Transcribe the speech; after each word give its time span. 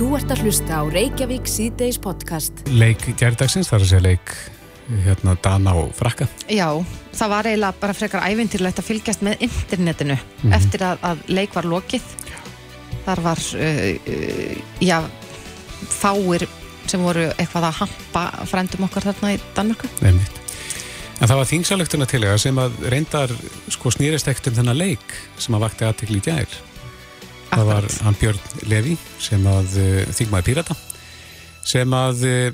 Þú 0.00 0.14
ert 0.16 0.30
að 0.32 0.46
hlusta 0.46 0.78
á 0.80 0.82
Reykjavík 0.88 1.48
síðdeis 1.50 1.98
podcast. 2.00 2.62
Leik 2.72 3.02
gerðdagsins, 3.20 3.68
þar 3.68 3.82
að 3.84 3.90
segja 3.90 4.04
leik 4.06 4.30
hérna 5.04 5.34
Dana 5.44 5.74
og 5.76 5.90
Frakka. 5.94 6.24
Já, 6.48 6.70
það 7.12 7.28
var 7.34 7.48
eiginlega 7.50 7.76
bara 7.82 7.96
frekar 7.98 8.24
ævintýrlegt 8.24 8.80
að 8.80 8.86
fylgjast 8.88 9.24
með 9.26 9.44
internetinu 9.44 10.16
Mhm. 10.16 10.54
eftir 10.56 10.80
að, 10.86 11.02
að 11.04 11.18
leik 11.28 11.52
var 11.54 11.68
lokið. 11.68 12.02
Þar 13.04 13.20
var, 13.26 13.38
uh, 13.60 13.98
uh, 14.08 14.56
já, 14.80 15.04
fáir 16.00 16.46
sem 16.86 17.00
voru 17.04 17.28
eitthvað 17.36 17.68
að 17.68 17.78
hampa 17.82 18.24
frændum 18.48 18.88
okkar 18.88 19.02
þarna 19.10 19.34
í 19.36 19.40
Danmörku. 19.54 19.86
Nefnitt. 20.00 20.40
En 21.20 21.28
það 21.28 21.36
var 21.36 21.44
þingsalöktuna 21.52 22.06
til 22.08 22.20
þegar 22.24 22.40
sem 22.40 22.56
að 22.56 22.72
reyndar 22.88 23.28
sko 23.68 23.90
snýrist 23.92 24.26
ekkert 24.32 24.48
um 24.48 24.54
þennan 24.62 24.78
leik 24.80 25.12
sem 25.36 25.54
að 25.54 25.60
vakti 25.68 25.84
aðtekli 25.84 26.16
í 26.16 26.24
gær. 26.24 26.48
Það 27.50 27.66
var 27.66 27.86
hann 28.06 28.18
Björn 28.20 28.40
Levi 28.70 28.96
sem 29.18 29.46
að 29.50 29.76
uh, 29.82 30.02
þingmaði 30.14 30.46
Pírata 30.50 30.76
sem 31.66 31.92
að 31.96 32.24
uh, 32.28 32.50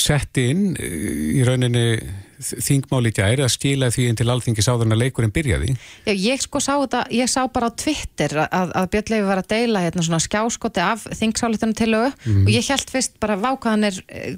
setti 0.00 0.48
inn 0.52 0.68
uh, 0.74 0.86
í 1.36 1.44
rauninni 1.46 1.86
þingmáli 2.40 3.10
í 3.12 3.16
gær 3.16 3.42
að 3.46 3.52
skila 3.54 3.88
því 3.94 4.06
inn 4.10 4.16
til 4.20 4.28
alþingis 4.32 4.68
áður 4.68 4.86
en 4.88 4.96
að 4.96 5.00
leikurinn 5.04 5.32
byrjaði. 5.34 5.76
Já, 6.06 6.12
ég 6.14 6.42
sko 6.42 6.60
sá 6.60 6.72
þetta, 6.82 7.04
ég 7.16 7.28
sá 7.32 7.46
bara 7.52 7.68
á 7.68 7.76
Twitter 7.76 8.34
að, 8.46 8.72
að 8.76 8.88
Björn 8.92 9.12
Leifi 9.14 9.26
var 9.28 9.40
að 9.42 9.48
deila 9.54 9.82
hérna 9.86 10.02
svona 10.06 10.20
skjáskoti 10.22 10.82
af 10.84 11.06
þingsálitunum 11.20 11.74
tillögu 11.78 12.12
Mhm. 12.26 12.42
og 12.46 12.50
ég 12.52 12.68
held 12.68 12.90
fyrst 12.90 13.18
bara 13.20 13.36
vákaðan 13.36 13.84
er 13.88 14.00
eh, 14.08 14.36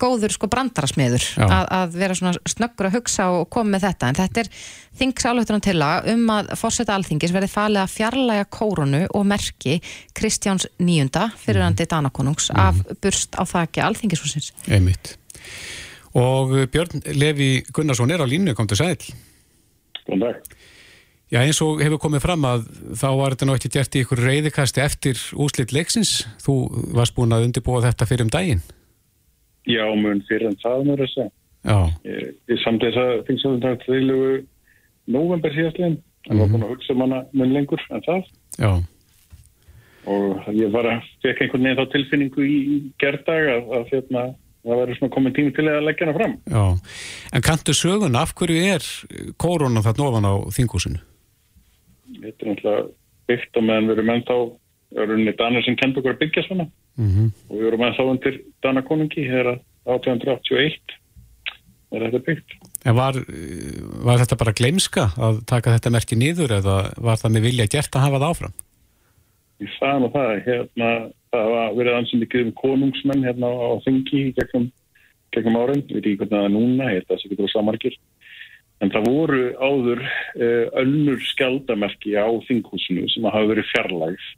góður 0.00 0.32
sko 0.34 0.46
brandarasmiður 0.48 1.24
að, 1.38 1.64
að 1.70 1.96
vera 1.98 2.14
svona 2.14 2.34
snöggur 2.48 2.88
að 2.90 2.96
hugsa 2.98 3.28
og 3.32 3.48
koma 3.50 3.76
með 3.76 3.88
þetta 3.88 4.08
en 4.08 4.14
þetta 4.20 4.40
er 4.44 4.50
þingsálitunum 4.98 5.62
tillaga 5.62 6.12
um 6.14 6.26
að 6.34 6.48
fórseta 6.58 6.94
alþingis 6.98 7.32
verði 7.32 7.48
falið 7.52 7.82
að 7.84 7.92
fjarlæga 7.94 8.44
kórunu 8.50 9.04
og 9.14 9.26
merki 9.30 9.80
Kristjáns 10.14 10.66
níunda 10.78 11.30
fyrirandi 11.38 11.84
Mhm. 11.86 11.88
Danakonungs 11.88 12.50
af 12.54 12.74
burst 13.00 13.32
á 13.38 13.42
þakki 13.48 13.80
alþingishúsins. 13.80 14.52
Einmitt. 14.68 15.16
Og 16.16 16.54
uh, 16.56 16.64
Björn 16.72 17.02
Levi 17.18 17.62
Gunnarsson 17.74 18.10
er 18.14 18.22
á 18.22 18.26
línu, 18.28 18.54
kom 18.56 18.68
til 18.70 18.78
sæl. 18.80 18.96
Góðan 20.06 20.24
dag. 20.24 20.54
Já, 21.28 21.42
eins 21.44 21.58
og 21.60 21.82
hefur 21.84 22.00
komið 22.00 22.22
fram 22.24 22.44
að 22.48 22.62
þá 22.96 23.08
var 23.18 23.34
þetta 23.36 23.54
ekki 23.58 23.70
gert 23.74 23.96
í 23.98 24.00
ykkur 24.00 24.22
reyðikasti 24.24 24.80
eftir 24.80 25.18
úslit 25.36 25.74
leiksins. 25.76 26.22
Þú 26.40 26.54
varst 26.96 27.12
búin 27.18 27.34
að 27.36 27.44
undirbúa 27.50 27.82
þetta 27.84 28.06
fyrir 28.08 28.24
um 28.24 28.30
daginn. 28.32 28.62
Já, 29.68 29.84
mun 29.92 30.22
fyrir 30.24 30.48
en 30.48 30.56
það 30.62 30.86
mér 30.88 31.02
að 31.04 31.10
segja. 31.12 31.30
Já, 31.68 31.78
Ég, 32.08 32.30
ég 32.48 32.60
samt 32.62 32.80
þess 32.80 32.96
að 33.02 33.10
þingsalundar 33.28 33.76
þriðlugu 33.82 34.30
november 35.12 35.52
síðastlegin. 35.52 35.98
En 36.28 36.40
var 36.40 36.48
búin 36.54 36.64
að 36.64 36.72
hugsa 36.72 36.94
um 36.96 37.02
hana 37.04 37.18
mun 37.36 37.52
lengur 37.52 37.84
en 37.92 38.04
það. 38.06 38.24
já, 38.56 38.70
Og 40.08 40.48
ég 40.56 40.70
var 40.72 40.88
að 40.88 41.04
fekk 41.20 41.42
einhvern 41.44 41.66
veginn 41.68 41.78
þá 41.82 41.92
tilfinningu 41.92 42.44
í, 42.48 42.58
gerðdag 43.02 43.48
að, 43.52 43.66
að 43.76 43.90
hérna, 43.92 44.22
það 44.64 44.80
verður 44.82 44.98
svona 44.98 45.14
komin 45.14 45.36
tími 45.36 45.54
til 45.56 45.66
að 45.70 45.86
leggja 45.86 46.06
hana 46.06 46.16
fram. 46.18 46.36
já. 46.48 46.64
En 47.32 47.44
kanntu 47.44 47.74
sögun, 47.76 48.18
af 48.18 48.34
hverju 48.38 48.64
er 48.74 48.88
korona 49.36 49.84
þarna 49.84 50.08
ofan 50.08 50.30
á 50.30 50.34
þingúsinu? 50.56 51.02
Þetta 52.18 52.44
er 52.44 52.50
náttúrulega 52.52 52.86
byggt 53.28 53.58
á 53.58 53.60
meðan 53.60 53.88
við 53.88 53.98
erum 53.98 54.14
ennþá, 54.14 54.38
það 54.88 55.02
eru 55.04 55.18
unni 55.18 55.34
Danar 55.38 55.66
sem 55.66 55.76
kenda 55.76 56.00
okkur 56.00 56.16
að 56.16 56.22
byggja 56.22 56.46
svona. 56.46 56.68
Mm 56.98 57.28
Og 57.48 57.58
við 57.58 57.66
erum 57.70 57.84
ennþá 57.86 58.06
undir 58.12 58.40
Danakonungi, 58.64 59.26
hér 59.28 59.52
að 59.52 59.60
1881 59.88 60.96
er 61.88 62.04
þetta 62.04 62.24
byggt. 62.26 62.56
En 62.84 62.96
var, 62.96 63.16
var 64.04 64.20
þetta 64.20 64.38
bara 64.40 64.54
gleimska 64.56 65.10
að 65.16 65.42
taka 65.48 65.76
þetta 65.76 65.92
merki 65.94 66.18
niður 66.18 66.58
eða 66.58 66.76
var 67.00 67.20
það 67.20 67.34
með 67.36 67.46
vilja 67.48 67.68
gert 67.72 67.96
að 67.96 68.04
hafa 68.04 68.20
það 68.20 68.34
áfram? 68.34 68.56
Ég 69.58 69.70
sagði 69.74 70.02
nú 70.04 70.10
það, 70.14 70.34
hérna, 70.46 70.90
það 71.32 71.48
var 71.54 71.74
verið 71.76 71.96
ansinn 71.98 72.22
mikið 72.22 72.44
um 72.46 72.52
konungsmenn 72.58 73.24
hérna 73.26 73.50
á 73.50 73.70
þingi 73.84 74.20
í 74.20 74.34
gegnum, 74.36 74.68
gegnum 75.34 75.58
árin, 75.60 75.82
við 75.86 75.98
veit 75.98 76.06
ekki 76.06 76.20
hvernig 76.22 76.36
það 76.36 76.46
er 76.46 76.54
núna, 76.54 76.90
ég 76.92 77.00
held 77.00 77.08
að 77.08 77.12
það 77.12 77.22
sé 77.22 77.32
getur 77.32 77.50
á 77.50 77.54
samarkir. 77.54 77.98
En 78.78 78.92
það 78.94 79.08
voru 79.10 79.42
áður 79.58 80.04
uh, 80.06 80.66
önnur 80.82 81.24
skjaldamerki 81.26 82.14
á 82.14 82.28
þinghúsinu 82.46 83.08
sem 83.10 83.26
hafa 83.26 83.50
verið 83.50 83.70
fjarlægð. 83.72 84.28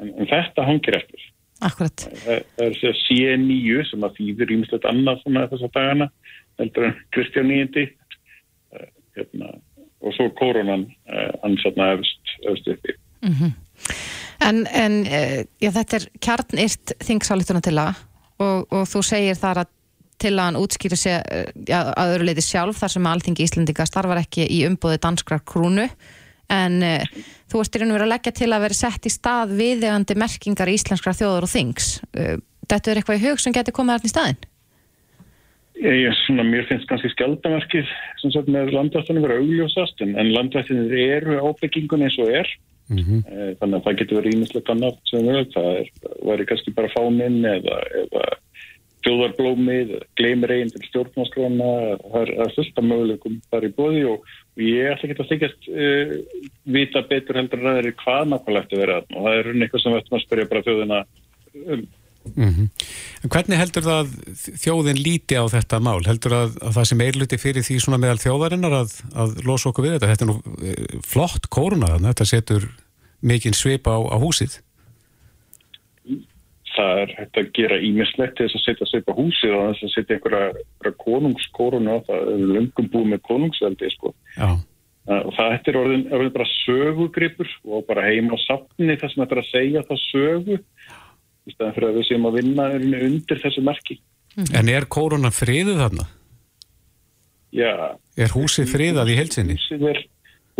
en, 0.00 0.12
en 0.18 0.30
þetta 0.30 0.66
hangir 0.66 0.98
eftir. 0.98 1.26
Akkurat. 1.62 2.06
Það, 2.24 2.46
það 2.56 2.64
er 2.66 2.78
sér 2.80 2.96
C9 3.04 3.84
sem 3.90 4.06
að 4.06 4.16
þýðir 4.18 4.54
ímislegt 4.56 4.88
annað 4.90 5.20
svona 5.22 5.44
þessa 5.52 5.70
dagana, 5.76 6.08
heldur 6.60 6.88
en 6.88 6.96
Kristján 7.14 7.52
IX, 7.54 7.92
uh, 8.74 8.88
hérna, 9.18 9.52
og 10.02 10.16
svo 10.16 10.26
koronan, 10.40 10.88
uh, 11.12 11.30
hann 11.44 11.60
sérna 11.62 11.92
efst, 11.98 12.34
efst 12.50 12.72
uppi. 12.72 12.96
En, 14.42 14.64
en 14.66 14.98
eh, 15.06 15.42
já, 15.62 15.70
þetta 15.74 15.98
er 15.98 16.08
kjarnirt 16.22 16.94
þingsálittuna 17.04 17.62
til 17.64 17.76
að 17.78 18.00
og, 18.42 18.66
og 18.72 18.88
þú 18.90 19.04
segir 19.06 19.38
þar 19.38 19.62
að 19.62 19.70
til 20.22 20.32
að 20.36 20.44
hann 20.44 20.58
útskýri 20.60 20.98
sig 20.98 21.14
eh, 21.18 21.50
já, 21.68 21.78
að 21.90 22.16
öðru 22.16 22.28
leiti 22.28 22.44
sjálf 22.46 22.78
þar 22.78 22.94
sem 22.94 23.08
alþingi 23.10 23.46
Íslendinga 23.46 23.86
starfar 23.88 24.22
ekki 24.22 24.46
í 24.46 24.62
umbúði 24.68 25.00
danskrar 25.02 25.42
krúnu. 25.46 25.88
En 26.52 26.82
uh, 26.84 27.20
þú 27.48 27.62
ert 27.62 27.76
í 27.76 27.80
raun 27.80 27.92
og 27.94 27.96
verið 27.96 28.04
að 28.04 28.10
leggja 28.10 28.32
til 28.36 28.48
að 28.52 28.64
vera 28.66 28.76
sett 28.76 29.06
í 29.08 29.10
stað 29.14 29.54
viðegandi 29.56 30.16
merkingar 30.20 30.68
íslenskra 30.68 31.14
þjóður 31.16 31.46
og 31.46 31.52
þings. 31.54 31.86
Uh, 32.12 32.34
Þetta 32.72 32.90
er 32.90 33.00
eitthvað 33.00 33.18
í 33.18 33.26
hug 33.26 33.40
sem 33.42 33.54
getur 33.54 33.74
komið 33.76 33.96
þarna 33.96 34.08
í 34.08 34.12
staðinn? 34.12 34.42
Ég, 35.82 35.96
ég, 35.98 36.18
svona, 36.22 36.44
mér 36.46 36.66
finnst 36.68 36.86
kannski 36.88 37.10
skjaldamerkið 37.12 37.88
sem 38.20 38.32
sagt 38.34 38.50
með 38.52 38.70
landvættunum 38.76 39.24
vera 39.26 39.40
augljósast 39.40 40.04
en, 40.04 40.14
en 40.20 40.30
landvættunir 40.32 40.94
eru 41.18 41.40
á 41.42 41.48
byggingun 41.60 42.04
eins 42.06 42.18
og 42.22 42.30
er 42.32 42.48
Mm 42.92 43.22
Eh, 43.32 43.52
þannig 43.58 43.76
að 43.78 43.84
það 43.84 43.98
getur 43.98 44.18
verið 44.20 44.34
ímislegt 44.36 44.70
annað 44.72 44.96
sem 45.08 45.26
við 45.26 45.52
það 45.54 45.68
er, 45.80 45.86
væri 46.28 46.46
kannski 46.46 46.74
bara 46.76 46.92
fáninn 46.92 47.44
eða, 47.44 47.78
eða 48.02 48.24
þjóðarblómið, 49.02 49.94
gleymir 50.18 50.52
eigin 50.54 50.70
til 50.70 50.82
stjórnarskrána 50.86 51.70
það 52.04 52.20
er, 52.22 52.52
fullt 52.56 52.78
af 52.78 52.86
möguleikum 52.86 53.40
þar 53.50 53.66
í 53.66 53.72
bóði 53.78 54.04
og, 54.12 54.28
ég 54.62 54.92
ætla 54.92 55.08
ekki 55.08 55.24
að 55.24 55.32
þykjast 55.32 55.68
uh, 55.72 56.14
vita 56.76 57.02
betur 57.10 57.40
heldur 57.40 57.64
að 57.64 57.66
það 57.66 57.80
er 57.80 57.98
hvað 58.04 58.30
nákvæmlegt 58.30 58.76
að 58.76 58.84
vera 58.84 59.00
og 59.02 59.18
það 59.18 59.38
er 59.38 59.48
raun 59.48 59.66
eitthvað 59.66 59.82
sem 59.82 59.94
við 59.94 60.02
ættum 60.02 60.18
að 60.18 60.24
spyrja 60.26 60.50
bara 60.52 60.64
þjóðina 60.68 61.02
um. 61.66 61.84
-hmm. 62.30 62.68
En 63.22 63.30
hvernig 63.30 63.58
heldur 63.58 63.86
það 63.86 64.00
að 64.02 64.10
þjóðin 64.62 65.02
líti 65.02 65.38
á 65.38 65.44
þetta 65.50 65.80
mál? 65.80 66.00
Heldur 66.06 66.34
að, 66.36 66.58
að 66.62 66.74
það 66.78 66.88
sem 66.90 67.04
eirluti 67.06 67.38
fyrir 67.38 67.66
því 67.66 67.78
svona 67.80 68.00
meðal 68.02 68.22
þjóðarinnar 68.22 68.76
að, 68.82 68.96
að 69.14 69.38
losa 69.46 69.70
okkur 69.70 69.86
við 69.86 69.94
þetta? 69.96 70.10
Þetta 70.12 70.24
er 70.24 70.30
nú 70.30 70.36
eh, 70.62 70.98
flott 71.06 71.48
koruna 71.50 71.94
þarna, 71.94 72.12
þetta 72.12 72.28
setur 72.32 72.68
mikinn 73.22 73.56
svip 73.56 73.86
á, 73.86 73.96
á 73.98 74.16
húsið. 74.18 74.60
það 76.72 76.98
er 77.02 77.10
hægt 77.18 77.36
að 77.36 77.48
gera 77.52 77.76
ímislegt 77.84 78.36
til 78.38 78.46
þess 78.48 78.56
að 78.56 78.62
setja 78.64 79.00
upp 79.02 79.10
á 79.12 79.14
húsið 79.20 79.50
og 79.52 79.64
þess 79.68 79.84
að 79.84 79.90
setja 79.92 80.14
einhverja, 80.16 80.92
konungskoruna 81.04 81.96
það 82.06 82.30
er 82.32 82.44
löngum 82.56 82.88
búið 82.88 83.10
með 83.10 83.20
konungsveldi 83.28 83.90
sko. 83.92 84.14
Já, 84.38 84.56
Uh, 85.02 85.18
og 85.26 85.32
það 85.34 85.52
er 85.66 85.76
orðin, 85.80 86.02
orðin 86.14 86.34
bara 86.36 86.44
sögugripur 86.62 87.48
og 87.66 87.80
bara 87.88 88.04
heima 88.06 88.36
á 88.38 88.44
safni 88.44 88.94
þess 88.94 89.16
að 89.16 89.24
þetta 89.24 89.34
er 89.34 89.40
að 89.40 89.48
segja 89.48 89.80
það 89.88 89.98
sögu 90.04 90.58
í 91.48 91.54
staðan 91.54 91.74
fyrir 91.76 91.88
að 91.90 91.98
við 92.00 92.08
séum 92.08 92.26
að 92.28 92.36
vinna 92.40 92.66
undir 93.08 93.42
þessu 93.42 93.64
merki 93.66 93.98
en 94.56 94.68
er 94.72 94.86
korona 94.88 95.30
friðið 95.34 95.80
þarna? 95.82 96.08
já, 97.52 97.72
Er 98.16 98.32
húsið 98.36 98.70
friðað 98.72 99.12
í 99.12 99.16
heilsinni? 99.20 99.56
húsið 99.60 99.86
er 99.92 100.02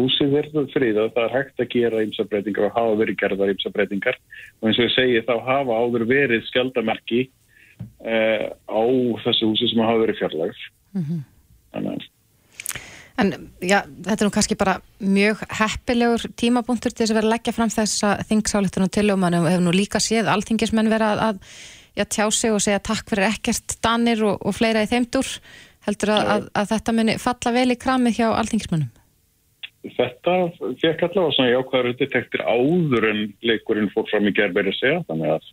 húsið 0.01 0.35
er 0.41 0.49
friðað, 0.73 1.11
það 1.15 1.25
er 1.27 1.35
hægt 1.37 1.61
að 1.61 1.71
gera 1.75 2.03
ymsabreitingar 2.07 2.69
og 2.71 2.77
hafa 2.77 2.95
verið 3.03 3.19
gerðar 3.21 3.53
ymsabreitingar 3.53 4.17
og 4.61 4.69
eins 4.69 4.79
og 4.81 4.87
ég 4.89 4.95
segi 4.97 5.23
þá 5.29 5.35
hafa 5.49 5.79
áður 5.85 6.05
verið 6.09 6.47
skjaldamerki 6.49 7.21
uh, 8.01 8.47
á 8.73 8.83
þessu 9.25 9.51
húsi 9.51 9.69
sem 9.69 9.83
hafa 9.85 10.01
verið 10.07 10.21
fjarlægð. 10.23 10.63
Þannig 11.73 11.93
að 11.93 12.09
En 13.21 13.33
já, 13.61 13.83
þetta 14.07 14.17
er 14.17 14.29
nú 14.29 14.33
kannski 14.33 14.57
bara 14.59 14.79
mjög 15.03 15.43
heppilegur 15.59 16.25
tímapunktur 16.41 16.95
til 16.95 17.05
þess 17.05 17.13
að 17.13 17.19
vera 17.21 17.29
að 17.29 17.35
leggja 17.35 17.57
fram 17.57 17.73
þessa 17.73 18.15
þingsálitunum 18.31 18.93
til 18.93 19.09
og 19.13 19.21
mann 19.21 19.37
hefur 19.37 19.67
nú 19.67 19.75
líka 19.77 20.01
séð 20.01 20.31
alþingismenn 20.33 20.89
vera 20.93 21.13
að, 21.13 21.27
að 21.27 21.45
já, 21.99 22.05
tjá 22.07 22.25
sig 22.33 22.55
og 22.55 22.65
segja 22.65 22.81
takk 22.81 23.13
fyrir 23.13 23.29
ekkert 23.29 23.77
danir 23.85 24.25
og, 24.25 24.41
og 24.41 24.57
fleira 24.57 24.87
í 24.87 24.91
þeimdur 24.91 25.29
heldur 25.87 26.15
að, 26.15 26.33
að, 26.37 26.51
að 26.63 26.73
þetta 26.73 26.97
muni 26.97 27.21
falla 27.21 27.55
vel 27.59 27.69
í 27.75 27.81
kramið 27.85 28.19
hjá 28.21 28.27
alþingismennum 28.33 28.91
þetta 29.83 30.37
fekk 30.79 31.03
allavega 31.09 31.35
svona 31.35 31.51
jákvæður 31.51 31.97
detektir 31.99 32.45
áður 32.47 33.09
en 33.09 33.25
leikurinn 33.43 33.91
fór 33.95 34.07
fram 34.11 34.29
í 34.31 34.35
gerðbæri 34.37 34.75
segja. 34.79 35.03
Þannig 35.09 35.35
að 35.35 35.49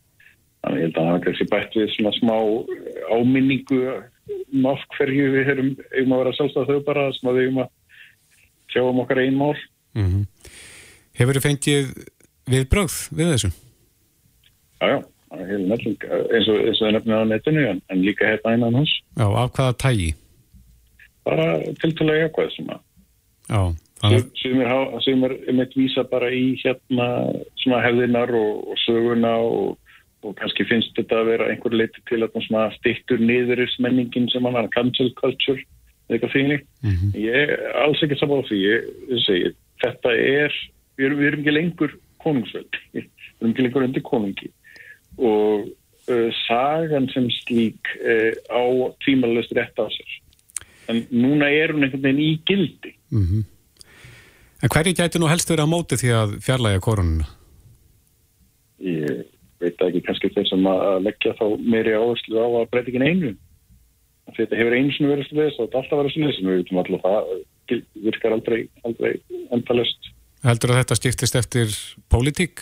þannig 0.59 0.75
að 0.75 0.79
ég 0.79 0.85
held 0.85 0.97
að 0.97 1.06
það 1.06 1.11
var 1.11 1.25
kannski 1.25 1.47
bætt 1.53 1.77
við 1.79 1.91
svona 1.95 2.13
smá 2.17 2.35
áminningu 3.15 3.79
af 4.71 4.83
hverju 4.97 5.27
við 5.35 5.51
erum 5.53 5.69
eigum 5.93 6.15
að 6.15 6.21
vera 6.23 6.35
sjálfstæð 6.37 6.71
þau 6.71 6.79
bara 6.87 7.05
sem 7.17 7.29
að 7.31 7.37
við 7.39 7.47
eigum 7.47 7.61
að 7.63 7.69
sjá 8.73 8.81
um 8.85 9.03
okkar 9.05 9.23
einn 9.25 9.37
mál 9.39 9.55
Mm 9.97 10.25
Hefur 11.19 11.35
þið 11.35 11.43
fengið 11.43 11.87
viðbrögð 12.49 12.97
við 13.19 13.31
þessu? 13.33 13.49
já 14.79 14.87
já, 14.87 14.99
er 15.35 15.49
heilin 15.49 15.73
elling 15.75 16.05
eins 16.07 16.47
og, 16.47 16.61
það 16.79 16.93
nefnir 16.95 17.19
á 17.19 17.25
netinu 17.27 17.65
en, 17.73 17.81
en 17.91 18.03
líka 18.05 18.29
hérna 18.29 18.53
innan 18.55 18.77
hans 18.79 18.93
Já, 19.17 19.25
af 19.27 19.51
hvaða 19.57 19.73
tægi? 19.83 20.13
bara 21.27 21.47
tiltalega 21.81 22.27
jákvæð 22.29 22.53
sem 22.55 22.69
að 22.73 22.79
Já, 23.49 23.61
þannig 23.99 24.25
sem 24.39 24.61
er, 24.63 24.71
sem 25.03 25.23
er 25.27 25.35
mitt 25.57 25.75
vísa 25.77 26.03
bara 26.07 26.29
í 26.31 26.55
hérna 26.63 27.07
svona 27.59 27.81
hefðinar 27.83 28.31
og, 28.39 28.53
og 28.71 28.79
söguna 28.85 29.33
og, 29.43 29.77
og 30.25 30.36
kannski 30.39 30.66
finnst 30.68 30.95
þetta 30.98 31.21
að 31.21 31.30
vera 31.31 31.48
einhver 31.51 31.75
leiti 31.75 32.01
til 32.10 32.21
að 32.25 32.36
svona 32.44 32.68
stittur 32.75 33.21
niðurismenningin 33.24 34.27
sem 34.33 34.45
hann 34.45 34.57
er 34.60 34.71
cancel 34.74 35.12
culture 35.19 35.62
eða 36.10 36.18
eitthvað 36.18 36.33
þýnli. 36.36 36.60
Mm 36.83 36.95
-hmm. 36.95 37.12
Ég 37.24 37.36
er 37.44 37.75
alls 37.83 38.04
ekki 38.04 38.19
saman 38.19 38.44
á 38.44 38.48
því, 38.50 38.57
ég, 38.66 38.88
ég 39.13 39.25
segi, 39.25 39.51
þetta 39.83 40.16
er, 40.16 40.56
við 40.98 41.06
erum, 41.06 41.19
við 41.19 41.27
erum 41.27 41.44
ekki 41.44 41.56
lengur 41.56 41.98
konungsvöld, 42.24 42.80
við 42.94 43.06
erum 43.39 43.54
ekki 43.54 43.68
lengur 43.68 43.88
undir 43.88 44.04
konungi 44.04 44.51
og 45.19 45.68
uh, 46.07 46.30
sagan 46.48 47.10
sem 47.13 47.30
slík 47.30 47.88
uh, 48.00 48.33
á 48.51 48.63
tímalust 49.06 49.56
rétt 49.56 49.80
á 49.80 49.88
sér. 49.88 50.12
En 50.89 51.06
núna 51.12 51.50
er 51.51 51.71
hún 51.71 51.83
einhvern 51.83 52.04
veginn 52.04 52.19
í 52.19 52.42
gildi. 52.45 52.95
Mm 53.12 53.25
-hmm. 53.25 53.44
En 54.63 54.69
hverju 54.69 54.94
gæti 54.94 55.19
nú 55.19 55.27
helst 55.27 55.50
verið 55.50 55.68
á 55.68 55.74
móti 55.74 55.95
því 55.95 56.10
að 56.12 56.39
fjarlæga 56.44 56.80
korununa? 56.80 57.27
Ég 58.80 59.25
veit 59.59 59.83
ekki 59.85 60.01
kannski 60.06 60.31
þeir 60.33 60.47
sem 60.50 60.67
að 60.71 61.03
leggja 61.06 61.35
þá 61.39 61.45
meiri 61.59 61.95
áherslu 61.97 62.39
á 62.39 62.47
að 62.47 62.69
breytingin 62.73 63.06
einu 63.06 63.31
þetta 64.38 64.59
hefur 64.59 64.75
einu 64.77 64.94
sem 64.95 65.09
verið 65.09 65.29
sluðis 65.29 65.57
og 65.57 65.67
þetta 65.67 65.81
alltaf 65.81 66.01
verið 66.01 66.15
sluðis 66.15 66.39
en 66.39 66.50
við 66.50 66.59
veitum 66.59 66.81
alltaf 66.81 67.07
að 67.09 67.31
það 67.69 67.81
virkar 68.06 68.35
aldrei, 68.35 68.59
aldrei 68.88 69.11
endalust 69.56 70.11
Heldur 70.45 70.71
að 70.71 70.79
þetta 70.79 70.95
skiptist 70.95 71.35
eftir 71.35 71.73
pólitík? 72.07 72.61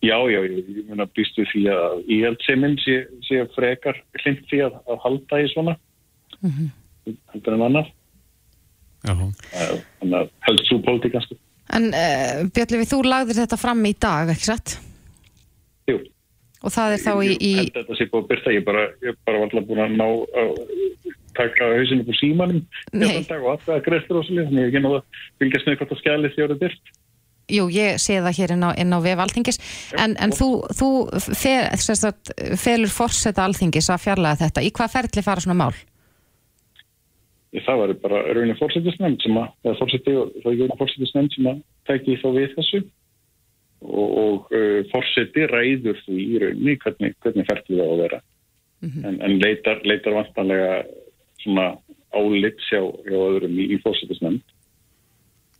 Já, 0.00 0.16
já, 0.32 0.38
ég, 0.48 0.68
ég 0.72 0.86
mun 0.88 1.04
að 1.04 1.12
býstu 1.18 1.44
því 1.50 1.66
að 1.74 1.98
íhjaldseiminn 2.08 2.78
sé, 2.80 3.02
sé 3.26 3.42
frekar 3.52 3.98
hlind 4.22 4.40
því 4.48 4.62
að, 4.64 4.78
að 4.88 5.02
halda 5.04 5.40
í 5.42 5.50
svona 5.52 5.76
mm 6.40 6.50
-hmm. 6.50 7.16
heldur 7.34 7.58
en 7.58 7.66
annað 7.68 7.92
þannig 9.04 10.16
að 10.16 10.32
held 10.48 10.66
svo 10.68 10.80
pólitík 10.86 11.16
kannski 11.16 11.36
En 11.70 11.92
uh, 11.94 12.48
Björn 12.50 12.72
Levi, 12.74 12.86
þú 12.88 13.04
lagðir 13.06 13.44
þetta 13.44 13.56
fram 13.60 13.84
í 13.86 13.92
dag, 13.94 14.32
ekki 14.32 14.48
satt? 14.48 14.80
Jú. 15.90 15.98
Og 16.60 16.72
það 16.74 16.94
er 16.94 17.02
þá 17.02 17.12
í... 17.16 17.34
í... 17.34 17.50
Ég 17.50 17.60
held 17.60 17.76
þetta 17.78 17.98
sé 17.98 18.06
búið 18.10 18.22
að 18.22 18.30
byrta, 18.30 18.54
ég 18.54 18.64
bara, 18.66 18.86
ég 19.04 19.20
bara 19.24 19.40
var 19.40 19.48
alltaf 19.48 19.68
búin 19.68 19.84
að 19.84 19.94
ná 19.96 20.08
að 20.42 20.50
taka 21.36 21.68
hausinu 21.76 22.04
på 22.04 22.16
símanum 22.18 22.64
Nei. 22.92 23.20
og 23.22 23.52
alltaf 23.54 23.70
að 23.76 23.84
grestur 23.86 24.20
og 24.20 24.26
svolítið, 24.26 24.50
þannig 24.50 24.60
að 24.60 24.66
ég 24.66 24.74
ekki 24.74 24.82
náða 24.84 24.98
að 25.00 25.22
fylgjast 25.40 25.68
með 25.68 25.78
hvort 25.80 25.94
að 25.94 26.02
skjali 26.02 26.32
því 26.34 26.44
að 26.44 26.52
það 26.52 26.64
byrt. 26.64 26.92
Jú, 27.50 27.64
ég 27.74 27.98
sé 27.98 28.18
það 28.22 28.36
hér 28.38 28.54
inn 28.54 28.66
á, 28.66 28.70
inn 28.78 28.94
á 28.94 28.98
vef 29.02 29.22
alþingis, 29.24 29.60
en, 29.98 30.14
en 30.22 30.34
þú, 30.36 30.48
þú 30.78 30.90
sagt, 31.80 32.34
felur 32.60 32.92
forseta 32.94 33.46
alþingis 33.46 33.90
að 33.90 34.04
fjarlæga 34.04 34.44
þetta. 34.44 34.62
Í 34.62 34.70
hvað 34.76 34.92
ferli 34.94 35.24
fara 35.26 35.42
svona 35.42 35.58
mál? 35.64 35.72
Það 37.50 37.80
var 37.80 37.92
bara 38.04 38.20
raunin 38.36 38.58
fórsetisnefnd 38.60 39.24
sem 39.24 39.38
að, 39.40 39.48
eða 39.66 39.78
fórseti 39.80 40.12
og 40.14 40.36
það 40.44 40.60
er 40.68 40.76
fórsetisnefnd 40.78 41.34
sem 41.34 41.48
að 41.50 41.62
tæki 41.88 42.18
þá 42.20 42.28
við 42.36 42.52
þessu 42.54 42.82
og, 43.80 44.08
og 44.24 44.54
uh, 44.56 44.80
fórseti 44.92 45.46
ræður 45.50 46.00
því 46.04 46.18
í 46.24 46.40
rauninni 46.44 46.78
hvernig, 46.84 47.14
hvernig 47.24 47.48
ferðið 47.48 47.80
það 47.80 47.90
á 47.90 47.92
að 47.92 48.02
vera. 48.04 48.20
Mm 48.80 48.90
-hmm. 48.90 49.06
en, 49.08 49.20
en 49.26 49.38
leitar, 49.40 49.82
leitar 49.84 50.16
vantanlega 50.16 50.72
svona 51.42 51.66
álit 52.16 52.58
sjá 52.68 52.80
hjá 53.06 53.18
öðrum 53.18 53.58
í, 53.60 53.66
í 53.74 53.82
fórsetisnefnd 53.84 54.56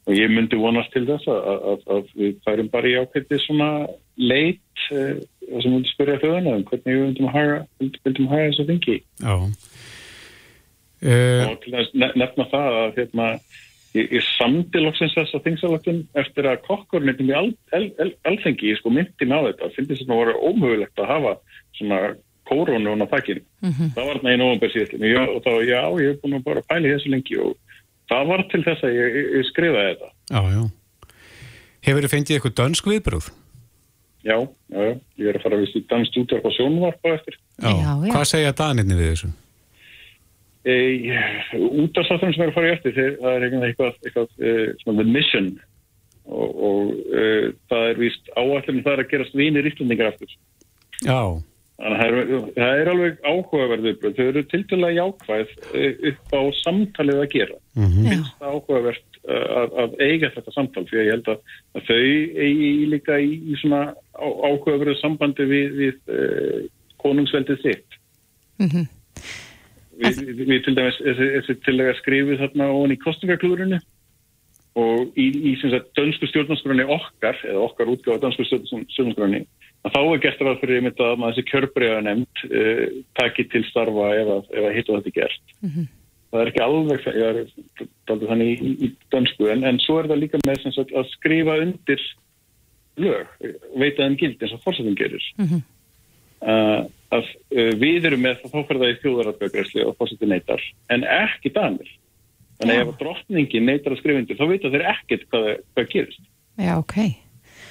og 0.08 0.16
ég 0.16 0.32
myndi 0.32 0.58
vonast 0.58 0.92
til 0.94 1.04
þess 1.08 1.28
að, 1.30 1.48
að, 1.70 1.82
að 1.94 2.12
við 2.18 2.38
færum 2.46 2.70
bara 2.72 2.90
í 2.90 2.96
ákveði 2.98 3.38
svona 3.44 3.68
leit 4.16 4.86
uh, 4.96 5.20
sem 5.60 5.72
myndi 5.74 5.92
spyrja 5.92 6.20
þjóðana 6.22 6.56
um 6.58 6.64
hvernig 6.68 6.96
við 6.96 7.04
myndum 7.04 7.28
að 7.30 7.36
haga, 7.36 7.58
myndum 7.80 8.28
að 8.28 8.34
haga 8.34 8.48
þessu 8.48 8.66
þingi. 8.70 8.96
Já. 9.20 9.34
Uh, 11.00 11.44
og 11.48 11.60
til 11.62 11.74
að 11.78 12.16
nefna 12.20 12.46
það 12.50 12.78
að 12.80 12.98
hérna, 12.98 13.28
ég, 13.96 14.08
ég 14.16 14.24
samdi 14.36 14.82
loksins 14.82 15.14
þess 15.16 15.36
að 15.36 15.46
þingsalöktum 15.48 16.00
eftir 16.22 16.48
að 16.50 16.62
kokkur 16.66 17.06
myndum 17.06 17.30
í 17.30 17.36
al, 17.36 17.46
al, 17.76 17.86
al, 18.02 18.10
alþengi 18.30 18.74
sko, 18.78 18.92
myndin 18.94 19.34
á 19.34 19.40
þetta, 19.48 19.72
finnst 19.76 19.94
þess 19.94 20.06
að 20.06 20.20
voru 20.20 20.36
ómögulegt 20.50 21.02
að 21.02 21.10
hafa 21.14 21.34
svona 21.78 22.00
kórónu 22.50 22.96
á 22.98 23.06
þakkinu, 23.12 23.42
mm 23.62 23.72
-hmm. 23.72 23.90
það 23.94 24.06
var 24.06 24.16
þarna 24.18 24.34
í 24.34 24.38
nógum 24.40 24.72
síðan 24.74 25.28
og 25.36 25.42
þá 25.44 25.52
já, 25.62 25.82
ég 26.02 26.08
hef 26.10 26.22
búin 26.22 26.38
að 26.38 26.46
bara 26.48 26.66
pæli 26.66 26.94
þessu 26.94 27.12
lengi 27.12 27.36
og 27.38 27.52
það 28.10 28.30
var 28.30 28.46
til 28.50 28.62
þess 28.66 28.86
að 28.86 28.96
ég, 28.96 29.18
ég 29.38 29.44
skrifaði 29.50 29.92
þetta. 29.92 30.08
Já, 30.30 30.40
já. 30.54 30.62
Hefur 31.86 32.04
þið 32.04 32.14
fengið 32.14 32.34
eitthvað 32.36 32.56
dansk 32.60 32.90
viðbrúð? 32.90 33.28
Já, 34.20 34.36
já, 34.36 34.80
já, 34.84 34.94
ég 35.16 35.30
er 35.30 35.38
að 35.38 35.44
fara 35.46 35.56
að 35.56 35.62
vist 35.64 35.78
í 35.78 35.84
dansk 35.88 36.18
útvarp 36.20 36.48
og 36.50 36.56
sjónvarp 36.56 37.06
á 37.06 37.08
eftir. 37.14 37.38
Já, 37.62 37.70
já, 37.70 37.92
Hvað 38.10 38.26
segja 38.28 38.52
daninni 38.52 38.98
við 38.98 39.12
þessu? 39.14 39.30
E, 40.64 40.76
út 41.56 41.96
af 41.96 42.04
sattum 42.04 42.32
sem 42.34 42.44
er 42.44 42.50
að 42.50 42.56
fara 42.58 42.68
í 42.68 42.72
eftir 42.74 42.92
þeir, 42.96 43.12
það 43.22 43.36
er 43.36 43.44
eitthvað, 43.48 43.94
eitthvað 44.04 44.32
e, 44.44 44.54
svona 44.82 45.00
the 45.00 45.06
mission. 45.08 45.46
Og, 46.30 46.50
og 46.68 46.90
e, 47.16 47.22
það 47.70 47.86
er 47.90 48.00
vist 48.02 48.28
áallinu 48.36 48.82
það 48.84 48.92
er 48.92 49.02
að 49.02 49.12
gerast 49.14 49.38
vinir 49.38 49.66
íslendingar 49.66 50.12
eftir 50.12 50.34
Já. 51.00 51.40
Þannig 51.80 51.96
að 51.96 52.02
það 52.02 52.18
er, 52.20 52.42
það 52.58 52.80
er 52.82 52.90
alveg 52.92 53.22
áhugaverðu 53.24 53.92
þau 54.02 54.24
eru 54.26 54.42
til 54.50 54.60
dæla 54.68 54.90
jákvæð 54.92 55.54
upp 56.10 56.34
á 56.36 56.42
samtalið 56.60 57.22
að 57.22 57.30
gera. 57.32 57.56
Mm 57.78 57.88
-hmm. 57.88 58.04
það 58.04 58.44
er 58.44 58.52
áhugavert 58.52 59.18
e, 59.24 59.38
að, 59.62 59.76
að 59.82 59.96
eiga 60.04 60.32
þetta 60.36 60.54
samtal 60.58 60.84
því 60.90 60.98
að 60.98 61.06
ég 61.06 61.12
held 61.14 61.30
að, 61.32 61.40
að 61.72 61.88
þau 61.88 62.04
eigi 62.44 62.70
líka 62.92 63.16
í, 63.16 63.32
í 63.48 63.58
svona 63.62 63.82
áhugaverðu 64.20 64.98
sambandi 65.00 65.48
við, 65.48 65.76
við 65.80 66.12
uh, 66.12 66.60
konungsveldið 67.00 67.64
sitt. 67.64 68.00
Mm 68.60 68.68
-hmm. 68.68 68.88
Við, 70.00 70.20
við, 70.26 70.44
við 70.48 70.60
til 70.64 70.76
dæmis, 70.78 70.98
þessi 71.04 71.56
til 71.64 71.76
að 71.84 71.96
skrifu 71.98 72.36
þarna 72.40 72.68
ofan 72.72 72.94
í 72.94 73.00
kostningaklúrinu 73.02 73.80
og 74.80 75.18
í, 75.18 75.26
í 75.50 75.54
sagt, 75.60 75.90
dönsku 75.98 76.28
stjórnarskroni 76.30 76.86
okkar, 76.86 77.38
eða 77.44 77.64
okkar 77.66 77.90
útgáða 77.92 78.22
dönsku 78.24 78.46
stjórnarskroni, 78.46 79.42
að 79.84 79.96
þá 79.96 80.00
er 80.02 80.22
gert 80.24 80.44
ræð 80.46 80.60
fyrir 80.62 80.86
að 80.90 81.16
maður 81.20 81.34
þessi 81.36 81.46
kjörbreiða 81.50 82.04
nefnd 82.06 82.44
uh, 82.50 82.84
taki 83.18 83.46
til 83.50 83.64
starfa 83.68 84.12
ef 84.16 84.30
að, 84.36 84.52
hitta 84.76 85.00
þetta 85.00 85.14
gert. 85.18 85.56
Mm 85.60 85.72
-hmm. 85.74 85.90
Það 86.30 86.40
er 86.40 86.52
ekki 86.52 86.62
alveg 86.62 87.06
er 87.10 87.38
þannig 88.30 88.50
í, 88.54 88.72
í 88.86 88.90
dönsku, 89.10 89.50
en, 89.50 89.66
en 89.66 89.82
svo 89.82 89.98
er 89.98 90.08
það 90.12 90.22
líka 90.22 90.42
með 90.46 90.62
sagt, 90.70 90.94
að 90.94 91.10
skrifa 91.16 91.58
undir 91.64 92.06
lög, 93.00 93.26
veita 93.74 94.06
þeim 94.06 94.16
gild 94.20 94.42
eins 94.42 94.54
og 94.54 94.62
fórsetum 94.64 94.96
gerir. 94.98 95.24
Mm 95.40 95.46
-hmm. 95.46 95.62
Uh, 96.44 96.82
að 97.10 97.30
uh, 97.30 97.72
við 97.80 98.10
erum 98.10 98.22
með 98.24 98.44
þá 98.44 98.58
fyrir 98.58 98.82
það 98.82 98.92
í 98.92 98.98
þjóðaratbjörgræsli 99.04 99.86
og 99.86 99.96
fórseti 99.98 100.28
neytar 100.30 100.62
en 100.92 101.06
ekki 101.06 101.52
danir. 101.54 101.90
Þannig 102.60 102.76
að 102.76 102.84
ef 102.84 103.00
drottningi 103.00 103.62
neytar 103.64 103.94
að 103.94 104.02
skrifundir 104.02 104.36
þá 104.36 104.46
veit 104.50 104.64
að 104.68 104.76
þeir 104.76 104.86
ekkert 104.90 105.26
hvað, 105.32 105.50
hvað 105.74 105.90
gerist. 105.94 106.24
Já, 106.60 106.74
ok. 106.76 106.96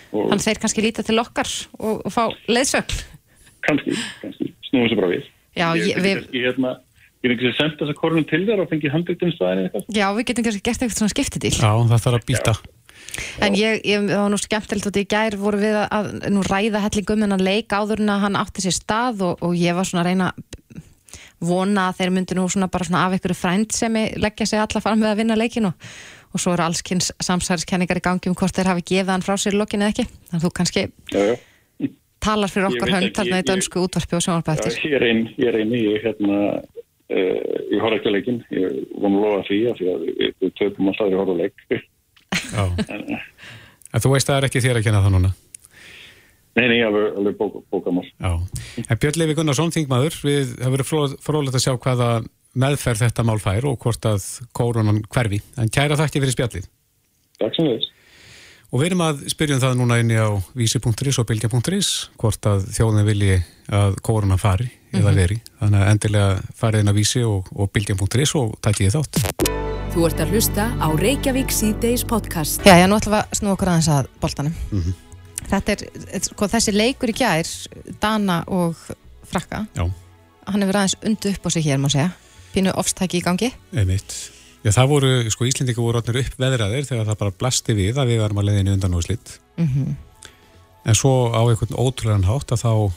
Og 0.09 0.31
Þannig 0.31 0.45
þeir 0.47 0.61
kannski 0.63 0.83
líta 0.85 1.05
til 1.05 1.19
okkar 1.21 1.51
og, 1.77 1.99
og 2.01 2.13
fá 2.13 2.23
leiðsögn. 2.49 3.03
Kannski, 3.67 3.93
kannski, 4.23 4.51
snúið 4.69 4.93
sér 4.93 5.01
bara 5.01 5.11
við. 5.11 5.27
Já, 5.53 5.67
ég, 5.77 5.91
ég, 5.91 6.01
við 6.01 6.15
ég, 6.39 6.47
hérna, 6.47 6.73
ég 7.21 7.29
er 7.29 7.35
ekki 7.35 7.51
að 7.51 7.57
senda 7.59 7.83
þessa 7.83 7.97
korunum 7.99 8.25
til 8.29 8.41
þér 8.47 8.63
og 8.63 8.71
fengið 8.71 8.95
handlutum 8.95 9.33
staðin 9.35 9.67
eitthvað? 9.67 9.87
Já, 9.99 10.07
við 10.17 10.27
getum 10.31 10.47
kannski 10.47 10.65
gert 10.65 10.83
eitthvað 10.85 11.01
svona 11.03 11.13
skiptidíl. 11.13 11.53
Já, 11.59 11.71
það 11.91 12.05
þarf 12.07 12.19
að 12.19 12.27
býta 12.31 12.55
En 13.43 13.55
ég, 13.57 13.81
ég, 13.87 14.05
það 14.09 14.21
var 14.21 14.31
nú 14.33 14.39
skemmtilegt 14.39 14.89
að 14.89 15.01
í 15.01 15.07
gær 15.09 15.37
voru 15.39 15.61
við 15.61 15.77
að, 15.79 15.89
að 15.97 16.29
nú 16.35 16.43
ræða 16.45 16.83
hellingum 16.85 17.25
en 17.25 17.35
að 17.35 17.45
leik 17.47 17.73
áður 17.73 18.03
en 18.03 18.13
að 18.13 18.23
hann 18.27 18.39
átti 18.39 18.65
sér 18.65 18.75
stað 18.75 19.25
og, 19.27 19.43
og 19.45 19.57
ég 19.57 19.77
var 19.77 19.87
svona 19.87 20.05
að 20.05 20.11
reyna 20.11 20.31
vona 21.39 21.89
að 21.89 21.99
þeir 21.99 22.13
myndi 22.15 22.37
nú 22.37 22.45
svona 22.51 22.67
bara 22.71 22.87
svona 22.87 23.05
af 23.07 23.15
ykkur 23.17 23.35
frænd 23.37 23.75
sem 23.75 23.95
leggja 24.19 24.47
sig 24.49 24.59
alla 24.61 24.81
fram 24.83 24.99
með 24.99 25.13
að 25.13 25.21
vinna 25.21 25.37
leikinu 25.39 25.71
og 26.29 26.41
svo 26.41 26.53
eru 26.53 26.65
allskynns 26.67 27.13
samsæðiskenningar 27.25 27.99
í 27.99 28.05
gangi 28.05 28.29
um 28.29 28.35
hvort 28.37 28.55
þeir 28.55 28.73
hafi 28.73 28.85
gefið 28.91 29.13
hann 29.15 29.25
frá 29.25 29.37
sér 29.39 29.57
lokinu 29.57 29.87
eða 29.87 29.95
ekki. 29.95 30.05
Þannig 30.29 30.39
að 30.39 30.43
þú 30.45 30.51
kannski 30.59 30.83
já, 30.85 31.21
já. 31.29 31.89
talar 32.21 32.53
fyrir 32.53 32.67
okkar 32.69 32.93
hönd 32.95 33.15
þarna 33.17 33.39
í 33.39 33.47
dönsku 33.47 33.85
útvarpi 33.85 34.17
og 34.19 34.25
sjónvarpa 34.25 34.57
eftir. 34.57 34.77
Ég 34.91 35.07
einn, 35.07 35.23
ég 35.39 35.49
er 35.49 35.57
einn 35.63 35.73
í 35.73 35.85
hérna 36.03 36.41
uh, 36.59 37.55
í 37.71 37.81
horrækjuleikin 37.81 38.43
ég 38.53 38.83
vonu 38.99 39.23
að 39.23 39.25
lofa 39.25 39.47
því 39.49 39.61
að 39.71 39.81
við, 39.85 40.35
við 40.43 40.53
töfum 40.59 40.91
alltaf 40.91 41.09
í 41.09 41.17
horræleik 41.17 41.65
en, 41.69 41.87
en 42.59 44.03
þú 44.03 44.11
veist 44.13 44.29
að 44.29 44.33
það 44.33 44.39
er 44.39 44.49
ekki 44.49 44.63
þér 44.65 44.79
að 44.79 44.87
kenna 44.87 45.03
það 45.05 45.15
núna? 45.17 45.31
Nei, 46.57 46.65
nei, 46.65 46.79
alveg, 46.83 47.13
alveg 47.19 47.37
bók, 47.39 47.61
bókamál. 47.71 48.07
En 48.19 48.99
Björn 48.99 49.21
Levi 49.21 49.37
Gunnarsson, 49.37 49.71
þingmaður 49.71 50.17
við 50.25 50.55
hefur 50.57 50.75
verið 50.75 51.15
frólægt 51.23 51.59
að 51.59 51.63
sjá 51.63 51.75
hvaða 51.77 52.09
meðferð 52.59 53.05
þetta 53.05 53.25
mál 53.27 53.37
fær 53.39 53.69
og 53.69 53.77
hvort 53.83 54.09
að 54.09 54.25
kórunan 54.57 55.03
hverfi, 55.13 55.39
en 55.61 55.71
kæra 55.71 55.99
þakki 55.99 56.23
fyrir 56.23 56.35
spjallið. 56.35 56.67
Takk 57.39 57.55
sem 57.55 57.69
við 57.69 57.87
Og 58.69 58.83
við 58.83 58.91
erum 58.91 59.01
að 59.01 59.21
spyrjum 59.33 59.61
það 59.63 59.79
núna 59.79 59.97
inni 59.97 60.17
á 60.21 60.29
vísi.is 60.53 61.17
og 61.17 61.25
bilgja.is 61.31 61.89
hvort 62.21 62.49
að 62.51 62.67
þjóðin 62.75 63.07
vilji 63.07 63.39
að 63.73 63.97
kórunan 64.05 64.41
fari 64.41 64.69
mm 64.69 64.75
-hmm. 64.91 64.99
eða 65.01 65.15
veri, 65.17 65.41
þannig 65.59 65.81
að 65.81 65.91
endilega 65.93 66.41
farið 66.55 66.83
inn 66.83 66.93
á 66.93 66.99
vísi 66.99 67.23
og, 67.25 67.49
og 67.49 67.71
bilgja.is 67.73 68.35
og 68.37 68.59
tækið 68.61 68.93
þátt 68.99 69.48
Þú 69.89 70.03
ert 70.05 70.19
að 70.21 70.33
hlusta 70.35 70.67
á 70.77 70.87
Reykjavík 70.93 71.49
C-Days 71.49 72.03
podcast. 72.05 72.61
Já, 72.61 72.75
já, 72.77 72.85
nú 72.85 72.99
ætlum 72.99 73.15
við 73.15 73.23
að 73.23 73.31
snú 73.39 73.49
okkur 73.55 73.71
aðeins 73.71 73.87
að 73.89 74.09
boltanum. 74.21 74.53
Mm 74.69 74.81
-hmm. 74.83 74.93
Þetta 75.49 75.71
er, 75.71 75.79
sko, 76.21 76.47
þessi 76.47 76.73
leikur 76.73 77.09
í 77.09 77.15
gær, 77.17 77.47
Dana 77.99 78.43
og 78.47 78.75
Frakka, 79.25 79.65
já. 79.75 79.91
hann 80.45 80.61
hefur 80.61 80.75
aðeins 80.75 80.95
undu 81.01 81.29
upp 81.29 81.45
á 81.45 81.49
sig 81.49 81.65
hér, 81.65 81.77
má 81.77 81.89
segja. 81.89 82.11
Pínu 82.53 82.71
ofstæki 82.73 83.17
í 83.17 83.23
gangi. 83.23 83.51
Einmitt. 83.73 84.31
Já, 84.63 84.71
það 84.71 84.87
voru, 84.87 85.29
sko, 85.31 85.45
Íslendingu 85.45 85.81
voru 85.81 85.97
orðinir 85.97 86.21
upp 86.21 86.37
veðraðir 86.37 86.85
þegar 86.85 87.05
það 87.05 87.17
bara 87.17 87.31
blasti 87.31 87.73
við 87.73 87.97
að 87.97 88.07
við 88.07 88.19
varum 88.21 88.37
að 88.37 88.45
leiðinu 88.45 88.73
undan 88.73 88.93
og 88.93 89.03
slitt. 89.03 89.39
Mm 89.57 89.67
-hmm. 89.67 89.95
en 90.85 90.95
svo 90.95 91.33
á 91.33 91.41
einhvern 91.49 91.75
ótrúlegan 91.75 92.23
hátt 92.23 92.51
að 92.51 92.61
þá 92.61 92.91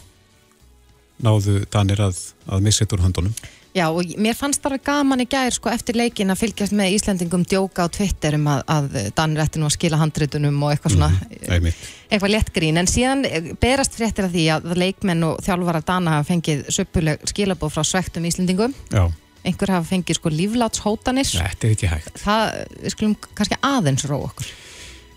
náðu 1.23 1.65
Danir 1.71 2.01
að, 2.01 2.17
að 2.47 2.61
missa 2.61 2.85
þetta 2.85 2.97
úr 2.97 3.03
höndunum 3.03 3.35
Já, 3.73 3.87
og 3.89 4.05
mér 4.21 4.37
fannst 4.37 4.61
það 4.61 4.83
gaman 4.85 5.23
í 5.25 5.27
gær 5.33 5.55
sko, 5.55 5.71
eftir 5.73 5.97
leikin 5.97 6.33
að 6.33 6.43
fylgjast 6.43 6.75
með 6.77 6.97
Íslandingum 6.99 7.45
djóka 7.49 7.87
á 7.89 7.93
Twitter 7.93 8.37
um 8.37 8.51
að, 8.53 8.61
að 8.69 8.99
Danir 9.17 9.41
ætti 9.47 9.63
nú 9.63 9.69
að 9.71 9.77
skila 9.79 10.01
handritunum 10.03 10.59
og 10.61 10.75
eitthvað 10.75 10.97
svona 10.99 11.09
mm, 11.15 11.79
eitthvað 12.11 12.35
léttgrín, 12.35 12.81
en 12.83 12.91
síðan 12.91 13.25
berast 13.63 13.97
fréttir 13.97 14.29
af 14.29 14.35
því 14.35 14.45
að 14.59 14.69
leikmenn 14.77 15.25
og 15.31 15.41
þjálfara 15.47 15.83
Dana 15.89 16.19
hafa 16.19 16.29
fengið 16.35 16.67
söpuleg 16.77 17.25
skilabóð 17.33 17.73
frá 17.79 17.89
svektum 17.95 18.29
Íslandingum 18.29 18.77
Já. 18.93 19.07
einhver 19.41 19.75
hafa 19.79 19.89
fengið 19.95 20.21
sko 20.21 20.37
líflátshótanir. 20.37 21.33
Þetta 21.33 21.71
er 21.71 21.77
ekki 21.79 21.93
hægt. 21.95 22.23
Það, 22.27 22.55
við 22.77 22.97
skulum 22.99 23.19
kannski 23.33 23.63
aðeins 23.73 24.09
ró 24.11 24.19
okkur. 24.21 24.55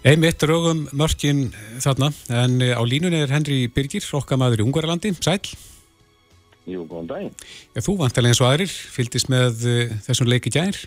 Einmitt 0.06 0.44
rögum 0.48 0.88
mörkin 0.96 1.50
þarna. 1.84 2.14
En 2.32 2.60
á 2.62 2.80
línunni 2.88 3.26
er 3.26 3.36
Henry 3.36 3.66
Birgir, 3.68 4.06
okkamaður 4.16 4.62
í 4.64 4.70
Ungverðarlandi, 4.70 5.18
sæl 5.20 5.42
Jú, 6.66 6.86
góðan 6.90 7.10
daginn. 7.10 7.34
Já, 7.76 7.82
þú 7.86 7.98
vantilega 8.00 8.34
eins 8.34 8.42
og 8.42 8.48
aðrir, 8.50 8.72
fylgist 8.96 9.30
með 9.30 9.66
uh, 9.70 9.92
þessum 10.08 10.30
leiki 10.32 10.54
gær? 10.54 10.80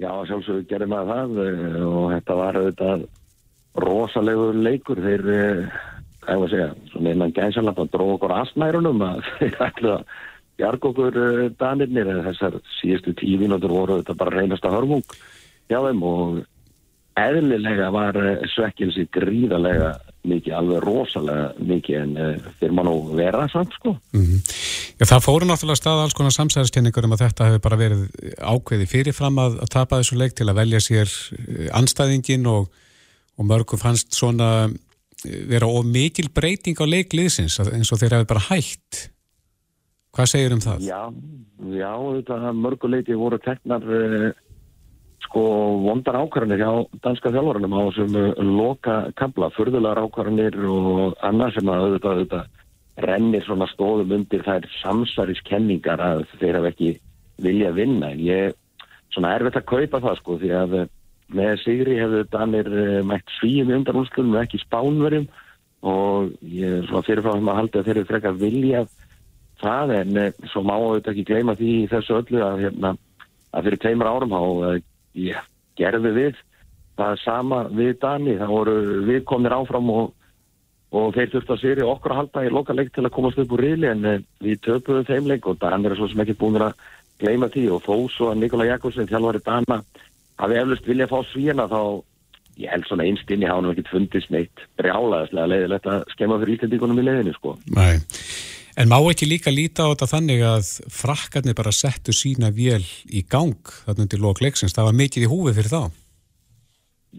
Já, 0.00 0.10
sjálfsögur 0.28 0.66
gerði 0.68 0.88
maður 0.92 1.12
það 1.14 1.40
uh, 1.44 1.86
og 1.88 2.04
þetta 2.14 2.36
var 2.40 2.58
auðvitað 2.60 3.06
rosalegur 3.86 4.60
leikur. 4.60 5.00
Þeir, 5.06 5.24
uh, 5.24 5.78
hvað 6.20 6.34
ég 6.36 6.42
var 6.42 6.50
að 6.50 6.54
segja, 6.54 6.68
svona 6.92 7.14
innan 7.14 7.34
gæðsalanda 7.38 7.88
dróð 7.94 8.14
okkur 8.18 8.36
aðsnærunum 8.36 9.06
að 9.08 9.24
þeir 9.38 9.58
ætlu 9.70 9.94
að 9.96 10.14
bjarga 10.60 10.90
okkur 10.92 11.20
danirnir 11.56 12.12
eða 12.12 12.28
þessar 12.28 12.60
síðustu 12.76 13.16
tíu 13.16 13.40
mínútur 13.40 13.72
voru 13.72 14.02
þetta 14.02 14.18
bara 14.20 14.36
reynasta 14.36 14.72
hörmung 14.74 15.06
hjá 15.70 15.78
þeim 15.86 16.02
og 16.04 16.42
eðlilega 17.16 17.88
var 17.94 18.18
svekkilsi 18.52 19.06
gríðalega 19.16 19.94
mikið, 20.28 20.54
alveg 20.56 20.82
rosalega 20.84 21.66
mikið 21.70 21.96
en 22.00 22.12
uh, 22.20 22.48
þeir 22.60 22.74
má 22.76 22.82
nú 22.84 22.94
vera 23.16 23.46
samt 23.48 23.72
sko. 23.76 23.94
Mm 24.12 24.24
-hmm. 24.24 24.40
Já, 25.00 25.04
það 25.06 25.24
fóru 25.24 25.46
náttúrulega 25.48 25.80
stað 25.80 26.02
alls 26.02 26.14
konar 26.14 26.34
samsæðiskenningur 26.34 27.04
um 27.04 27.12
að 27.16 27.22
þetta 27.24 27.46
hefur 27.48 27.62
bara 27.64 27.76
verið 27.80 28.00
ákveði 28.36 28.86
fyrirfram 28.86 29.38
að, 29.38 29.56
að 29.64 29.70
tapa 29.72 30.00
þessu 30.00 30.18
leik 30.20 30.34
til 30.36 30.48
að 30.48 30.58
velja 30.60 30.80
sér 30.80 31.08
eh, 31.08 31.70
anstæðingin 31.72 32.46
og, 32.46 32.68
og 33.38 33.48
mörgum 33.48 33.80
fannst 33.80 34.12
svona 34.12 34.68
eh, 34.68 35.46
vera 35.48 35.66
of 35.66 35.86
mikil 35.86 36.28
breyting 36.28 36.76
á 36.76 36.84
leikliðsins 36.84 37.56
eins 37.60 37.92
og 37.92 37.98
þeir 37.98 38.18
hefur 38.18 38.28
bara 38.34 38.46
hægt. 38.50 39.10
Hvað 40.12 40.26
segir 40.26 40.52
um 40.52 40.60
það? 40.60 40.84
Já, 40.84 41.00
já 41.80 41.92
þetta 42.18 42.52
mörguleiti 42.52 43.14
voru 43.14 43.38
teknar 43.38 43.80
uh, 43.86 44.30
sko 45.30 45.42
vondar 45.84 46.18
ákvarðanir 46.24 46.58
hjá 46.58 46.70
danska 47.04 47.30
þjálfurunum 47.30 47.74
á 47.78 47.80
þessum 47.86 48.16
uh, 48.18 48.40
loka 48.42 48.94
kabla, 49.14 49.50
förðulegar 49.54 50.02
ákvarðanir 50.02 50.56
og 50.66 51.14
annað 51.22 51.54
sem 51.54 51.70
að 51.70 51.84
auðvitað, 51.84 52.16
auðvitað 52.16 53.04
rennir 53.06 53.44
svona 53.46 53.68
stóðum 53.70 54.16
undir 54.18 54.42
þær 54.44 54.66
samsæriskenningar 54.80 56.02
að 56.02 56.24
þeir 56.40 56.58
hafa 56.58 56.72
ekki 56.74 56.90
vilja 57.40 57.70
vinna. 57.78 58.10
Ég 58.18 58.58
svona 59.14 59.36
erfitt 59.38 59.60
að 59.62 59.68
kaupa 59.70 60.02
það 60.02 60.18
sko 60.18 60.40
því 60.42 60.52
að 60.58 60.76
uh, 60.80 60.90
með 61.30 61.54
Sigri 61.62 62.00
hefðu 62.00 62.26
Danir 62.34 62.74
uh, 62.74 62.98
mætt 63.06 63.36
svíum 63.38 63.70
undan 63.78 64.02
úrslutum 64.02 64.36
ekki 64.42 64.64
spánverjum 64.64 65.30
og 65.86 66.34
ég 66.42 66.80
er 66.80 66.90
svona 66.90 67.06
fyrirfram 67.06 67.54
að 67.54 67.62
halda 67.62 67.80
að 67.80 67.86
þeir 67.86 67.96
eru 68.02 68.10
frekka 68.10 68.36
vilja 68.36 68.84
það 69.62 69.94
en 69.94 70.18
svo 70.50 70.60
má 70.66 70.74
auðvitað 70.74 71.14
ekki 71.14 71.28
gleyma 71.30 71.54
því 71.56 71.74
þessu 71.88 72.18
öllu 72.18 72.42
að 72.44 72.62
hérna 72.66 72.96
að 73.54 73.66
fyrir 73.68 73.80
tveimur 73.80 74.10
árum 74.10 74.34
á 74.34 74.42
ég 75.18 75.50
gerði 75.78 76.12
við 76.16 76.40
það 77.00 77.20
sama 77.24 77.60
við 77.72 77.92
Dani. 78.02 78.36
Það 78.40 78.54
voru 78.54 78.76
við 79.08 79.22
komnir 79.28 79.56
áfram 79.56 79.90
og, 79.94 80.12
og 80.92 81.14
þeir 81.16 81.32
þurfti 81.34 81.54
að 81.56 81.62
séri 81.62 81.86
okkur 81.86 82.14
að 82.14 82.20
halda 82.20 82.44
í 82.46 82.52
lokaleg 82.54 82.92
til 82.94 83.06
að 83.06 83.14
komast 83.16 83.40
upp 83.42 83.56
úr 83.56 83.64
riðli 83.64 83.90
en 83.90 84.04
eh, 84.10 84.22
við 84.44 84.62
töpuðum 84.66 85.08
þeim 85.08 85.32
leik 85.32 85.48
og 85.50 85.58
Dan 85.62 85.88
er 85.88 85.96
svo 85.98 86.10
sem 86.10 86.22
ekki 86.24 86.38
búin 86.40 86.60
að 86.60 86.76
gleyma 87.22 87.50
því. 87.52 87.66
Og 87.76 87.82
þó 87.86 87.96
svo 88.12 88.30
að 88.30 88.44
Nikola 88.44 88.68
Jakobsen 88.70 89.10
þjálfari 89.10 89.42
Dana 89.46 89.82
hafi 90.40 90.60
eflust 90.60 90.88
vilja 90.88 91.08
að 91.08 91.16
fá 91.16 91.32
svíjana 91.32 91.68
þá 91.70 91.82
ég 92.60 92.72
held 92.74 92.86
svona 92.88 93.06
einstinni 93.08 93.48
hafa 93.48 93.62
hann 93.62 93.72
ekkert 93.72 93.92
fundist 93.94 94.32
neitt 94.32 94.64
brjálaðislega 94.76 95.48
leiðilegt 95.48 95.86
að 95.88 96.02
skemma 96.12 96.40
fyrir 96.42 96.58
íslendíkunum 96.58 97.00
í 97.00 97.04
leiðinu 97.06 97.36
sko. 97.36 97.56
Nei 97.72 97.96
En 98.80 98.88
má 98.88 98.96
ekki 99.10 99.26
líka 99.28 99.52
líta 99.52 99.84
á 99.84 99.92
þetta 99.92 100.06
þannig 100.08 100.42
að 100.46 100.68
frakkarnir 100.88 101.56
bara 101.58 101.72
settu 101.74 102.14
sína 102.16 102.48
vél 102.48 102.80
í 103.12 103.20
gang 103.28 103.58
þarna 103.84 104.06
undir 104.06 104.22
lokleiksins, 104.22 104.72
það 104.72 104.86
var 104.86 104.94
mikið 104.96 105.26
í 105.26 105.28
húfi 105.28 105.52
fyrir 105.58 105.68
þá? 105.68 105.82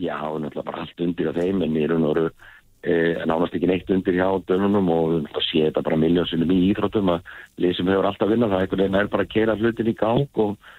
Já, 0.01 0.17
náttúrulega 0.41 0.65
bara 0.71 0.81
allt 0.81 1.03
undir 1.05 1.29
á 1.29 1.37
þeim 1.37 1.61
en 1.61 1.75
mér 1.75 1.93
er 1.93 2.21
eh, 2.25 3.21
nánast 3.29 3.53
ekki 3.53 3.69
neitt 3.69 3.93
undir 3.93 4.17
hjá 4.17 4.25
dönunum 4.49 4.89
og 4.89 5.13
það 5.35 5.45
sé 5.51 5.61
þetta 5.67 5.83
bara 5.85 5.99
miljónsinnum 6.01 6.53
í 6.55 6.57
íþróttum 6.71 7.11
að 7.13 7.29
leysum 7.61 7.91
hefur 7.93 8.09
alltaf 8.09 8.31
vinnað, 8.31 8.55
það 8.55 8.65
er, 8.79 8.97
er 9.03 9.11
bara 9.13 9.27
að 9.27 9.33
kera 9.35 9.57
hlutin 9.59 9.91
í 9.91 9.95
gang 9.99 10.41
og 10.41 10.71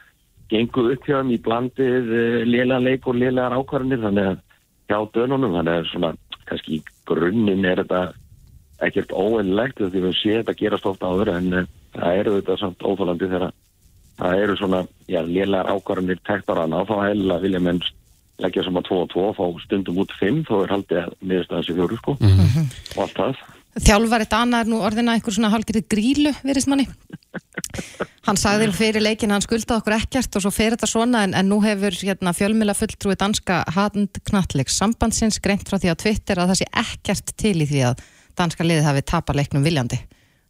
gengu 0.51 0.89
upp 0.97 1.07
hjá 1.07 1.21
þeim 1.21 1.31
í 1.37 1.39
blandið 1.47 2.11
eh, 2.11 2.41
lélega 2.49 2.83
leik 2.83 3.07
og 3.07 3.21
lélegar 3.21 3.55
ákvarðinir 3.55 4.03
þannig 4.09 4.33
að 4.33 4.43
hjá 4.91 4.99
dönunum, 5.15 5.55
þannig 5.61 5.79
að 5.79 5.89
svona 5.93 6.13
kannski 6.51 6.83
grunninn 7.07 7.71
er 7.71 7.85
þetta 7.85 8.03
ekkert 8.87 9.13
óeinlegt 9.13 9.81
því 9.81 10.05
við 10.07 10.15
séum 10.19 10.43
þetta 10.43 10.59
gerast 10.59 10.89
ofta 10.91 11.11
áður 11.11 11.35
en 11.37 11.49
uh, 11.63 11.67
það 11.97 12.21
eru 12.21 12.37
þetta 12.41 12.59
samt 12.61 12.87
óþálandi 12.87 13.31
þegar 13.33 13.51
það 14.23 14.45
eru 14.45 14.57
svona, 14.61 14.85
já, 15.11 15.21
lélar 15.27 15.71
ákvarðanir 15.73 16.21
tektarana 16.27 16.83
og 16.83 16.91
þá 16.91 16.97
heila 17.09 17.41
vilja 17.43 17.63
menn 17.63 17.83
leggja 18.43 18.65
saman 18.67 18.87
2 18.87 19.01
og 19.05 19.11
2 19.13 19.25
og 19.31 19.35
fá 19.39 19.65
stundum 19.65 19.99
út 20.03 20.13
5 20.19 20.45
þá 20.49 20.55
er 20.61 20.77
haldið 20.77 21.03
að 21.03 21.19
miðast 21.21 21.53
að 21.53 21.61
þessi 21.61 21.77
fjóru 21.79 21.99
sko. 21.99 22.15
Mm 22.21 22.39
-hmm. 22.39 22.71
og 22.97 23.03
allt 23.05 23.19
það. 23.19 23.43
Þjálfar 23.73 24.23
þetta 24.27 24.39
annað 24.45 24.63
er 24.63 24.69
nú 24.69 24.79
orðina 24.85 25.13
einhver 25.17 25.33
svona 25.33 25.49
hálfgerið 25.49 25.87
grílu, 25.89 26.33
verist 26.45 26.69
manni. 26.69 26.85
Hann 28.27 28.37
sagði 28.37 28.69
fyrir 28.77 29.01
leikin 29.01 29.33
hann 29.33 29.41
skulda 29.41 29.79
okkur 29.79 29.97
ekkert 29.97 30.37
og 30.37 30.45
svo 30.45 30.51
fer 30.53 30.75
þetta 30.77 30.87
svona 30.91 31.23
en, 31.25 31.33
en 31.35 31.49
nú 31.49 31.63
hefur 31.65 31.97
hérna, 31.97 32.35
fjölmjöla 32.37 32.77
fulltrúi 32.77 33.17
danska 33.17 33.63
handknallegs 33.73 34.77
sambandsins 34.77 35.41
greint 35.41 35.65
frá 35.65 35.79
því 35.81 35.89
á 35.89 35.97
Twitter 35.97 36.43
að 36.43 36.53
það 36.53 36.61
sé 36.61 36.69
ekkert 36.85 37.33
til 37.41 37.57
í 37.65 37.69
því 37.71 37.81
að 37.89 38.05
danska 38.39 38.65
liðið 38.67 38.89
hafi 38.89 39.05
tapar 39.13 39.39
leiknum 39.39 39.65
viljandi. 39.65 39.99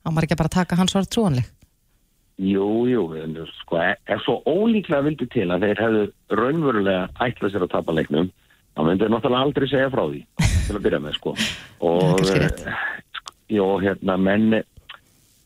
Á 0.02 0.08
maður 0.10 0.28
ekki 0.28 0.38
bara 0.40 0.50
að 0.50 0.58
taka 0.58 0.78
hans 0.78 0.96
orð 0.98 1.10
trúanleg? 1.12 1.50
Jú, 2.42 2.66
jú, 2.88 3.02
en 3.20 3.36
sko 3.60 3.78
e, 3.78 3.92
svo 4.24 4.40
ólíklega 4.48 5.04
vildi 5.06 5.28
til 5.30 5.46
að 5.52 5.66
þeir 5.66 5.82
hefðu 5.84 6.04
raunverulega 6.40 7.04
ætlað 7.22 7.52
sér 7.52 7.66
að 7.66 7.74
tapa 7.74 7.94
leiknum 7.94 8.30
þá 8.72 8.80
myndir 8.88 9.12
náttúrulega 9.12 9.46
aldrei 9.46 9.68
segja 9.68 9.92
frá 9.92 10.02
því 10.08 10.22
til 10.66 10.76
að 10.78 10.84
byrja 10.86 11.00
með 11.04 11.16
sko. 11.18 11.34
Og 11.86 12.22
já, 13.52 13.64
hérna 13.84 14.16
menn 14.16 14.62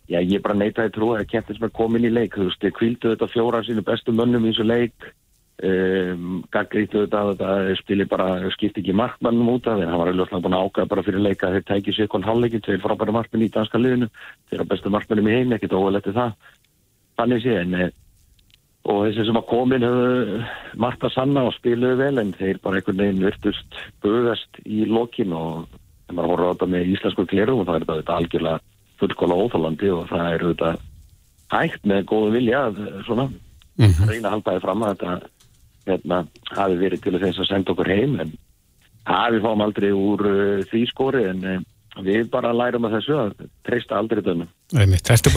já, 0.06 0.20
ég 0.20 0.42
bara 0.44 0.56
neytaði 0.56 0.94
trú 0.94 1.12
að 1.16 1.26
kæftis 1.32 1.60
með 1.60 1.74
komin 1.76 2.06
í 2.06 2.12
leik, 2.14 2.38
þú 2.38 2.48
veist, 2.48 2.62
þeir 2.62 2.76
kvildu 2.78 3.12
þetta 3.12 3.30
fjóra 3.34 3.62
sínu 3.66 3.84
bestu 3.86 4.14
mönnum 4.14 4.46
í 4.46 4.54
þessu 4.54 4.68
leik 4.70 5.10
Um, 5.56 6.42
gaggrítu 6.52 7.06
þetta 7.06 7.20
að 7.22 7.30
þetta 7.38 7.74
spili 7.78 8.04
bara, 8.04 8.26
skipti 8.52 8.82
ekki 8.82 8.92
markmannum 8.92 9.54
út 9.54 9.64
af 9.64 9.78
því 9.78 9.86
hann 9.88 10.00
var 10.02 10.10
alveg 10.10 10.42
búin 10.44 10.56
að 10.58 10.64
ákvæða 10.66 10.88
bara 10.90 11.04
fyrir 11.06 11.22
leika 11.24 11.48
þeir 11.54 11.62
tækið 11.70 11.94
sér 11.96 12.08
konn 12.12 12.26
halvleikin, 12.26 12.60
þeir 12.60 12.82
frábæra 12.82 13.14
markmann 13.16 13.44
í 13.46 13.48
danska 13.54 13.80
liðinu, 13.80 14.10
þeir 14.50 14.60
á 14.60 14.68
bestu 14.68 14.90
markmannum 14.92 15.30
í 15.30 15.36
heim 15.38 15.54
ekkert 15.56 15.72
óvaleti 15.72 16.12
það, 16.12 16.34
þannig 17.16 17.40
sé 17.40 17.54
en 17.62 17.72
eh, 17.72 17.94
og 18.84 19.00
þessi 19.06 19.24
sem 19.30 19.38
að 19.40 19.46
komin 19.48 19.86
höfðu 19.86 20.40
margt 20.84 21.06
að 21.08 21.14
sanna 21.14 21.44
og 21.48 21.54
spiluðu 21.56 21.96
vel 22.02 22.20
en 22.20 22.34
þeir 22.36 22.60
bara 22.60 22.80
einhvern 22.80 23.00
veginn 23.00 23.24
virtust 23.24 23.78
bugast 24.04 24.60
í 24.64 24.82
lokin 24.90 25.32
og 25.32 25.64
þegar 25.70 26.18
maður 26.18 26.32
horfður 26.34 26.44
á 26.44 26.52
þetta 26.52 26.68
með 26.74 26.90
íslensku 26.92 27.26
kleru 27.30 27.54
og 27.62 27.70
það 27.70 27.78
er 27.78 27.86
þetta 27.94 28.18
algjörlega 28.20 28.60
fullkóla 29.00 29.40
óþálandi 29.40 29.94
og 29.94 30.04
það 30.12 30.28
er 30.34 30.44
þetta 30.50 30.74
hægt 31.56 31.88
með 31.88 32.04
góðu 32.12 32.30
vilja 32.36 32.60
svona, 33.08 33.26
mm 33.80 33.88
-hmm. 33.88 35.32
Hérna, 35.86 36.24
hafi 36.52 36.76
verið 36.80 37.04
til 37.04 37.16
þess 37.20 37.40
að 37.42 37.50
senda 37.50 37.74
okkur 37.74 37.90
heim 37.92 38.18
en 38.22 38.34
hafi 39.06 39.40
fáum 39.44 39.64
aldrei 39.64 39.92
úr 39.94 40.26
uh, 40.26 40.66
því 40.70 40.84
skóri 40.90 41.24
en 41.30 41.44
uh, 41.46 41.56
við 42.04 42.28
bara 42.32 42.54
lærum 42.54 42.88
að 42.88 42.98
þessu 42.98 43.16
að 43.20 43.46
treysta 43.66 43.96
aldrei 43.96 44.22
dömum. 44.24 44.50
Ertu, 44.74 45.32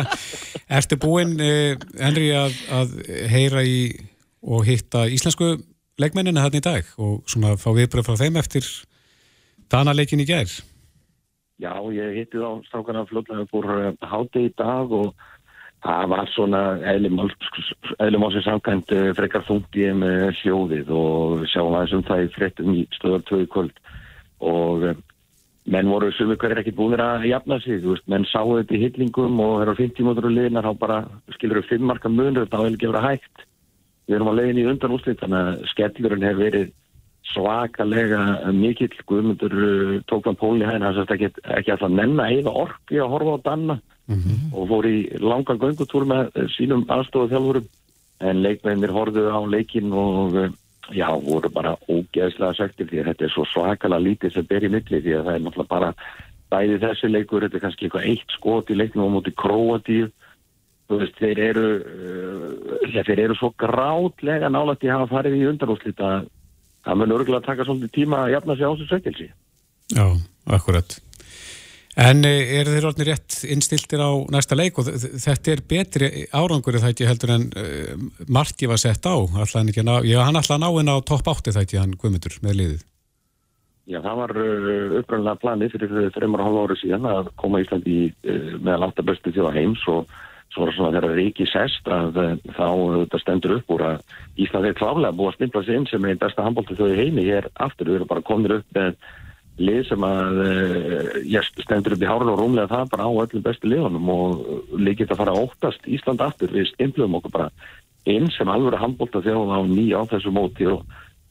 ertu 0.78 1.00
búinn, 1.00 1.34
uh, 1.40 1.74
Henri, 1.98 2.30
að, 2.36 2.56
að 2.76 2.96
heyra 3.32 3.64
í 3.66 3.80
og 4.40 4.64
hitta 4.68 5.04
íslensku 5.12 5.56
leikmennina 6.00 6.46
hann 6.46 6.56
í 6.56 6.64
dag 6.64 6.86
og 7.00 7.20
svona 7.28 7.56
fá 7.60 7.70
viðbröð 7.76 8.08
frá 8.08 8.20
þeim 8.22 8.38
eftir 8.40 8.68
danaleikin 9.72 10.22
í 10.22 10.28
gerð? 10.28 10.60
Já, 11.60 11.74
ég 11.92 12.14
hitti 12.16 12.40
þá 12.40 12.64
stákana 12.70 13.04
fljóðlega 13.08 13.44
fór 13.50 13.66
háti 14.08 14.46
í 14.48 14.52
dag 14.56 14.92
og 14.96 15.12
það 15.84 16.08
var 16.12 16.30
svona 16.34 16.62
eðlum 16.92 17.20
ásins 18.26 18.46
samkvæmt 18.46 18.92
eh, 18.92 19.12
frekar 19.16 19.46
þungtið 19.48 19.94
með 20.02 20.24
hljóðið 20.40 20.90
og 20.96 21.46
sjáum 21.52 21.76
aðeins 21.76 21.94
um 21.96 22.04
það 22.08 22.24
í 22.24 22.32
frettum 22.34 22.74
í 22.74 22.82
stöðar 22.98 23.24
tvöðu 23.28 23.46
kvöld. 23.54 23.80
Og 24.44 24.84
eh, 24.90 24.98
menn 25.70 25.92
voru 25.92 26.10
sumi 26.16 26.36
hverjir 26.40 26.60
ekki 26.62 26.74
búinir 26.76 27.02
að 27.04 27.28
jafna 27.30 27.60
sig, 27.64 27.80
veist, 27.84 28.04
menn 28.10 28.28
sáu 28.28 28.58
þetta 28.58 28.76
í 28.76 28.82
hyllingum 28.84 29.40
og 29.44 29.54
þegar 29.60 29.72
á 29.72 29.80
50 29.80 30.08
mótur 30.08 30.28
og 30.28 30.36
liðnar 30.36 30.68
þá 30.68 30.82
bara 30.82 30.98
skilur 31.36 31.62
við 31.62 31.72
5 31.72 31.88
marka 31.92 32.12
munur, 32.12 32.44
þetta 32.44 32.60
á 32.60 32.64
eða 32.64 32.76
ekki 32.76 32.92
verið 32.92 33.08
hægt. 33.08 33.46
Við 34.08 34.18
erum 34.18 34.30
á 34.32 34.34
leiðin 34.36 34.60
í 34.60 34.68
undan 34.68 34.96
úslit 34.96 35.20
þannig 35.22 35.40
að 35.40 35.66
skellurinn 35.72 36.26
hefur 36.26 36.44
verið 36.44 36.70
svakalega 37.30 38.20
mikill. 38.56 38.92
Guðmundur 39.08 39.54
uh, 39.54 39.96
tók 40.10 40.26
hann 40.28 40.38
pól 40.40 40.58
í 40.58 40.66
hæðin 40.66 40.84
hann 40.88 40.96
sérst 40.98 41.14
ekki, 41.14 41.30
ekki 41.56 41.72
alltaf 41.72 41.92
nenn 41.94 42.20
að 42.20 42.40
eða 42.40 42.56
orki 42.64 43.00
að 43.00 43.12
horfa 43.14 43.36
á 43.38 43.44
Danna 43.46 43.76
og 44.52 44.68
fór 44.70 44.88
í 44.88 44.96
langan 45.18 45.60
göngutúr 45.60 46.06
með 46.08 46.32
sínum 46.56 46.86
aðstofu 46.88 47.30
þjálfurum 47.32 47.68
en 48.20 48.42
leikmennir 48.44 48.92
horfðu 48.92 49.28
á 49.32 49.40
leikin 49.48 49.92
og 49.92 50.34
uh, 50.36 50.48
já, 50.92 51.08
voru 51.24 51.50
bara 51.52 51.76
ógeðslega 51.88 52.56
söktir 52.58 52.90
því 52.90 53.00
að 53.00 53.10
þetta 53.10 53.24
er 53.24 53.34
svo 53.34 53.44
svakalega 53.48 54.06
lítið 54.06 54.34
sem 54.34 54.48
ber 54.50 54.66
í 54.66 54.72
milli 54.72 55.00
því 55.00 55.14
að 55.16 55.24
það 55.28 55.34
er 55.34 55.44
náttúrulega 55.44 55.74
bara 55.74 55.92
bæði 56.50 56.80
þessi 56.82 57.08
leikur, 57.10 57.44
þetta 57.46 57.56
er 57.56 57.64
kannski 57.64 57.86
eitthvað 57.86 58.08
eitt 58.10 58.34
skot 58.34 58.70
í 58.70 58.78
leiknum 58.78 59.06
á 59.06 59.14
móti 59.14 60.10
veist, 60.90 61.18
þeir 61.20 61.38
eru 61.44 61.66
uh, 61.78 62.88
ja, 62.90 63.04
þeir 63.06 63.26
eru 63.26 63.36
svo 63.38 63.52
grátlega 63.60 64.50
nálægt 64.50 64.84
í 64.84 64.90
að 64.90 65.04
hafa 65.04 65.20
farið 65.20 65.36
í 65.38 65.46
undanúslit 65.52 66.02
að 66.02 66.26
það 66.86 66.98
mun 66.98 67.14
örgulega 67.14 67.46
taka 67.46 67.66
svolítið 67.68 67.92
tíma 67.94 68.24
að 68.24 68.34
jafna 68.34 68.56
sig 68.56 68.66
á 68.66 68.72
þessu 68.72 68.88
sökkelsi 68.90 69.28
Já, 69.90 70.06
akkurat. 70.46 70.98
En 71.98 72.22
eh, 72.22 72.52
eru 72.60 72.70
þeir 72.70 72.86
orðinir 72.86 73.08
rétt 73.10 73.40
innstiltir 73.50 73.98
á 73.98 74.10
næsta 74.30 74.54
leik? 74.54 74.78
Og 74.78 74.86
þetta 74.86 75.50
er 75.50 75.62
betri 75.66 76.10
árangur 76.30 76.78
það 76.78 76.92
ekki 76.92 77.08
heldur 77.08 77.32
en 77.34 77.48
uh, 77.58 78.04
Marti 78.30 78.68
var 78.70 78.78
sett 78.78 79.08
á, 79.10 79.18
alltaf 79.18 79.56
hann 79.58 79.72
að 79.72 79.82
ná, 79.88 79.96
já 80.06 80.20
hann 80.22 80.38
alltaf 80.38 80.60
ná 80.62 80.68
inn 80.70 80.92
á 80.92 81.02
topp 81.02 81.32
8 81.34 81.50
það 81.50 81.64
ekki 81.64 81.80
hann 81.80 81.96
Guðmundur 81.98 82.38
með 82.46 82.58
liðið. 82.60 82.86
Já, 83.90 83.98
það 84.04 84.18
var 84.22 84.36
uh, 84.38 84.98
upprænlega 85.00 85.42
planið 85.42 85.74
fyrir 85.74 86.12
þreymar 86.14 86.44
og 86.44 86.46
hálfa 86.46 86.66
ári 86.68 86.76
síðan 86.78 87.08
að 87.10 87.30
koma 87.42 87.62
Íslandi 87.64 87.96
uh, 88.06 88.52
meðal 88.62 88.86
átta 88.86 89.06
bestu 89.10 89.32
þjóða 89.34 89.56
heims 89.58 89.82
og 89.90 90.18
svo 90.54 90.66
var 90.66 90.76
svona 90.76 90.92
þegar 90.94 91.16
Ríki 91.18 91.46
sest 91.46 91.90
að 91.90 92.16
þá 92.54 93.18
stendur 93.22 93.56
upp 93.58 93.74
úr 93.74 93.82
að 93.86 94.14
Íslandi 94.38 94.70
er 94.70 94.78
klálega 94.78 95.14
búið 95.14 95.32
að 95.32 95.36
stimpla 95.40 95.62
sig 95.66 95.78
inn 95.78 95.90
sem 95.90 96.06
er 96.06 96.14
einn 96.14 96.22
besta 96.22 96.46
handbóltu 96.46 96.78
þjóði 96.78 97.02
heimi 97.02 97.26
hér 97.26 97.46
aftur, 97.54 97.90
við 97.90 98.00
erum 98.00 98.10
bara 98.10 98.24
komin 98.26 98.56
upp 98.56 98.78
með 98.78 98.96
lið 99.60 99.82
sem 99.90 100.06
að 100.06 100.40
uh, 100.44 101.10
já, 101.28 101.40
stendur 101.64 101.96
upp 101.96 102.04
í 102.04 102.08
hárun 102.08 102.32
og 102.32 102.40
rúmlega 102.40 102.72
það 102.72 102.94
bara 102.94 103.08
á 103.08 103.12
öllum 103.24 103.44
bestu 103.44 103.68
liðunum 103.68 104.10
og 104.14 104.80
líkið 104.80 105.12
að 105.12 105.20
fara 105.20 105.36
að 105.36 105.44
óttast 105.44 105.86
Ísland 105.86 106.24
aftur. 106.24 106.54
Við 106.54 106.70
stimplum 106.72 107.18
okkur 107.20 107.36
bara 107.36 107.50
inn 108.08 108.30
sem 108.32 108.48
alveg 108.48 108.80
handbólta 108.80 109.20
þjóða 109.24 109.60
á 109.60 109.62
nýja 109.68 110.00
á 110.00 110.10
þessu 110.14 110.32
móti 110.34 110.68
og 110.70 110.84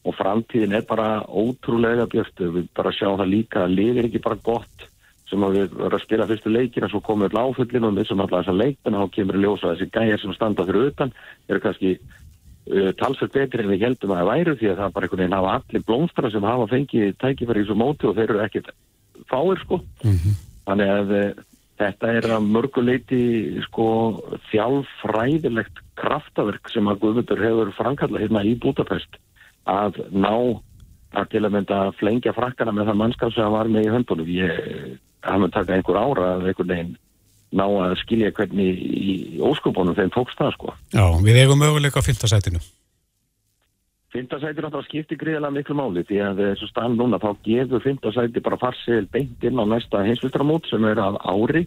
og 0.08 0.16
framtíðin 0.16 0.78
er 0.78 0.86
bara 0.88 1.24
ótrúlega 1.28 2.08
björstu, 2.10 2.48
við 2.56 2.70
bara 2.76 2.94
sjáum 2.96 3.20
það 3.20 3.34
líka 3.34 3.66
að 3.66 3.76
lið 3.76 4.00
er 4.00 4.08
ekki 4.08 4.22
bara 4.24 4.40
gott 4.44 4.86
sem 5.30 5.44
að 5.46 5.58
við 5.58 5.76
verðum 5.76 5.98
að 5.98 6.06
spila 6.06 6.28
fyrstu 6.30 6.54
leikina 6.54 6.90
svo 6.90 7.02
komum 7.06 7.28
við 7.28 7.36
láfullin 7.38 7.86
og 7.86 7.94
missum 7.98 8.24
alltaf 8.24 8.46
þessa 8.46 8.56
leikina 8.56 9.04
og 9.04 9.12
kemur 9.14 9.38
í 9.38 9.44
ljósa 9.44 9.74
þessi 9.74 9.90
gæjar 9.94 10.22
sem 10.24 10.34
standa 10.34 10.66
fyrir 10.66 10.90
utan 10.90 11.14
eru 11.50 11.62
kannski 11.66 11.92
uh, 12.70 12.92
talsveit 13.00 13.36
betri 13.36 13.66
en 13.66 13.72
við 13.72 13.86
heldum 13.88 14.14
að 14.14 14.22
það 14.22 14.32
væru 14.32 14.56
því 14.60 14.72
að 14.72 14.80
það 14.82 14.96
bara 14.96 15.08
einhvern 15.08 15.24
veginn 15.24 15.38
hafa 15.38 15.54
allir 15.58 15.86
blómstra 15.88 16.32
sem 16.34 16.48
hafa 16.50 16.68
fengið 16.74 17.14
tækifæri 17.22 17.64
í 17.64 17.68
þessu 17.68 17.78
móti 17.80 18.10
og 18.10 18.18
þeir 18.18 18.34
eru 18.34 18.44
ekkit 18.46 18.72
fáir 19.30 19.62
sko. 19.64 19.82
Þannig 20.70 20.94
að 20.96 21.14
uh, 21.18 21.44
þetta 21.80 22.14
er 22.20 22.30
að 22.36 22.48
mörguleiti 22.54 23.24
sko 23.68 23.90
þjálfræðilegt 24.52 25.84
kraftaverk 26.00 26.72
sem 26.72 26.88
að 26.88 27.04
Guðmundur 27.04 27.44
hefur 27.44 27.76
framkallað 27.78 28.26
hérna 28.26 28.46
í 28.48 28.56
Budapest 28.60 29.20
að 29.70 30.02
ná 30.12 30.34
að 31.10 31.30
til 31.32 31.44
að 31.44 31.54
mynda 31.56 31.78
að 31.88 31.96
flengja 32.00 32.34
frakkana 32.38 32.74
með 32.76 32.92
það 32.92 33.00
mannskap 33.02 33.34
sem 33.34 33.46
hann 33.46 33.56
var 33.56 33.70
með 33.72 33.88
í 33.88 33.94
höndunum. 33.94 34.28
Ég, 34.30 34.98
hann 35.26 35.42
mun 35.42 35.54
taka 35.54 35.76
einhver 35.76 35.98
ára 35.98 36.34
að 36.36 36.50
einhvern 36.52 36.74
veginn 36.74 36.98
ná 37.56 37.66
að 37.66 37.96
skilja 38.04 38.34
hvernig 38.38 38.82
í 38.84 39.14
óskupunum 39.42 39.98
þeim 39.98 40.12
tókst 40.14 40.38
það 40.40 40.52
sko 40.58 40.74
Já, 40.94 41.06
við 41.24 41.42
eigum 41.44 41.62
möguleika 41.62 42.04
á 42.04 42.06
5. 42.06 42.28
sætinu. 42.30 42.62
Fymtasæti 44.14 44.64
náttúrulega 44.64 44.88
skiptir 44.88 45.20
gríðilega 45.22 45.54
miklu 45.54 45.76
máli 45.78 46.04
því 46.10 46.20
að 46.26 46.40
þessu 46.42 46.70
stann 46.72 46.98
núna 46.98 47.20
þá 47.22 47.30
gefur 47.46 47.84
fymtasæti 47.84 48.42
bara 48.42 48.58
farsil 48.58 49.06
beint 49.14 49.44
inn 49.46 49.62
á 49.62 49.66
næsta 49.70 50.02
heimsvistramót 50.06 50.70
sem 50.70 50.86
er 50.90 51.02
að 51.04 51.20
ári 51.30 51.66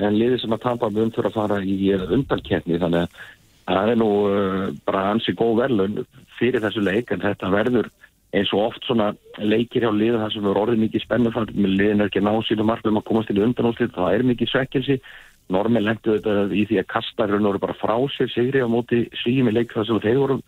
en 0.00 0.16
liðið 0.16 0.40
sem 0.42 0.54
að 0.56 0.64
tapa 0.64 0.90
mun 0.90 1.12
þurfa 1.12 1.30
að 1.30 1.36
fara 1.36 1.58
í 1.60 1.92
undankeppni 1.94 2.80
þannig 2.80 3.04
að 3.04 3.18
það 3.68 3.92
er 3.92 4.00
nú 4.00 4.08
uh, 4.28 4.64
bara 4.88 5.04
ansi 5.12 5.36
góð 5.36 5.60
verðlun 5.60 6.00
fyrir 6.38 6.64
þessu 6.64 6.84
leik 6.84 7.12
en 7.12 7.22
þetta 7.24 7.52
verður 7.52 7.92
eins 8.34 8.50
og 8.54 8.64
oft 8.68 8.86
svona 8.86 9.12
leikir 9.38 9.84
hjá 9.84 9.92
liða 9.94 10.24
þar 10.24 10.34
sem 10.34 10.48
er 10.50 10.58
orðið 10.60 10.82
mikið 10.84 11.04
spennufall 11.04 11.46
með 11.52 11.76
liðin 11.78 12.02
er 12.02 12.10
ekki 12.10 12.22
að 12.22 12.26
ná 12.26 12.34
sínum 12.48 12.68
markum 12.70 12.98
að 12.98 13.06
komast 13.10 13.30
til 13.30 13.42
undanúslit 13.44 13.94
það 13.94 14.16
er 14.16 14.26
mikið 14.30 14.50
svekkelsi. 14.50 14.98
Normin 15.54 15.84
lendu 15.84 16.16
þetta 16.16 16.34
í 16.56 16.64
því 16.70 16.80
að 16.80 16.90
kasta 16.90 17.26
raun 17.28 17.46
og 17.46 17.54
veru 17.54 17.62
bara 17.66 17.76
frá 17.76 17.94
sér 18.14 18.30
sigri 18.32 18.62
á 18.64 18.68
móti 18.70 19.04
svíjum 19.20 19.50
í 19.50 19.54
leik 19.54 19.74
þar 19.76 19.88
sem 19.90 20.00
þeir 20.00 20.20
voru 20.22 20.38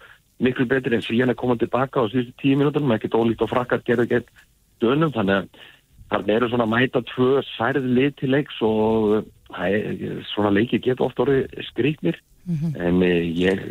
miklu 0.40 0.66
betri 0.68 0.96
en 0.96 1.04
svíjan 1.04 1.32
er 1.32 1.38
komað 1.38 1.64
tilbaka 1.64 2.00
á 2.00 2.08
síðustu 2.08 2.32
tíu 2.40 2.56
minútonum, 2.56 2.92
ekkert 2.96 3.16
ólíkt 3.16 3.44
og 3.44 3.52
frakkar 3.52 3.84
gerðu 3.84 4.08
gett 4.10 4.30
dönum, 4.80 5.12
þannig 5.12 5.36
að 5.36 5.48
þarna 6.10 6.36
eru 6.36 6.48
svona 6.52 6.68
mæta 6.70 7.02
tvö 7.12 7.42
særið 7.54 7.90
lið 7.98 8.16
til 8.20 8.32
leiks 8.32 8.62
og 8.64 9.28
það 9.52 9.76
er- 9.76 10.24
svona 10.32 10.52
leiki 10.52 10.80
geta 10.80 11.04
oft 11.04 11.20
orðið 11.20 12.16
skrýtnir 12.46 12.86
en 12.86 13.02
eh, 13.02 13.24
ég 13.34 13.62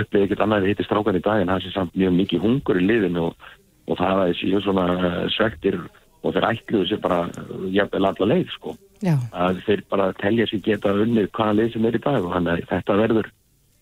upplegi 0.00 0.26
ekkert 0.26 0.42
annað 0.44 0.64
við 0.64 0.72
hitti 0.74 0.86
strákan 0.86 1.18
í 1.18 1.22
dag 1.22 1.42
en 1.42 1.52
það 1.52 1.62
sé 1.62 1.72
samt 1.74 1.94
mjög 1.94 2.12
mikið 2.16 2.42
hungur 2.42 2.80
í 2.80 2.86
liðinu 2.86 3.22
og, 3.28 3.46
og 3.86 4.00
það 4.00 4.22
er 4.24 4.34
síðan 4.40 4.64
svona 4.64 4.86
eh, 4.96 5.28
svektir 5.36 5.78
og 6.22 6.34
þeir 6.34 6.48
ætluðu 6.50 6.88
sér 6.90 7.02
bara 7.04 7.20
eh, 7.28 7.54
jafnvel 7.76 8.08
alla 8.10 8.30
leið 8.32 8.50
sko. 8.56 8.76
Já, 9.04 9.16
að 9.36 9.62
þeir 9.66 9.84
bara 9.92 10.12
telja 10.16 10.48
sér 10.48 10.64
geta 10.64 10.94
unnið 10.96 11.30
hvaða 11.36 11.58
leið 11.60 11.72
sem 11.74 11.86
er 11.86 11.98
í 11.98 12.02
dag 12.02 12.24
og 12.24 12.34
þannig 12.34 12.52
að 12.52 12.68
þetta 12.72 13.00
verður 13.02 13.32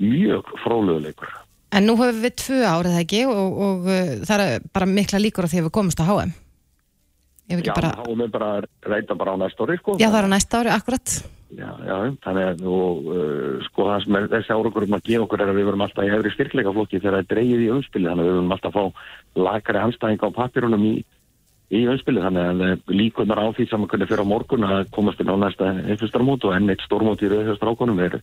mjög 0.02 0.54
fróluguleikur 0.64 1.34
en 1.74 1.86
nú 1.88 1.94
höfum 1.98 2.22
við 2.22 2.34
tvö 2.38 2.58
árið 2.66 2.96
ekki 3.00 3.20
og, 3.26 3.60
og 3.66 3.86
það 4.28 4.42
er 4.44 4.66
bara 4.74 4.86
mikla 4.86 5.18
líkur 5.22 5.46
á 5.46 5.50
því 5.50 5.62
að 5.62 5.68
við 5.68 5.74
komumst 5.74 6.02
HM. 6.02 6.34
Ef 7.44 7.58
ekki 7.58 7.68
Já, 7.68 7.74
bara, 7.76 7.90
þá 7.98 8.22
er 8.24 8.30
bara 8.32 8.50
að 8.54 8.66
reyta 8.88 9.16
bara 9.18 9.34
á 9.34 9.36
næsta 9.42 9.66
ári 9.66 9.76
sko. 9.80 9.96
Já, 10.00 10.06
það 10.06 10.20
er 10.20 10.28
á 10.30 10.34
næsta 10.34 10.60
ári, 10.62 10.70
akkurat. 10.72 11.14
Já, 11.54 11.70
já, 11.86 11.96
þannig 12.24 12.46
að 12.48 12.62
og, 12.66 13.08
uh, 13.14 13.58
sko 13.68 13.84
það 13.86 14.04
sem 14.04 14.16
er 14.18 14.24
þessi 14.32 14.54
árangur 14.54 14.86
um 14.86 14.96
að 14.96 15.04
gefa 15.06 15.26
okkur 15.26 15.42
er 15.44 15.50
að 15.52 15.58
við 15.60 15.68
verum 15.68 15.84
alltaf 15.84 16.06
í 16.06 16.10
efri 16.16 16.32
styrkleikaflokki 16.34 17.00
þegar 17.00 17.14
það 17.14 17.22
er 17.22 17.28
dreigið 17.30 17.62
í 17.62 17.68
umspili 17.74 18.08
þannig 18.10 18.24
að 18.24 18.30
við 18.30 18.38
verum 18.38 18.54
alltaf 18.56 18.78
að 18.80 18.88
fá 18.88 19.44
lakari 19.44 19.82
anstæðing 19.82 20.24
á 20.24 20.36
papirunum 20.38 20.86
í, 20.88 20.92
í 21.70 21.82
umspili 21.92 22.24
þannig 22.24 22.48
að 22.48 22.64
uh, 22.66 22.74
líkunar 22.90 23.42
á 23.44 23.46
því 23.54 23.68
saman 23.70 23.92
hvernig 23.92 24.10
fyrir 24.10 24.24
á 24.26 24.32
morgun 24.32 24.66
að 24.66 24.90
komast 24.96 25.22
inn 25.22 25.30
á 25.30 25.36
næsta 25.44 25.70
einfustarmót 25.84 26.48
og 26.48 26.56
enn 26.56 26.74
eitt 26.74 26.84
stórmót 26.88 27.22
í 27.22 27.30
rauðhjóðstrákunum 27.30 28.02
er 28.08 28.18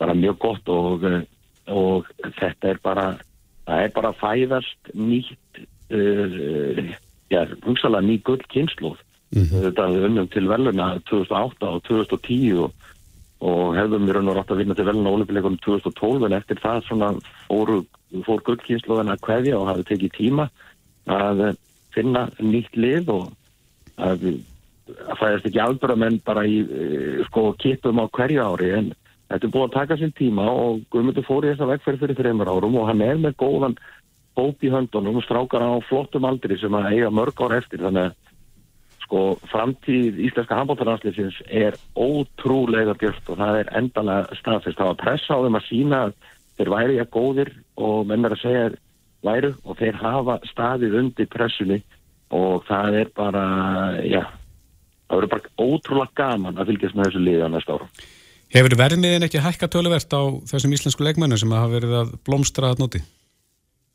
bara 0.00 0.18
mjög 0.18 0.42
gott 0.48 0.74
og, 0.74 1.06
uh, 1.06 1.22
og 1.70 2.10
þetta 2.40 2.72
er 2.72 2.82
bara 2.82 3.08
það 3.68 3.84
er 3.84 3.96
bara 4.00 4.14
fæðast 4.18 4.94
nýtt 4.96 5.62
uh, 5.94 6.94
já, 7.30 7.44
hugsalega 7.62 8.06
ný 8.10 8.18
gull 8.26 8.42
kynnslóð 8.50 9.05
þetta 9.34 9.88
við 9.92 10.08
unnum 10.10 10.28
til 10.30 10.46
veluna 10.48 10.90
2008 11.10 11.70
og 11.70 11.82
2010 11.88 12.60
og, 12.62 12.90
og 13.46 13.76
hefðum 13.76 14.06
við 14.06 14.16
raun 14.16 14.30
og 14.32 14.36
rátt 14.38 14.52
að 14.54 14.60
vinna 14.62 14.76
til 14.78 14.86
veluna 14.86 15.14
olimpíuleikunum 15.16 15.58
2012 15.64 16.26
en 16.28 16.36
eftir 16.38 16.60
það 16.62 16.84
svona 16.86 17.08
fóru, 17.46 17.80
fór 18.26 18.44
gullkynnslóðin 18.46 19.14
að 19.14 19.24
kveðja 19.26 19.58
og 19.58 19.70
hafi 19.72 19.88
tekið 19.90 20.14
tíma 20.16 20.48
að 21.06 21.42
finna 21.94 22.28
nýtt 22.38 22.76
lið 22.76 23.10
og 23.14 23.26
að, 23.96 24.28
að 25.08 25.18
fæðast 25.20 25.50
ekki 25.50 25.64
albörðamenn 25.64 26.20
bara 26.26 26.46
í 26.46 26.62
eh, 26.62 27.20
sko 27.30 27.50
kipum 27.58 28.02
á 28.02 28.06
hverju 28.06 28.46
ári 28.46 28.72
en 28.78 28.92
þetta 29.26 29.48
er 29.48 29.52
búið 29.52 29.66
að 29.66 29.76
taka 29.76 29.98
sinn 30.00 30.14
tíma 30.16 30.46
og 30.50 30.84
Guðmundur 30.92 31.26
fór 31.26 31.46
í 31.46 31.52
þessa 31.52 31.70
vegferð 31.72 32.04
fyrir 32.04 32.20
þreymur 32.20 32.52
árum 32.52 32.78
og 32.78 32.90
hann 32.90 33.02
er 33.02 33.18
með 33.18 33.38
góðan 33.42 33.78
hóp 34.36 34.62
í 34.62 34.70
höndunum 34.70 35.18
og 35.18 35.24
strákar 35.24 35.64
á 35.64 35.74
flottum 35.88 36.28
aldri 36.28 36.58
sem 36.60 36.74
að 36.76 36.90
eiga 36.92 37.10
mörg 37.10 37.40
ár 37.40 37.56
eftir 37.56 37.82
þannig 37.82 38.10
að 38.10 38.25
sko 39.06 39.22
framtíð 39.50 40.18
íslenska 40.26 40.58
handbóltarhansleysins 40.58 41.38
er 41.46 41.76
ótrúlega 41.94 42.96
björnt 42.98 43.30
og 43.30 43.38
það 43.38 43.60
er 43.60 43.70
endalega 43.78 44.38
staðfest. 44.40 44.78
Það 44.78 44.90
var 44.90 44.98
pressa 45.02 45.38
á 45.38 45.42
þeim 45.44 45.58
að 45.60 45.68
sína 45.68 46.00
að 46.08 46.16
þeir 46.56 46.72
væri 46.72 46.98
að 47.00 47.12
góðir 47.14 47.52
og 47.86 48.08
menn 48.10 48.26
er 48.26 48.34
að 48.34 48.42
segja 48.42 48.66
væru 49.26 49.52
og 49.64 49.78
þeir 49.78 50.00
hafa 50.00 50.38
staðið 50.50 50.98
undir 51.00 51.30
pressunni 51.30 51.80
og 52.34 52.66
það 52.66 53.00
er 53.02 53.10
bara, 53.14 53.46
já, 54.02 54.22
það 55.06 55.20
verður 55.20 55.34
bara 55.36 55.52
ótrúlega 55.62 56.16
gaman 56.18 56.58
að 56.58 56.72
fylgjast 56.72 56.98
með 56.98 57.10
þessu 57.10 57.22
liði 57.22 57.46
á 57.46 57.50
næsta 57.54 57.76
ára. 57.76 57.90
Hefur 58.56 58.76
verðmiðin 58.78 59.26
ekki 59.26 59.42
hækka 59.42 59.68
töluvert 59.70 60.14
á 60.14 60.22
þessum 60.50 60.74
íslensku 60.74 61.06
leikmennum 61.06 61.38
sem 61.38 61.54
hafa 61.54 61.72
verið 61.72 61.94
að 62.02 62.12
blómstra 62.26 62.72
að 62.72 62.82
noti? 62.82 63.02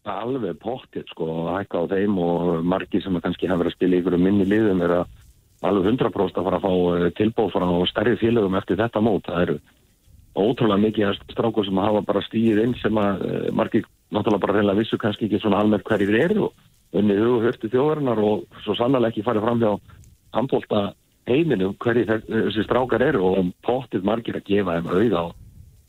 Alveg 0.09 0.57
pottið 0.61 1.05
sko 1.11 1.27
að 1.45 1.51
hækka 1.59 1.81
á 1.85 1.91
þeim 1.91 2.17
og 2.21 2.63
margir 2.65 3.03
sem 3.03 3.19
kannski 3.21 3.49
hafa 3.49 3.61
verið 3.61 3.73
að 3.73 3.77
spila 3.77 3.99
ykkur 3.99 4.17
minni 4.17 4.47
liðum 4.49 4.81
er 4.81 4.95
að 5.01 5.19
alveg 5.61 5.91
100% 5.93 6.39
að 6.39 6.47
fara 6.47 6.57
að 6.57 6.65
fá 6.65 6.73
eh, 6.97 7.11
tilbúð 7.19 7.51
frá 7.53 7.67
stærri 7.91 8.17
félögum 8.17 8.57
eftir 8.57 8.79
þetta 8.81 9.01
mót. 9.01 9.27
Það 9.27 9.43
eru 9.45 9.57
ótrúlega 10.33 10.81
mikið 10.87 11.19
strákur 11.33 11.67
sem 11.67 11.81
hafa 11.83 12.01
bara 12.07 12.23
stíðið 12.25 12.63
inn 12.63 12.75
sem 12.81 12.97
að 12.97 13.25
eh, 13.27 13.51
margir 13.53 13.85
náttúrulega 14.11 14.45
bara 14.45 14.57
reyna 14.57 14.77
vissu 14.79 14.97
kannski 14.97 15.27
ekki 15.27 15.41
svona 15.43 15.61
almennt 15.61 15.85
hverjir 15.85 16.17
eru 16.23 16.47
og 16.49 16.97
unnið 16.97 17.21
hug 17.23 17.45
hörtu 17.45 17.69
þjóðarinnar 17.71 18.23
og 18.25 18.57
svo 18.65 18.75
sannlega 18.75 19.13
ekki 19.13 19.25
farið 19.27 19.45
fram 19.45 19.61
hjá 19.61 19.71
handbólta 20.35 20.81
heiminu 21.29 21.71
hverjir 21.79 22.09
þessi 22.25 22.65
strákar 22.65 23.05
eru 23.05 23.23
og 23.29 23.53
pottið 23.63 24.07
margir 24.07 24.39
að 24.39 24.47
gefa 24.49 24.79
þeim 24.79 24.89
auða 24.91 25.23
og 25.29 25.37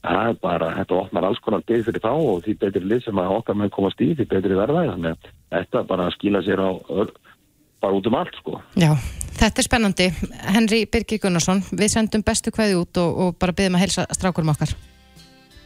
það 0.03 0.29
er 0.29 0.38
bara, 0.43 0.71
þetta 0.79 0.99
opnar 0.99 1.27
alls 1.29 1.41
konar 1.43 1.65
deg 1.69 1.85
fyrir 1.87 2.03
þá 2.03 2.12
og 2.12 2.45
því 2.45 2.57
betri 2.61 2.85
lið 2.85 3.05
sem 3.07 3.21
að 3.23 3.35
okkar 3.38 3.59
menn 3.59 3.73
komast 3.75 4.03
í, 4.03 4.12
því 4.19 4.29
betri 4.31 4.59
verða 4.59 4.87
þannig 4.91 5.12
að 5.15 5.35
þetta 5.55 5.85
bara 5.91 6.09
skila 6.17 6.43
sér 6.47 6.62
á 6.62 6.71
bara 7.83 7.99
út 7.99 8.07
um 8.07 8.15
allt 8.15 8.38
sko. 8.38 8.61
Já, 8.79 8.93
þetta 9.41 9.62
er 9.62 9.67
spennandi. 9.67 10.09
Henry 10.55 10.85
Birgir 10.87 11.23
Gunnarsson, 11.23 11.65
við 11.75 11.95
sendum 11.97 12.23
bestu 12.27 12.55
hvaði 12.55 12.79
út 12.79 13.03
og, 13.03 13.23
og 13.27 13.38
bara 13.43 13.55
byrjum 13.59 13.79
að 13.79 13.87
helsa 13.87 14.07
strákurum 14.15 14.55
okkar. 14.55 14.75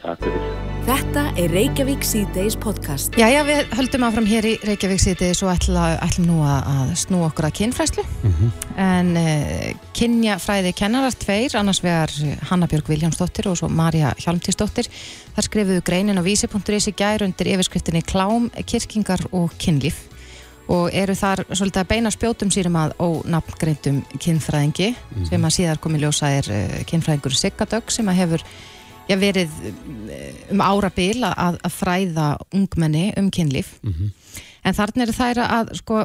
Takk 0.07 0.23
fyrir. 0.23 0.43
Þetta 0.87 1.23
er 1.35 1.51
Reykjavík 1.51 2.05
C-Days 2.07 2.55
podcast. 2.63 3.17
Já, 3.19 3.27
já, 3.27 3.41
við 3.43 3.73
höldum 3.75 4.05
áfram 4.07 4.27
hér 4.31 4.47
í 4.47 4.53
Reykjavík 4.63 5.01
C-Days 5.03 5.41
og 5.43 5.51
ætla, 5.51 5.87
ætlum 6.05 6.29
nú 6.29 6.37
að 6.47 6.93
snú 7.01 7.25
okkur 7.27 7.49
að 7.49 7.57
kynfræslu. 7.59 8.05
Mm 8.23 8.35
-hmm. 8.37 8.51
En 8.79 9.09
uh, 9.19 9.75
kynjafræði 9.99 10.73
kennarar 10.79 11.11
tveir, 11.11 11.57
annars 11.59 11.83
vegar 11.83 12.11
Hanna 12.51 12.67
Björg 12.67 12.89
Viljámsdóttir 12.89 13.49
og 13.51 13.57
svo 13.59 13.69
Marja 13.69 14.15
Hjalmtísdóttir. 14.19 14.87
Það 15.35 15.45
skrifuðu 15.45 15.83
greinin 15.83 16.19
á 16.19 16.23
vísi.is 16.23 16.89
í 16.89 16.95
gær 16.95 17.25
undir 17.25 17.47
yfirskriftinni 17.47 18.03
Klám, 18.03 18.51
kirkingar 18.65 19.27
og 19.33 19.51
kynlíf 19.59 19.97
og 20.69 20.91
eru 20.93 21.15
þar 21.15 21.45
svolítið 21.51 21.81
að 21.83 21.89
beina 21.89 22.11
spjótum 22.11 22.51
sírum 22.51 22.77
að 22.77 22.95
ónafngreindum 22.99 24.03
kynfræðingi 24.19 24.89
mm 24.91 24.97
-hmm. 25.23 25.29
sem 25.29 25.45
að 25.45 25.55
síðar 25.55 25.79
komi 25.79 25.99
ljósa 25.99 26.27
er 26.27 26.47
uh, 26.51 26.85
kynfræðingur 26.85 27.35
Siggadögg 27.35 27.91
sem 27.91 28.09
að 28.09 28.15
hefur 28.15 28.43
já, 29.09 29.17
verið 29.21 29.53
um 30.53 30.63
árabil 30.65 31.25
að, 31.27 31.59
að 31.63 31.75
fræða 31.75 32.29
ungmenni 32.55 33.11
um 33.19 33.31
kynlíf. 33.31 33.77
Mm 33.83 33.93
-hmm. 33.93 34.41
en 34.65 34.75
þarna 34.75 35.03
eru 35.05 35.17
þær 35.17 35.43
að 35.45 35.75
sko 35.81 36.01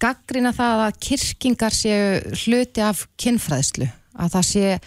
gaggrina 0.00 0.52
það 0.52 0.84
að 0.86 1.00
kirkingar 1.08 1.74
séu 1.74 2.20
hluti 2.44 2.80
af 2.82 3.06
kynfræðslu. 3.16 3.88
Að 4.14 4.30
það 4.36 4.44
sé 4.50 4.78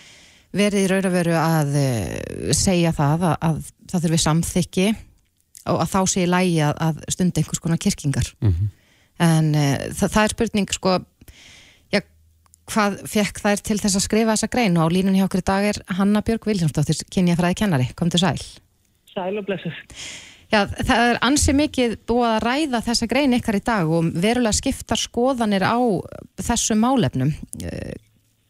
verið 0.55 0.83
í 0.83 0.87
raun 0.87 1.09
og 1.09 1.13
veru 1.13 1.35
að 1.35 1.75
uh, 1.75 2.53
segja 2.55 2.91
það 2.95 3.27
að, 3.31 3.37
að 3.41 3.57
það 3.91 4.03
þurfi 4.03 4.23
samþykki 4.23 4.87
og 5.67 5.81
að 5.83 5.91
þá 5.91 6.01
sé 6.07 6.23
í 6.23 6.31
lægi 6.31 6.59
að, 6.63 6.75
að 6.79 7.01
stunda 7.11 7.41
einhvers 7.41 7.59
konar 7.59 7.77
kirkingar 7.77 8.33
mm 8.39 8.51
-hmm 8.51 8.75
en 9.23 9.53
uh, 9.55 9.75
það, 9.95 10.11
það 10.13 10.23
er 10.23 10.33
spurning 10.35 10.73
sko 10.73 10.97
hvað 12.67 13.01
fekk 13.09 13.41
þær 13.43 13.65
til 13.69 13.79
þess 13.81 13.99
að 13.99 14.05
skrifa 14.05 14.35
þessa 14.35 14.51
grein? 14.53 14.77
Og 14.77 14.87
á 14.87 14.93
línunni 14.93 15.21
hjá 15.21 15.27
okkur 15.27 15.43
í 15.43 15.49
dag 15.49 15.67
er 15.71 15.81
Hanna 15.99 16.23
Björg 16.25 16.47
Viljánsdóttir, 16.49 17.03
kynjafræði 17.13 17.59
kennari 17.63 17.91
kom 17.97 18.11
til 18.13 18.23
sæl. 18.23 18.41
Sæl 19.13 19.37
og 19.39 19.45
blessur 19.47 19.77
Já, 20.47 20.61
það 20.63 21.01
er 21.09 21.17
ansi 21.27 21.51
mikið 21.51 21.97
búið 22.07 22.29
að 22.29 22.43
ræða 22.45 22.79
þessa 22.85 23.07
grein 23.11 23.35
ykkar 23.35 23.57
í 23.57 23.63
dag 23.67 23.89
og 23.91 24.13
verulega 24.15 24.55
skiptar 24.55 24.99
skoðanir 25.01 25.65
á 25.67 25.75
þessum 26.39 26.79
málefnum. 26.79 27.33
Eh, 27.67 27.97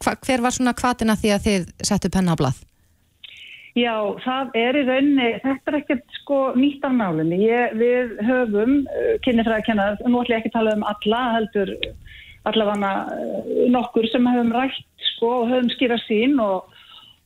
Hva, 0.04 0.14
hver 0.22 0.44
var 0.46 0.54
svona 0.54 0.76
kvatina 0.78 1.18
því 1.18 1.34
að 1.34 1.46
þið 1.48 1.70
settu 1.90 2.12
penna 2.14 2.38
á 2.38 2.40
blað? 2.40 2.60
Já, 3.78 3.94
það 4.24 4.56
er 4.58 4.78
í 4.80 4.84
rauninni, 4.88 5.30
þetta 5.44 5.72
er 5.72 5.78
ekkert 5.80 6.16
sko 6.18 6.38
nýtt 6.58 6.86
af 6.86 6.96
nálinni. 6.98 7.38
Við 7.78 8.16
höfum, 8.26 8.72
uh, 8.90 9.12
kynifræði 9.26 9.62
að 9.62 9.68
kenna, 9.68 9.88
nú 10.06 10.22
ætlum 10.24 10.34
ég 10.34 10.40
ekki 10.42 10.52
að 10.54 10.58
tala 10.58 10.74
um 10.78 10.86
alla, 10.92 11.22
heldur 11.36 11.74
allavega 12.50 12.92
uh, 13.14 13.64
nokkur 13.74 14.08
sem 14.12 14.28
höfum 14.28 14.54
rætt 14.56 15.08
sko 15.14 15.34
og 15.42 15.50
höfum 15.52 15.72
skýra 15.74 15.98
sín 16.06 16.38
og, 16.44 16.70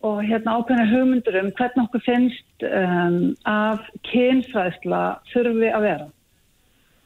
og 0.06 0.24
hérna 0.26 0.58
ákveðna 0.60 0.88
hugmyndur 0.92 1.42
um 1.42 1.52
hvernig 1.58 1.86
okkur 1.88 2.06
finnst 2.08 2.66
um, 2.66 3.22
að 3.50 3.86
kynfræðsla 4.10 5.04
þurfi 5.34 5.70
að 5.72 5.88
vera. 5.90 6.10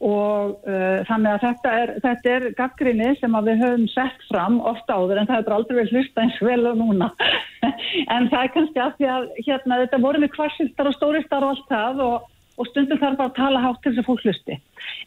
Og 0.05 0.57
uh, 0.67 0.99
þannig 1.07 1.31
að 1.31 1.43
þetta 1.45 1.73
er, 1.81 1.91
þetta 2.03 2.31
er 2.33 2.45
gaggrinni 2.57 3.09
sem 3.21 3.37
við 3.47 3.61
höfum 3.63 3.85
sett 3.93 4.25
fram 4.27 4.59
ofta 4.59 4.99
áður 4.99 5.21
en 5.21 5.29
það 5.29 5.39
hefur 5.39 5.55
aldrei 5.57 5.77
verið 5.79 5.95
hlusta 5.95 6.25
eins 6.25 6.39
vel 6.43 6.61
og 6.71 6.79
núna. 6.81 7.11
En 8.11 8.27
það 8.29 8.41
er 8.41 8.49
kannski 8.53 8.81
að 8.83 8.97
því 8.97 9.07
að 9.09 9.27
hérna, 9.45 9.77
þetta 9.85 9.99
voru 10.03 10.19
með 10.21 10.33
kvarsiltar 10.35 10.89
og 10.89 10.95
stóristar 10.97 11.45
og 11.45 11.53
allt 11.53 11.69
það 11.71 12.01
og, 12.03 12.25
og 12.55 12.69
stundum 12.69 12.99
þarf 13.01 13.19
bara 13.19 13.31
að 13.31 13.37
tala 13.39 13.63
hátt 13.63 13.81
til 13.83 13.91
þess 13.91 14.03
að 14.03 14.09
fólk 14.09 14.25
hlusti. 14.25 14.57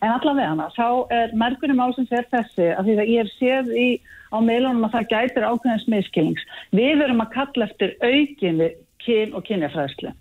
En 0.03 0.13
allavega 0.13 0.53
hana, 0.53 0.69
þá 0.77 0.89
er 1.15 1.35
merkunum 1.39 1.83
ásins 1.85 2.13
er 2.13 2.29
þessi 2.33 2.71
að 2.75 2.91
því 2.91 2.97
að 2.99 3.13
ég 3.15 3.25
er 3.25 3.35
séð 3.39 3.73
í 3.73 3.89
á 4.29 4.39
meilunum 4.45 4.87
að 4.89 4.97
það 4.97 5.11
gætir 5.15 5.47
ákveðins 5.49 5.89
meðskilnings 5.89 6.47
við 6.77 6.99
verum 7.03 7.23
að 7.25 7.35
kalla 7.37 7.69
eftir 7.69 7.95
aukinni 8.05 8.71
kyn 9.05 9.35
og 9.37 9.47
kynjafræðslu. 9.49 10.13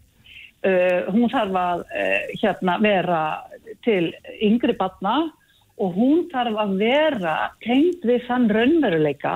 Uh, 0.67 1.05
hún 1.13 1.29
þarf 1.31 1.59
að 1.59 1.83
uh, 1.85 2.23
hérna, 2.41 2.77
vera 2.81 3.21
til 3.85 4.09
yngri 4.43 4.73
batna 4.77 5.19
og 5.77 5.93
hún 5.93 6.25
þarf 6.31 6.57
að 6.63 6.73
vera 6.79 7.35
tengt 7.65 8.05
við 8.07 8.25
þann 8.25 8.49
raunveruleika 8.55 9.35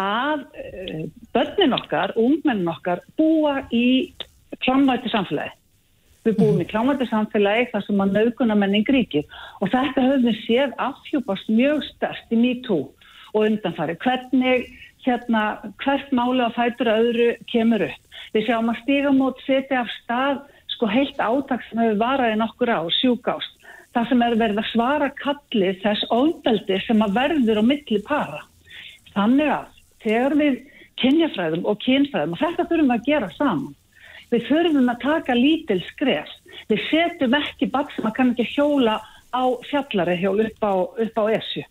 að 0.00 0.46
uh, 0.46 1.04
börnin 1.36 1.76
okkar, 1.76 2.14
ungmennin 2.16 2.72
okkar 2.72 3.04
búa 3.20 3.60
í 3.74 4.14
klámvæti 4.64 5.12
samfélagi. 5.12 5.52
Við 6.26 6.36
búum 6.40 6.58
í 6.60 6.66
klámvæti 6.68 7.06
samfélagi 7.08 7.70
þar 7.72 7.84
sem 7.86 8.02
að 8.02 8.16
nauguna 8.18 8.56
menning 8.58 8.88
ríkir 8.90 9.24
og 9.62 9.70
þetta 9.72 10.04
höfum 10.04 10.26
við 10.26 10.40
séð 10.44 10.74
afhjúpast 10.88 11.50
mjög 11.52 11.84
stert 11.92 12.34
í 12.34 12.40
MeToo 12.40 12.88
og 13.34 13.40
undanfari. 13.44 13.96
Hvernig 14.02 14.66
hérna, 15.06 15.42
hvert 15.84 16.10
máli 16.12 16.44
að 16.44 16.56
fætur 16.58 16.92
öðru 16.92 17.28
kemur 17.52 17.86
upp. 17.86 18.02
Við 18.34 18.48
sjáum 18.48 18.72
að 18.72 18.80
stígamót 18.82 19.44
setja 19.46 19.82
af 19.84 19.92
stað 20.02 20.42
sko 20.74 20.88
heilt 20.90 21.22
átak 21.22 21.64
sem 21.68 21.80
hefur 21.82 22.02
varaði 22.02 22.38
nokkur 22.40 22.74
á, 22.74 22.80
sjúkást. 23.00 23.54
Það 23.96 24.10
sem 24.10 24.22
er 24.22 24.36
verið 24.42 24.60
að 24.60 24.70
svara 24.72 25.08
kalli 25.16 25.72
þess 25.82 26.04
óbeldi 26.12 26.80
sem 26.84 27.02
að 27.02 27.14
verður 27.16 27.62
á 27.62 27.64
milli 27.70 28.00
para. 28.04 28.42
Þannig 29.14 29.52
að 29.54 29.78
þegar 30.04 30.36
við 30.38 30.58
kynjafræðum 30.98 31.64
og 31.70 31.80
kynfræðum, 31.82 32.34
og 32.34 32.42
þetta 32.42 32.66
þurfum 32.68 32.90
við 32.90 32.96
að 32.96 33.08
gera 33.08 33.30
saman, 33.36 33.74
við 34.32 34.46
þurfum 34.48 34.92
að 34.92 35.02
taka 35.04 35.36
lítil 35.36 35.80
skref. 35.92 36.30
Við 36.68 36.84
setjum 36.90 37.36
ekki 37.38 37.70
bakk 37.72 37.94
sem 37.94 38.08
að 38.08 38.16
kann 38.18 38.34
ekki 38.34 38.48
hjóla 38.54 38.98
á 39.32 39.44
fjallari 39.68 40.16
hjól 40.20 40.38
upp 40.44 40.64
á, 40.64 40.74
upp 41.04 41.20
á 41.20 41.24
esju. 41.36 41.64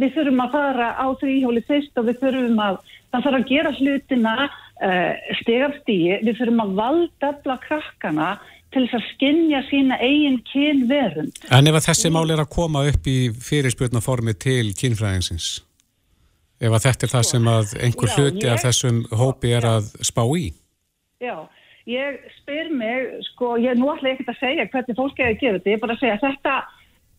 Við 0.00 0.16
þurfum 0.16 0.42
að 0.42 0.54
fara 0.56 0.88
á 0.98 1.06
því 1.20 1.34
hjóli 1.44 1.62
fyrst 1.68 2.00
og 2.00 2.08
við 2.08 2.20
þurfum 2.22 2.62
að, 2.64 2.80
það 3.12 3.26
þarf 3.26 3.38
að 3.38 3.50
gera 3.50 3.72
hlutina 3.78 4.34
uh, 4.42 4.50
eh, 4.88 5.12
stegarstíi, 5.40 6.18
við 6.26 6.40
þurfum 6.40 6.64
að 6.64 6.74
valdabla 6.80 7.58
krakkana 7.62 8.30
til 8.74 8.82
þess 8.88 8.98
að 8.98 9.06
skinja 9.12 9.60
sína 9.68 9.98
eigin 10.02 10.40
kynverun. 10.50 11.30
En 11.54 11.70
ef 11.70 11.78
að 11.78 11.86
þessi 11.88 12.10
mál 12.10 12.26
er 12.34 12.42
að 12.42 12.50
koma 12.56 12.82
upp 12.90 13.06
í 13.06 13.18
fyrirspjörnaformi 13.48 14.34
til 14.42 14.72
kynfræðingsins, 14.80 15.50
ef 16.58 16.74
að 16.74 16.86
þetta 16.88 17.06
er 17.06 17.12
það 17.14 17.28
sem 17.30 17.50
að 17.54 17.76
einhver 17.86 18.10
já, 18.10 18.16
hluti 18.18 18.42
ég, 18.42 18.50
af 18.50 18.64
þessum 18.66 19.02
hópi 19.14 19.54
er 19.54 19.68
að 19.76 19.92
spá 20.02 20.24
í? 20.34 20.48
Já, 21.22 21.36
ég 21.90 22.22
spyr 22.40 22.70
mig, 22.72 23.10
sko, 23.32 23.56
ég 23.60 23.76
nú 23.78 23.90
ætla 23.92 24.14
ekki 24.14 24.28
að 24.28 24.40
segja 24.40 24.68
hvernig 24.72 24.96
fólk 24.98 25.20
er 25.20 25.32
að 25.32 25.42
gera 25.42 25.58
þetta, 25.58 25.70
ég 25.70 25.76
er 25.76 25.82
bara 25.82 25.96
að 25.96 26.04
segja 26.04 26.22
þetta, 26.22 26.54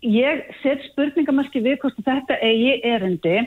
ég 0.06 0.42
set 0.62 0.88
spurningamarki 0.92 1.62
við 1.66 1.78
hvort 1.84 2.02
þetta 2.06 2.40
eigi 2.42 2.80
erindi 2.84 3.38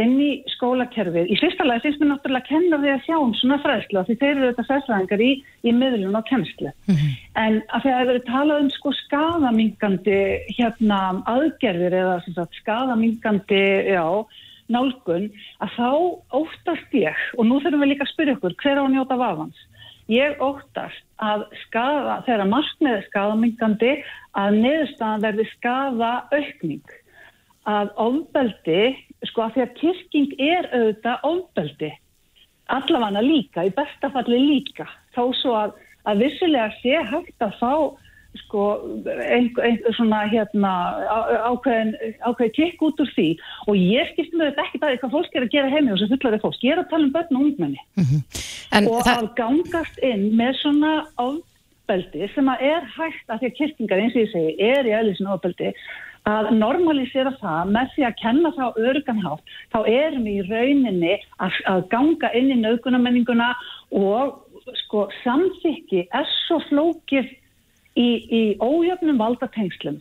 inn 0.00 0.14
í 0.18 0.30
skólakerfið. 0.56 1.28
Í 1.30 1.36
fyrsta 1.38 1.66
lagi 1.66 1.84
finnst 1.84 2.00
mér 2.02 2.10
náttúrulega 2.10 2.42
að 2.42 2.48
kenna 2.48 2.78
því 2.82 2.90
að 2.90 3.04
sjá 3.06 3.16
um 3.20 3.34
svona 3.38 3.58
fræðslu 3.62 4.00
og 4.00 4.08
því 4.08 4.16
þeir 4.22 4.32
eru 4.32 4.48
þetta 4.48 4.64
fræðslæðingar 4.70 5.22
í, 5.22 5.28
í 5.62 5.74
miðlun 5.74 6.18
og 6.18 6.24
kennslu. 6.30 6.72
Mm 6.88 6.96
-hmm. 6.96 7.12
En 7.44 7.60
að 7.68 7.84
því 7.84 7.92
að 7.92 8.00
það 8.00 8.10
eru 8.14 8.24
talað 8.30 8.62
um 8.64 8.70
sko 8.74 8.94
skadamingandi 8.98 10.18
hérna 10.58 10.98
aðgerðir 11.30 11.94
eða 12.00 12.16
sagt, 12.26 12.58
skadamingandi 12.62 13.62
já, 13.94 14.06
nálgun 14.74 15.30
að 15.62 15.70
þá 15.78 15.90
óttast 16.40 16.90
ég 16.96 17.16
og 17.38 17.46
nú 17.46 17.60
þurfum 17.60 17.84
við 17.84 17.92
líka 17.92 18.06
að 18.08 18.12
spyrja 18.14 18.34
okkur 18.34 18.58
hver 18.62 18.82
á 18.82 18.84
njóta 18.88 19.16
vafans. 19.20 19.58
Ég 20.12 20.36
óttast 20.42 21.00
að 21.24 21.46
skada, 21.62 22.18
þegar 22.26 22.50
markmiði 22.50 23.04
skadamingandi 23.06 23.92
að 24.36 24.58
neðurstaðan 24.60 25.22
verði 25.24 25.46
skada 25.54 26.10
aukning 26.34 26.96
að 27.64 27.92
ofbeldi, 28.04 28.82
sko 29.30 29.46
að 29.46 29.54
því 29.54 29.62
að 29.64 29.72
kyrking 29.78 30.34
er 30.44 30.68
auðvitað 30.76 31.24
ofbeldi, 31.30 31.90
allafanna 32.76 33.22
líka, 33.24 33.64
í 33.64 33.72
bestafalli 33.72 34.42
líka, 34.42 34.84
þá 35.16 35.22
svo 35.40 35.56
að, 35.56 35.72
að 36.04 36.20
vissilega 36.26 36.68
sé 36.82 37.00
hægt 37.08 37.46
að 37.46 37.56
fá 37.62 37.72
sko 38.42 38.64
einhver 39.04 39.66
ein, 39.66 39.78
svona 39.96 40.24
hérna 40.30 40.72
ákveðin, 41.50 41.94
ákveðin 42.24 42.54
kikk 42.56 42.84
út 42.86 43.02
úr 43.04 43.10
því. 43.14 43.28
Og 43.68 43.78
ég 43.78 44.12
skiptum 44.12 44.44
þetta 44.44 44.66
ekki 44.66 44.82
það 44.82 44.96
hvað 45.02 45.16
fólk 45.16 45.36
er 45.36 45.46
að 45.46 45.54
gera 45.56 45.72
heimi 45.74 45.94
og 45.94 46.00
sem 46.02 46.12
fullar 46.12 46.38
er 46.38 46.44
fólk, 46.44 46.62
ég 46.62 46.76
er 46.76 46.82
að 46.82 46.90
tala 46.92 47.08
um 47.08 47.12
börn 47.14 47.38
og 47.38 47.44
ungmenni. 47.48 47.82
Mm 47.98 48.06
-hmm. 48.08 48.88
og 48.88 49.04
það... 49.04 49.18
að 49.18 49.28
gangast 49.40 50.00
inn 50.02 50.24
með 50.38 50.58
svona 50.62 50.94
ofbeldi 51.26 52.30
sem 52.34 52.48
að 52.48 52.66
er 52.72 52.90
hægt 52.96 53.28
að 53.28 53.38
því 53.38 53.50
að 53.50 53.56
kyrkingar 53.60 54.02
eins 54.02 54.16
og 54.16 54.24
ég 54.24 54.32
segi 54.32 54.56
er 54.58 54.88
í 54.88 54.96
aðlýsinu 54.96 55.34
ofbeldi 55.34 55.74
að 56.24 56.50
normalísera 56.56 57.34
það 57.40 57.72
með 57.74 57.90
því 57.94 58.04
að 58.08 58.18
kenna 58.20 58.50
það 58.56 58.78
örganhátt, 58.88 59.42
þá 59.72 59.78
erum 59.92 60.24
við 60.24 60.38
í 60.40 60.46
rauninni 60.48 61.14
að, 61.36 61.58
að 61.68 61.80
ganga 61.92 62.30
inn 62.32 62.50
í 62.54 62.60
naukunamenninguna 62.62 63.50
og 63.92 64.40
sko 64.84 65.08
samþykki 65.20 66.06
er 66.16 66.28
svo 66.46 66.60
flókið 66.70 67.28
í, 67.98 68.08
í 68.28 68.42
ójöfnum 68.60 69.20
valdatengslum 69.20 70.00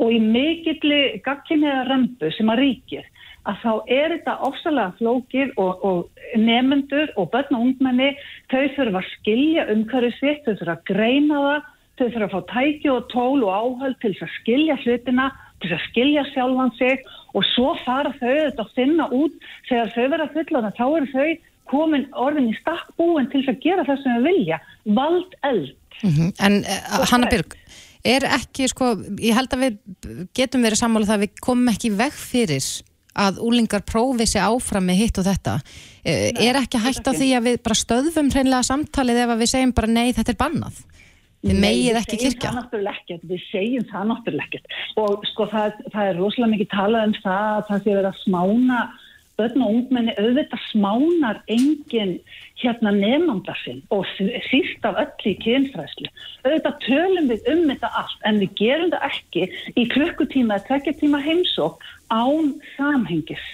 og 0.00 0.12
í 0.14 0.20
mikilli 0.22 1.20
gagkinniða 1.24 1.86
römbu 1.90 2.30
sem 2.36 2.52
að 2.52 2.62
ríkir 2.64 3.08
að 3.48 3.60
þá 3.62 3.72
er 3.88 4.14
þetta 4.14 4.36
ofsalega 4.46 4.96
flókið 4.98 5.52
og, 5.60 5.84
og 5.84 6.38
nefnendur 6.38 7.12
og 7.16 7.30
börn 7.32 7.56
og 7.56 7.66
ungmenni 7.68 8.10
þau 8.52 8.64
þurfa 8.76 9.00
að 9.00 9.12
skilja 9.14 9.66
um 9.72 9.84
hverju 9.88 10.10
svitt, 10.18 10.42
þau 10.44 10.58
þurfa 10.60 10.74
að 10.76 10.82
greina 10.90 11.44
það, 11.44 11.70
þau 11.96 12.06
þurfa 12.06 12.26
að 12.26 12.34
fá 12.34 12.40
tæki 12.54 12.90
og 12.92 13.06
tól 13.12 13.46
og 13.46 13.54
áhöld 13.54 14.00
til 14.02 14.12
þess 14.12 14.26
að 14.26 14.36
skilja 14.40 14.78
hlutina 14.84 15.30
til 15.60 15.72
að 15.76 15.86
skilja 15.88 16.24
sjálfan 16.32 16.74
sig 16.78 17.04
og 17.36 17.46
svo 17.52 17.74
fara 17.84 18.12
þau 18.16 18.32
þetta 18.32 18.64
að 18.64 18.74
finna 18.76 19.08
út. 19.12 19.34
Þegar 19.68 19.94
þau 19.94 20.06
verða 20.14 20.30
fullana 20.36 20.72
þá 20.76 20.84
eru 20.88 21.10
þau 21.14 21.28
komin 21.70 22.08
orðin 22.18 22.50
í 22.50 22.56
stakk 22.58 22.88
búin 22.98 23.28
til 23.32 23.44
að 23.46 23.60
gera 23.62 23.84
það 23.88 24.02
sem 24.02 24.16
þau 24.16 24.26
vilja. 24.26 24.60
Vald 24.96 25.36
eld 25.46 25.76
mm 26.02 26.10
-hmm. 26.10 26.32
En 26.38 26.60
uh, 26.64 27.04
Hanna 27.10 27.30
Björg 27.30 27.56
er 28.04 28.24
ekki 28.24 28.68
sko, 28.68 28.94
ég 29.20 29.34
held 29.36 29.52
að 29.52 29.64
við 29.64 29.78
getum 30.34 30.62
verið 30.62 30.80
sammála 30.80 31.06
það 31.06 31.18
að 31.18 31.24
við 31.26 31.40
komum 31.40 31.68
ekki 31.68 31.90
veg 31.90 32.12
fyrir 32.12 32.64
að 33.14 33.40
úlingar 33.42 33.82
prófi 33.82 34.26
sér 34.26 34.46
áfram 34.48 34.86
með 34.86 35.00
hitt 35.02 35.18
og 35.18 35.26
þetta 35.26 35.58
nei, 36.04 36.46
er 36.46 36.56
ekki 36.56 36.78
hægt 36.78 37.08
á 37.10 37.12
því 37.12 37.34
að 37.36 37.46
við 37.48 37.56
bara 37.62 37.74
stöðfum 37.74 38.30
hreinlega 38.30 38.62
samtalið 38.62 39.18
ef 39.24 39.32
við 39.40 39.50
segjum 39.50 39.72
bara 39.72 39.90
nei 39.90 40.12
þetta 40.12 40.32
er 40.32 40.38
bannað 40.38 40.76
Þið 41.40 41.56
megið 41.56 41.96
ekki 41.96 42.16
kirkja. 42.20 42.50
Við 43.24 43.44
segjum 43.48 43.84
það 43.88 44.10
náttúrulega 44.10 44.44
ekkert 44.44 44.74
og 45.00 45.22
sko 45.30 45.46
það, 45.48 45.78
það 45.94 46.08
er 46.10 46.18
rosalega 46.20 46.52
mikið 46.52 46.68
talað 46.74 47.06
um 47.08 47.14
það 47.22 47.46
að 47.52 47.62
það 47.68 47.80
sé 47.80 47.94
verið 47.94 48.08
að 48.10 48.18
smána 48.26 48.80
börn 49.40 49.64
og 49.64 49.72
ungmenni 49.74 50.14
auðvitað 50.20 50.64
smánar 50.68 51.40
engin 51.50 52.18
hérna 52.60 52.92
nefnanda 52.92 53.56
sinn 53.62 53.80
og 53.94 54.04
síst 54.50 54.84
af 54.84 54.98
öll 55.00 55.32
í 55.32 55.34
kynfræslu. 55.40 56.10
Auðvitað 56.44 56.78
tölum 56.84 57.30
við 57.32 57.50
um 57.54 57.64
þetta 57.72 57.92
allt 58.02 58.28
en 58.28 58.40
við 58.44 58.54
gerum 58.60 58.92
það 58.92 59.08
ekki 59.08 59.48
í 59.80 59.86
klukkutíma 59.94 60.58
eða 60.58 60.66
tvekkjartíma 60.68 61.22
heimsók 61.24 61.84
án 62.12 62.54
samhengis. 62.76 63.46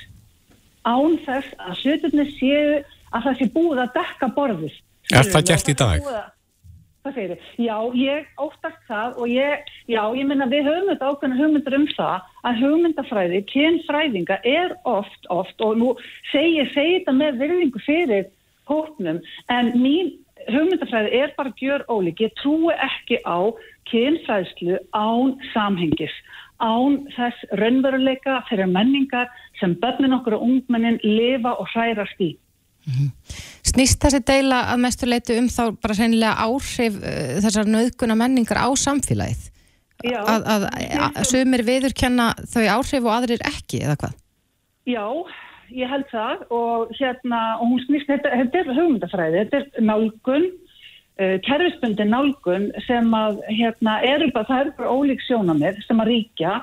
Án 0.87 1.19
þess 1.27 1.55
að 1.59 1.83
hluturni 1.83 2.29
séu 2.37 2.81
að 3.15 3.29
það 3.29 3.39
sé 3.39 3.51
búið 3.55 3.85
að 3.85 3.95
dekka 4.01 4.33
borðið. 4.37 4.81
Er 5.15 5.31
það 5.31 5.53
gert 5.53 5.71
í 5.71 5.79
dag? 5.79 6.11
Hvað 7.07 7.19
segir 7.21 7.31
þið? 7.31 7.51
Já, 7.63 7.77
ég 7.95 8.31
óttast 8.43 8.79
það 8.89 9.19
og 9.23 9.29
ég, 9.31 9.69
já, 9.87 10.01
ég 10.19 10.27
minna 10.27 10.49
við 10.51 10.65
höfum 10.67 10.89
þetta 10.91 11.11
ákveðna 11.13 11.37
hugmyndur 11.39 11.75
um 11.77 11.85
það 11.93 12.31
að 12.49 12.63
hugmyndafræði, 12.65 13.43
kynfræðinga 13.53 14.39
er 14.43 14.73
oft, 14.91 15.29
oft 15.31 15.63
og 15.63 15.77
nú 15.79 15.93
segir 16.33 16.67
segi 16.73 16.97
þetta 16.97 17.15
með 17.15 17.39
virðingu 17.45 17.83
fyrir 17.87 18.27
hóknum 18.67 19.21
en 19.55 19.71
mín 19.79 20.11
hugmyndafræði 20.49 21.13
er 21.21 21.35
bara 21.37 21.55
gjör 21.63 21.85
ólík. 21.87 22.25
Ég 22.27 22.35
trúi 22.43 22.75
ekki 22.75 23.21
á 23.23 23.55
kynfræðslu 23.87 24.81
án 24.91 25.37
samhengis, 25.53 26.17
án 26.59 27.05
þess 27.15 27.47
raunveruleika 27.63 28.41
fyrir 28.51 28.67
menningar 28.67 29.31
sem 29.61 29.79
börnin 29.79 30.19
okkur 30.19 30.41
og 30.41 30.49
ungmennin 30.49 30.99
lifa 31.07 31.55
og 31.55 31.71
hrærast 31.71 32.19
í. 32.19 32.33
Mm 32.87 32.93
-hmm. 32.95 33.11
Snýst 33.67 33.99
þessi 34.03 34.21
deila 34.23 34.61
að 34.73 34.79
mestu 34.79 35.07
leitu 35.07 35.35
um 35.39 35.49
þá 35.51 35.75
bara 35.83 35.95
reynilega 35.99 36.35
áhrif 36.47 36.95
uh, 37.03 37.41
þessar 37.43 37.67
nöðguna 37.67 38.15
menningar 38.15 38.63
á 38.63 38.69
samfélagið? 38.79 39.51
Já. 40.05 40.21
Að, 40.23 40.45
að, 40.45 40.63
að 41.17 41.25
sumir 41.25 41.65
viðurkenna 41.65 42.35
þau 42.53 42.65
áhrif 42.77 43.03
og 43.05 43.13
aðrir 43.17 43.43
ekki, 43.49 43.81
eða 43.83 43.97
hvað? 43.97 44.15
Já, 44.87 45.07
ég 45.75 45.91
held 45.91 46.07
það 46.13 46.45
og 46.55 46.93
hérna, 46.99 47.41
og 47.59 47.73
hún 47.73 47.83
snýst, 47.87 48.07
þetta, 48.07 48.31
þetta 48.31 48.59
er 48.59 48.73
hugmyndafræði, 48.77 49.43
þetta 49.43 49.57
er 49.57 49.87
nálgun, 49.89 50.47
uh, 51.19 51.37
kerfisbundi 51.49 52.07
nálgun 52.07 52.71
sem 52.87 53.11
að, 53.19 53.41
hérna, 53.51 53.99
eru 54.07 54.31
bara, 54.37 54.47
það 54.53 54.61
eru 54.61 54.77
bara 54.79 54.95
ólík 54.95 55.27
sjónamið 55.27 55.83
sem 55.89 56.05
að 56.05 56.13
ríkja 56.13 56.55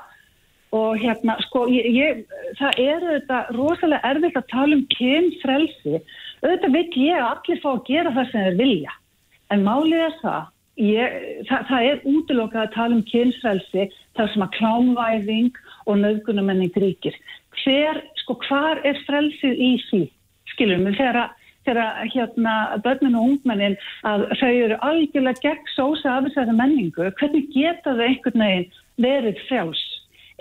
og 0.74 0.98
hérna, 0.98 1.36
sko, 1.46 1.68
ég, 1.70 1.90
ég, 1.94 2.24
það 2.58 2.80
er 2.82 3.04
þetta 3.06 3.40
rosalega 3.54 4.10
erfitt 4.10 4.40
að 4.40 4.50
tala 4.50 4.78
um 4.80 4.88
kynfrelsi. 4.94 6.00
Auðvitað 6.42 6.74
vil 6.78 6.88
ég 7.04 7.20
að 7.20 7.30
allir 7.30 7.62
fá 7.62 7.70
að 7.74 7.86
gera 7.92 8.16
það 8.16 8.32
sem 8.32 8.48
þeir 8.48 8.58
vilja. 8.64 8.96
En 9.54 9.68
málið 9.68 10.06
er 10.08 10.18
það, 10.24 10.50
ég, 10.82 11.20
það, 11.52 11.70
það 11.70 11.92
er 11.92 12.02
útlokað 12.14 12.64
að 12.64 12.74
tala 12.74 12.98
um 12.98 13.06
kynfrelsi 13.12 13.88
þar 14.18 14.34
sem 14.34 14.48
að 14.48 14.58
klámvæðing 14.58 15.62
og 15.86 16.02
nöðgunumenning 16.02 16.82
ríkir. 16.82 17.22
Hver, 17.62 18.02
sko, 18.24 18.40
hvar 18.48 18.82
er 18.88 18.98
frelsið 19.06 19.62
í 19.62 19.72
því? 19.92 20.04
Skiljum 20.56 20.90
við 20.90 21.02
þegar 21.04 21.24
þegar 21.64 22.10
hérna 22.12 22.54
börnun 22.84 23.16
og 23.16 23.28
ungmennin 23.30 23.78
að 24.08 24.26
þau 24.40 24.50
eru 24.52 24.78
algjörlega 24.84 25.44
gegn 25.46 25.70
sósa 25.78 26.18
af 26.18 26.28
þessari 26.28 26.56
menningu, 26.58 27.08
hvernig 27.20 27.52
geta 27.54 27.94
þau 27.96 28.04
einhvern 28.10 28.44
veginn 28.44 28.72
verið 29.06 29.40
frjáls? 29.48 29.84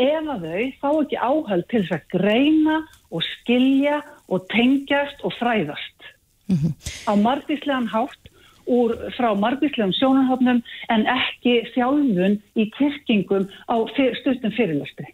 Ef 0.02 0.28
að 0.34 0.46
þau 0.48 0.64
fá 0.80 0.88
ekki 1.02 1.20
áhald 1.28 1.68
til 1.70 1.82
þess 1.82 1.96
að 1.98 2.08
greina 2.16 2.80
og 3.12 3.24
skilja 3.28 4.00
og 4.28 4.48
tengjast 4.52 5.22
og 5.26 5.34
fræðast 5.38 6.10
mm 6.48 6.56
-hmm. 6.56 6.72
á 7.10 7.12
margíslegan 7.16 7.88
hátt 7.88 8.22
úr 8.66 8.94
frá 9.16 9.34
margíslegum 9.34 9.92
sjónarhófnum 9.92 10.62
en 10.88 11.06
ekki 11.06 11.54
þjálfun 11.74 12.38
í 12.54 12.70
kirkingum 12.76 13.48
á 13.66 13.76
fyr, 13.96 14.14
stundum 14.20 14.52
fyrirlöstri. 14.52 15.08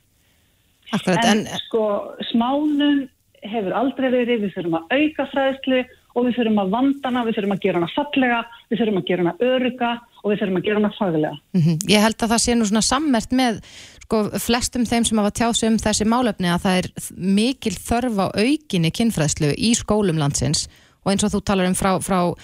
En, 0.93 1.19
en 1.25 1.47
sko 1.69 2.15
smánun 2.31 3.09
hefur 3.43 3.73
aldrei 3.73 4.11
verið, 4.11 4.45
við 4.45 4.55
þurfum 4.57 4.79
að 4.81 4.93
auka 4.99 5.27
fræðslu 5.33 5.85
og 6.19 6.27
við 6.27 6.39
þurfum 6.39 6.63
að 6.63 6.73
vandana, 6.75 7.25
við 7.27 7.39
þurfum 7.39 7.55
að 7.55 7.63
gera 7.65 7.81
hana 7.81 7.91
fallega, 7.95 8.41
við 8.69 8.83
þurfum 8.83 9.01
að 9.01 9.07
gera 9.11 9.25
hana 9.25 9.37
öruga 9.49 9.93
og 10.19 10.33
við 10.33 10.41
þurfum 10.41 10.59
að 10.59 10.67
gera 10.67 10.81
hana 10.81 10.93
faglega. 10.99 11.39
Mm 11.55 11.63
-hmm. 11.63 11.79
Ég 11.93 12.05
held 12.05 12.19
að 12.23 12.33
það 12.33 12.45
sé 12.45 12.55
nú 12.55 12.69
svona 12.69 12.85
sammert 12.89 13.33
með 13.33 13.61
sko 14.09 14.23
flestum 14.41 14.87
þeim 14.89 15.05
sem 15.05 15.19
hafa 15.21 15.37
tjáð 15.37 15.57
sig 15.57 15.69
um 15.69 15.79
þessi 15.79 16.05
málefni 16.09 16.49
að 16.49 16.63
það 16.65 16.79
er 16.81 16.87
mikil 17.17 17.75
þörf 17.77 18.17
á 18.25 18.27
aukinni 18.33 18.91
kynfræðslu 18.91 19.53
í 19.53 19.75
skólum 19.77 20.19
landsins 20.19 20.69
og 21.05 21.13
eins 21.13 21.25
og 21.25 21.33
þú 21.35 21.41
talar 21.45 21.69
um 21.69 21.77
frá, 21.77 22.01
frá 22.01 22.35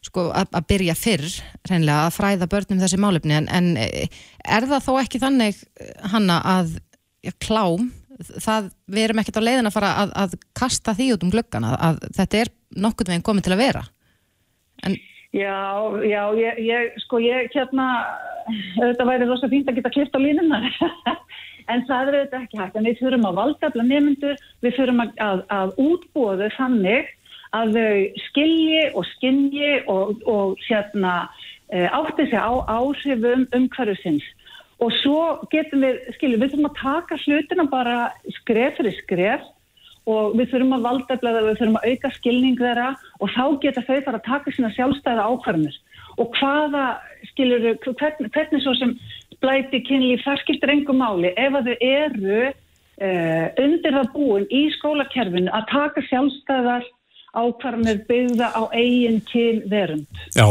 sko 0.00 0.30
að, 0.32 0.48
að 0.56 0.68
byrja 0.72 0.96
fyrr 0.96 1.26
reynlega 1.68 2.06
að 2.06 2.14
fræða 2.16 2.48
börnum 2.48 2.80
þessi 2.80 3.00
málefni 3.00 3.36
en, 3.36 3.48
en 3.52 3.76
er 3.76 4.68
það 4.70 4.86
þó 4.86 4.92
ekki 5.02 5.20
þannig 5.20 5.58
hanna 6.12 6.38
að 6.56 6.78
ja, 7.26 7.34
klám, 7.42 7.90
það 8.40 8.70
við 8.88 9.04
erum 9.04 9.20
ekkert 9.22 9.40
á 9.40 9.46
leiðin 9.46 9.68
að 9.68 9.76
fara 9.76 9.90
að, 10.04 10.14
að 10.24 10.38
kasta 10.56 10.96
því 10.96 11.10
út 11.16 11.26
um 11.26 11.34
glöggana, 11.34 11.74
að 11.76 12.00
þetta 12.16 12.40
er 12.40 12.52
nokkur 12.76 13.10
veginn 13.10 13.26
komið 13.26 13.48
til 13.48 13.56
að 13.56 13.62
vera? 13.64 13.84
En 14.86 14.96
Já, 15.30 15.86
já, 16.02 16.24
ég, 16.34 16.56
ég, 16.58 16.94
sko, 17.04 17.20
ég, 17.22 17.52
hérna, 17.54 17.84
þetta 18.74 19.04
væri 19.06 19.28
rosa 19.28 19.46
fínt 19.50 19.68
að 19.70 19.76
geta 19.78 19.92
klipt 19.94 20.16
á 20.18 20.18
línuna, 20.18 20.58
en 21.70 21.84
það 21.86 22.10
er 22.10 22.16
þetta 22.16 22.40
ekki 22.40 22.58
hægt, 22.58 22.74
en 22.74 22.88
við 22.88 22.98
þurfum 22.98 23.28
að 23.28 23.38
valdafla 23.38 23.84
nefnendur, 23.86 24.42
við 24.66 24.74
þurfum 24.74 25.04
að, 25.04 25.12
að, 25.22 25.44
að 25.54 25.76
útbúa 25.84 26.34
þau 26.40 26.50
þannig 26.56 27.12
að 27.60 27.78
þau 27.78 28.24
skilji 28.24 28.82
og 28.90 29.06
skinji 29.12 29.70
og, 29.94 30.26
og 30.34 30.66
hérna, 30.66 31.14
e, 31.70 31.86
átti 31.86 32.26
sig 32.26 32.42
á 32.42 32.50
áhrifum 32.66 33.46
umhverju 33.54 33.96
sinns. 34.02 34.26
Og 34.82 34.90
svo 34.98 35.22
getum 35.54 35.86
við, 35.86 36.02
skiljum, 36.16 36.42
við 36.42 36.56
þurfum 36.56 36.70
að 36.72 36.78
taka 36.82 37.22
hlutina 37.22 37.70
bara 37.70 37.96
skref 38.40 38.80
fyrir 38.80 38.98
skref 39.04 39.46
og 40.08 40.36
við 40.38 40.50
þurfum 40.52 40.76
að 40.76 40.86
valda 40.88 41.18
eða 41.18 41.44
við 41.46 41.58
þurfum 41.60 41.78
að 41.80 41.88
auka 41.90 42.10
skilning 42.16 42.58
þeirra 42.58 42.88
og 43.20 43.34
þá 43.36 43.44
geta 43.64 43.84
þau 43.86 43.98
fara 44.06 44.20
að 44.20 44.28
taka 44.28 44.54
sína 44.56 44.72
sjálfstæða 44.76 45.26
ákvarðanir 45.28 45.76
og 46.20 46.32
hvaða, 46.36 46.86
skilur, 47.30 47.68
hvern, 47.84 48.30
hvernig 48.34 48.64
svo 48.64 48.74
sem 48.76 48.96
blæti 49.40 49.80
kynlíf, 49.86 50.24
það 50.24 50.42
skiptir 50.42 50.72
engum 50.74 51.00
máli 51.00 51.32
ef 51.36 51.56
að 51.60 51.70
þau 51.70 51.76
eru 51.86 52.40
uh, 52.48 53.46
undir 53.64 53.96
það 53.96 54.10
búin 54.16 54.48
í 54.52 54.66
skólakerfinu 54.76 55.52
að 55.56 55.70
taka 55.70 56.04
sjálfstæðar 56.08 56.84
ákvarðanir 57.30 58.04
byggða 58.08 58.50
á 58.52 58.62
eigin 58.74 59.20
kynverund. 59.30 60.22
Já, 60.34 60.50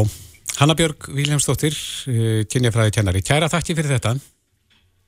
Hanna 0.60 0.76
Björg 0.80 1.10
Viljámsdóttir, 1.16 1.76
eh, 2.08 2.46
kynjafræði 2.48 2.94
kennari. 2.96 3.22
Kæra 3.24 3.48
þakki 3.52 3.76
fyrir 3.76 3.98
þetta. 3.98 4.14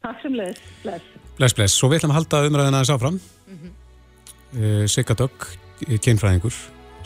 Takk 0.03 0.21
sem 0.21 0.35
leðis. 0.35 0.59
Bless. 0.83 1.07
Bless, 1.37 1.55
bless. 1.55 1.77
Svo 1.79 1.89
við 1.89 2.01
ætlum 2.01 2.13
að 2.13 2.19
halda 2.19 2.41
umræðina 2.49 2.81
þess 2.83 2.93
áfram. 2.95 3.17
Mm 3.47 3.57
-hmm. 3.57 3.80
Eh, 4.51 4.83
Sigardögg, 4.91 5.45
kynfræðingur 6.03 6.55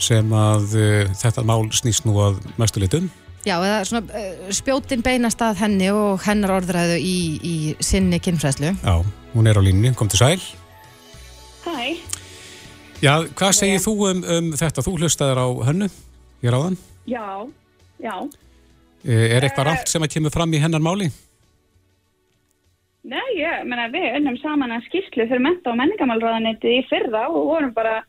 sem 0.02 0.32
að 0.34 0.74
uh, 0.76 1.12
þetta 1.16 1.44
mál 1.46 1.62
snýst 1.72 2.04
nú 2.04 2.18
að 2.20 2.40
mestu 2.60 2.82
litum 2.82 3.06
Já, 3.46 3.54
eða 3.62 3.78
svona 3.86 4.18
uh, 4.18 4.48
spjótin 4.52 5.04
beinast 5.06 5.40
að 5.40 5.62
henni 5.62 5.86
og 5.94 6.24
hennar 6.26 6.56
orðræðu 6.58 6.96
í, 6.98 7.14
í 7.38 7.54
sinni 7.80 8.18
kynfræðslu. 8.20 8.72
Já, 8.82 8.96
hún 9.32 9.46
er 9.46 9.56
á 9.56 9.62
línni, 9.62 9.92
kom 9.94 10.10
til 10.10 10.18
sæl. 10.18 10.42
Hæ. 11.62 11.94
Já, 12.98 13.12
hvað 13.38 13.54
segir 13.54 13.84
þú 13.84 13.94
um, 14.10 14.24
um 14.34 14.50
þetta? 14.58 14.82
Þú 14.82 14.96
hlustaður 14.98 15.40
á 15.40 15.48
hennu, 15.70 15.88
ég 16.42 16.52
ráðan 16.52 16.76
Já, 17.06 17.46
já. 18.02 18.16
Er 19.06 19.46
eitthvað 19.46 19.70
rátt 19.70 19.94
sem 19.94 20.02
að 20.02 20.16
kemur 20.16 20.34
fram 20.34 20.50
í 20.50 20.60
hennar 20.60 20.82
máli? 20.82 21.12
Nei, 23.06 23.26
ég 23.38 23.66
menna 23.70 23.86
við 23.92 24.16
unnum 24.18 24.36
saman 24.42 24.74
að 24.74 24.88
skýrslu 24.88 25.28
fyrir 25.30 25.42
menta 25.44 25.70
og 25.70 25.78
menningamálraðanetti 25.78 26.72
í 26.80 26.86
fyrra 26.88 27.28
og 27.30 27.52
vorum 27.52 27.74
bara 27.76 28.00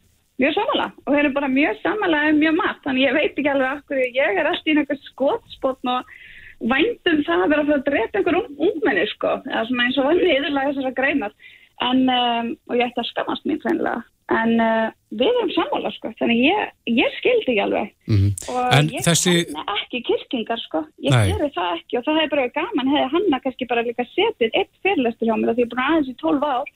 mjög 0.42 0.56
samala 0.56 0.88
og 1.04 1.12
við 1.12 1.20
erum 1.20 1.36
bara 1.36 1.50
mjög 1.54 1.78
samala 1.84 2.24
um 2.32 2.40
mjög 2.42 2.58
mat 2.58 2.82
þannig 2.86 3.06
ég 3.06 3.18
veit 3.18 3.30
ekki 3.38 3.52
alveg 3.52 3.84
okkur 3.84 4.02
ég 4.02 4.40
er 4.42 4.50
alltaf 4.50 4.72
í 4.72 4.74
einhver 4.74 5.00
skotspotn 5.06 5.94
og 5.94 6.12
vændum 6.74 7.22
það 7.28 7.44
að 7.46 7.54
vera 7.54 7.78
að 7.78 7.86
drepa 7.92 8.20
einhver 8.20 8.40
ungmenni 8.42 9.06
sko, 9.14 9.38
eða 9.46 9.66
svona 9.70 9.86
eins 9.86 10.02
og 10.02 10.10
vanni 10.10 10.34
yfirlega 10.34 10.72
þessar 10.72 10.90
að 10.90 10.98
greinar. 10.98 11.36
En, 11.86 12.00
um, 12.10 12.54
og 12.72 12.80
ég 12.80 12.90
ætti 12.90 13.04
að 13.04 13.10
skamast 13.12 13.46
mér 13.46 13.62
frænlega 13.62 14.02
en 14.34 14.54
uh, 14.60 14.88
við 15.16 15.30
erum 15.32 15.52
sammála 15.56 15.92
sko 15.96 16.12
þannig 16.20 16.42
ég, 16.44 16.72
ég 16.92 17.14
skildi 17.20 17.54
ekki 17.54 17.62
alveg. 17.64 17.92
Mm 18.10 18.18
-hmm. 18.18 18.32
og 18.52 18.74
en 18.76 18.90
ég 18.92 19.06
þessi... 19.06 19.34
kannu 19.48 19.76
ekki 19.78 20.02
kirkingar 20.10 20.62
sko, 20.66 20.84
ég 21.08 21.16
geri 21.32 21.50
það 21.56 21.70
ekki 21.78 21.98
og 21.98 22.06
það 22.06 22.20
hefði 22.20 22.34
bara 22.34 22.48
gaman, 22.60 22.92
hefði 22.94 23.14
hanna 23.16 23.40
kannski 23.46 23.70
bara 23.72 23.86
líka 23.88 24.08
setið 24.12 24.50
eitt 24.54 24.74
fyrirlestur 24.84 25.28
hjá 25.28 25.36
mér 25.38 25.52
að 25.52 25.56
því 25.56 25.64
ég 25.64 25.68
er 25.68 25.74
búin 25.76 25.86
aðeins 25.88 26.12
í 26.12 26.18
12 26.24 26.44
ár. 26.44 26.72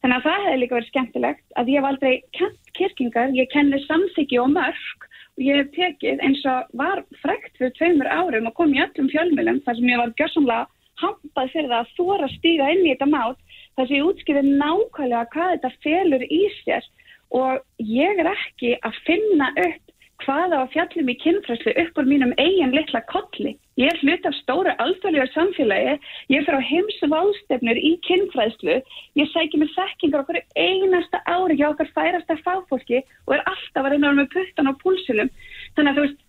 Þannig 0.00 0.16
að 0.16 0.26
það 0.28 0.44
hefði 0.44 0.60
líka 0.60 0.76
verið 0.76 0.92
skemmtilegt 0.92 1.46
að 1.56 1.68
ég 1.68 1.80
hef 1.80 1.88
aldrei 1.90 2.14
kent 2.38 2.72
kirkingar, 2.76 3.28
ég 3.36 3.52
kenni 3.52 3.78
samþyggi 3.84 4.40
og 4.40 4.50
mörg 4.52 4.98
og 5.34 5.42
ég 5.42 5.56
hef 5.60 5.70
tekið 5.74 6.24
eins 6.24 6.42
og 6.46 6.72
var 6.78 7.04
frekt 7.22 7.56
fyrir 7.58 7.72
tveimur 7.78 8.08
árum 8.08 8.48
og 8.48 8.54
kom 8.54 8.74
í 8.74 8.82
öllum 8.84 9.08
fjölmjölum 9.12 9.62
þar 9.64 9.76
sem 9.76 9.88
ég 9.90 10.00
var 10.00 10.12
gjörsamlega 10.18 10.66
hampað 11.02 11.50
fyrir 11.54 11.72
það 11.72 11.80
að 11.80 11.94
þóra 11.98 12.28
stíga 12.36 12.70
inn 12.74 12.84
í 12.84 12.92
þetta 12.92 13.08
mát 13.10 13.38
þar 13.76 13.88
sem 13.88 13.96
ég 13.96 14.10
útskýði 14.10 14.44
nákvæmlega 14.50 15.30
hvað 15.34 15.54
þetta 15.54 15.72
felur 15.86 16.26
í 16.28 16.42
sér 16.60 16.86
og 17.34 17.64
ég 17.80 18.22
er 18.22 18.30
ekki 18.30 18.76
að 18.86 19.00
finna 19.08 19.50
upp 19.64 19.84
hvað 20.22 20.54
á 20.56 20.60
fjallum 20.72 21.10
í 21.10 21.16
kynfræslu 21.20 21.74
upp 21.82 21.98
úr 22.00 22.08
mínum 22.08 22.32
eigin 22.40 22.74
litla 22.74 23.00
kolli. 23.10 23.54
Ég 23.80 23.90
er 23.90 23.98
hlut 24.00 24.26
af 24.28 24.36
stóra 24.38 24.74
alþjóðlega 24.82 25.26
samfélagi, 25.34 25.96
ég 26.30 26.46
fyrir 26.46 26.60
á 26.62 26.68
heimsválstefnur 26.70 27.80
í 27.80 27.90
kynfræslu, 28.06 28.76
ég 29.18 29.32
sækir 29.32 29.60
mér 29.60 29.72
þekkingar 29.74 30.22
okkur 30.22 30.38
einasta 30.54 31.20
ári 31.26 31.58
hjá 31.58 31.66
okkar 31.72 31.90
færasta 31.96 32.38
fáfólki 32.46 33.02
og 33.26 33.36
er 33.36 33.42
alltaf 33.50 33.82
að 33.82 33.90
reyna 33.90 34.06
vera 34.06 34.20
með 34.20 34.30
puttan 34.36 34.70
á 34.70 34.72
púlsunum. 34.84 35.32
Þannig 35.74 35.90
að 35.90 35.98
þú 35.98 36.06
veist, 36.06 36.24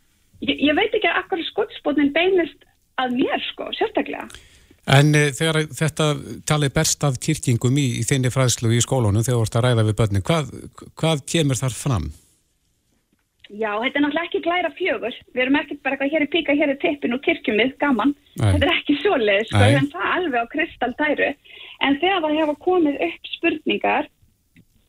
ég, 0.50 0.58
ég 0.72 0.80
veit 0.82 0.98
ekki 0.98 1.12
að 1.12 1.22
akkur 1.22 1.46
skotspotnin 1.52 2.14
beinist 2.18 2.68
að 2.98 3.18
mér 3.22 3.48
sko, 3.52 3.70
sérstaklega. 3.78 4.26
En 4.86 5.16
e, 5.18 5.32
þegar 5.34 5.64
þetta 5.74 6.12
talið 6.46 6.76
berst 6.76 7.06
að 7.08 7.18
kirkingum 7.26 7.80
í, 7.82 7.88
í 8.02 8.04
þinni 8.06 8.30
fræðslu 8.34 8.70
í 8.76 8.84
skólunum 8.86 9.26
þegar 9.26 9.40
þú 9.40 9.48
ert 9.48 9.58
að 9.58 9.66
ræða 9.66 9.88
við 9.88 9.98
börnin, 10.02 10.26
hvað, 10.26 10.54
hvað 11.00 11.26
kemur 11.32 11.60
þar 11.62 11.78
fram? 11.78 12.12
Já, 13.46 13.70
þetta 13.78 14.00
er 14.00 14.04
náttúrulega 14.04 14.28
ekki 14.28 14.42
glæra 14.46 14.72
fjögur. 14.74 15.18
Við 15.34 15.44
erum 15.44 15.58
ekkert 15.60 15.82
bara 15.86 15.96
eitthvað 15.96 16.14
hér 16.16 16.26
í 16.26 16.30
píka, 16.34 16.56
hér 16.58 16.74
í 16.74 16.78
tippin 16.82 17.14
og 17.14 17.22
kirkjumið, 17.26 17.76
gaman. 17.82 18.14
Nei. 18.40 18.48
Þetta 18.56 18.66
er 18.66 18.74
ekki 18.74 18.96
svoleið, 19.02 19.44
sko, 19.52 19.62
en 19.62 19.90
það 19.94 20.06
er 20.06 20.14
alveg 20.16 20.38
á 20.42 20.54
kristaldæru. 20.54 21.32
En 21.86 22.00
þegar 22.02 22.24
það 22.24 22.38
hefa 22.40 22.56
komið 22.66 23.02
upp 23.06 23.30
spurningar, 23.36 24.10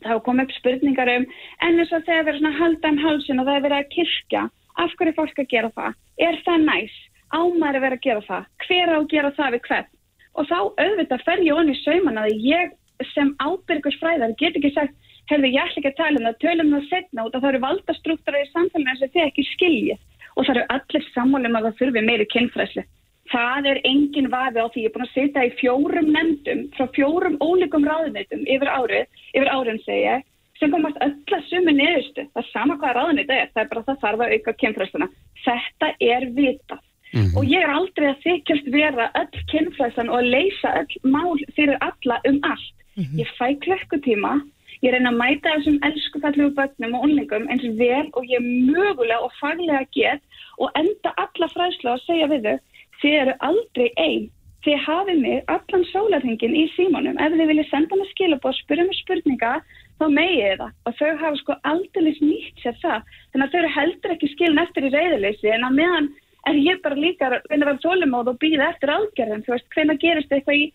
það 0.01 0.13
hefa 0.13 0.25
komið 0.29 0.47
upp 0.47 0.57
spurningar 0.57 1.13
um, 1.13 1.27
en 1.67 1.81
þess 1.83 1.99
að 1.99 2.09
þegar 2.09 2.27
verið 2.31 2.41
svona 2.41 2.61
halda 2.61 2.93
um 2.95 3.03
halsin 3.05 3.43
og 3.43 3.49
það 3.49 3.59
er 3.59 3.67
verið 3.67 3.83
að 3.83 3.93
kirkja, 3.97 4.47
af 4.77 4.97
hverju 4.97 5.13
er 5.13 5.19
fólk 5.21 5.43
að 5.43 5.53
gera 5.53 5.73
það? 5.77 6.01
Er 6.29 6.41
það 6.47 6.67
næs? 6.71 6.97
Ámar 7.35 7.77
að 7.77 7.85
vera 7.87 7.99
að 7.99 8.05
gera 8.07 8.25
það? 8.27 8.49
Hver 8.67 8.93
á 8.93 8.99
að 8.99 9.09
gera 9.13 9.33
það 9.37 9.55
við 9.57 9.63
hvern? 9.69 9.93
Og 10.37 10.49
þá 10.51 10.59
auðvitað 10.85 11.25
fer 11.27 11.43
ég 11.47 11.59
onni 11.59 11.77
sauman 11.81 12.21
að 12.21 12.35
ég 12.45 12.75
sem 13.15 13.33
ábyrgur 13.43 13.97
fræðar 14.01 14.35
get 14.41 14.57
ekki 14.57 14.73
sagt 14.75 14.95
hefði 15.31 15.53
ég 15.57 15.73
ekki 15.77 15.91
að 15.91 15.99
tala 15.99 16.21
um 16.21 16.27
það, 16.29 16.37
tölum 16.45 16.75
það 16.75 16.85
setna 16.91 17.25
út 17.27 17.35
að 17.35 17.43
það 17.43 17.51
eru 17.51 17.63
valdastruktúrar 17.65 18.45
í 18.45 18.51
samfélaginu 18.53 19.01
sem 19.01 19.13
þið 19.15 19.25
ekki 19.25 19.47
skiljið 19.53 20.05
og 20.37 20.47
það 20.47 20.53
eru 20.55 20.67
allir 20.77 21.09
sammálum 21.15 21.59
að 21.59 21.67
það 21.67 21.81
þurfi 21.81 22.05
meiri 22.07 22.29
kynfræslu. 22.35 22.85
Það 23.27 23.69
er 23.73 23.81
engin 23.91 24.31
vafi 24.31 24.63
á 24.63 24.67
því, 24.71 24.83
ég 24.85 24.91
er 24.91 24.95
búin 24.95 25.07
að 25.07 25.15
sitja 25.17 25.45
í 25.49 25.55
fjórum 25.59 26.11
nefndum 26.15 26.61
frá 26.77 26.87
fjórum 26.95 27.39
ólíkum 27.43 27.87
ráðunitum 27.89 28.45
yfir 28.47 28.71
árið, 28.71 29.09
yfir 29.35 29.51
árin 29.51 29.81
segja 29.83 30.21
sem 30.61 30.71
komast 30.73 31.01
öll 31.05 31.35
að 31.35 31.49
sumu 31.51 31.75
niðurstu. 31.75 32.27
Það 32.33 32.43
er 32.43 32.51
sama 32.53 32.77
hvaða 32.79 32.95
ráðunit 33.01 33.33
er, 33.33 33.51
það 33.53 33.63
er 33.65 33.73
bara 33.73 33.83
að 33.83 33.89
það 33.89 34.03
þarf 34.05 34.23
að 34.23 34.37
auka 34.37 34.55
kynfræsluna. 34.63 35.09
Þetta 35.43 35.91
er 36.07 36.29
vitað. 36.39 36.85
Og 37.15 37.47
ég 37.47 37.63
er 37.63 37.71
aldrei 37.73 38.09
að 38.11 38.23
þykjast 38.25 38.67
vera 38.75 39.11
öll 39.21 39.45
kynfræslan 39.53 40.11
og 40.11 40.21
að 40.21 40.33
leysa 40.35 40.73
öll 40.83 41.13
mál 41.15 41.39
fyrir 41.57 41.79
alla 41.81 42.21
um 42.29 42.41
allt. 42.43 42.75
Ég 42.97 43.29
fæ 43.39 43.53
klökkutíma, 43.65 44.41
ég 44.83 44.93
reyna 44.93 45.13
að 45.13 45.21
mæta 45.21 45.53
þessum 45.57 45.79
elsku 45.85 46.21
fallegu 46.21 46.55
börnum 46.57 46.97
og 46.97 47.05
unlingum 47.09 47.49
eins 47.53 47.67
vel 47.79 48.09
og 48.17 48.25
ég 48.25 48.41
mögulega 48.43 49.21
og 49.21 49.33
faglega 49.41 49.85
get 49.93 50.23
og 50.59 50.73
enda 50.81 51.13
alla 51.21 51.49
fræðslu 51.53 51.93
að 51.93 52.05
segja 52.07 52.31
við 52.33 52.49
þau, 52.49 52.57
þið 53.03 53.19
eru 53.21 53.37
aldrei 53.51 53.89
einn. 53.97 54.31
Þið 54.65 54.79
hafið 54.83 55.19
mig 55.23 55.43
allan 55.53 55.85
sólarhingin 55.93 56.57
í 56.59 56.65
símanum. 56.75 57.19
Ef 57.23 57.37
þið 57.37 57.51
viljið 57.53 57.69
senda 57.71 57.99
mig 58.01 58.09
skilabóð 58.15 58.51
og 58.51 58.57
spyrja 58.59 58.87
mig 58.89 58.97
spurninga, 58.99 59.53
þá 60.01 60.07
megið 60.17 60.57
það. 60.63 60.73
Og 60.89 60.97
þau 60.99 61.13
hafa 61.21 61.41
sko 61.43 61.59
aldrei 61.71 62.15
nýtt 62.17 62.65
sér 62.65 62.81
það. 62.81 63.13
Þannig 63.31 63.45
að 63.47 63.53
þau 63.53 63.61
eru 63.61 63.75
heldur 63.77 64.15
ekki 64.17 64.33
skilin 64.33 64.63
eftir 64.65 64.89
í 64.89 64.95
reyðileysi 64.97 65.53
en 65.55 65.69
að 65.69 65.77
meðan 65.79 66.09
er 66.47 66.59
ég 66.61 66.83
bara 66.85 66.99
líka 66.99 67.29
að 67.29 67.49
vera 67.51 67.75
þólumóð 67.83 68.31
og 68.33 68.39
býða 68.43 68.71
eftir 68.73 68.93
aðgerðum. 68.95 69.43
Þú 69.47 69.55
veist, 69.55 69.67
hvenær 69.75 69.99
gerist 70.03 70.33
eitthvað 70.33 70.61
í, 70.61 70.67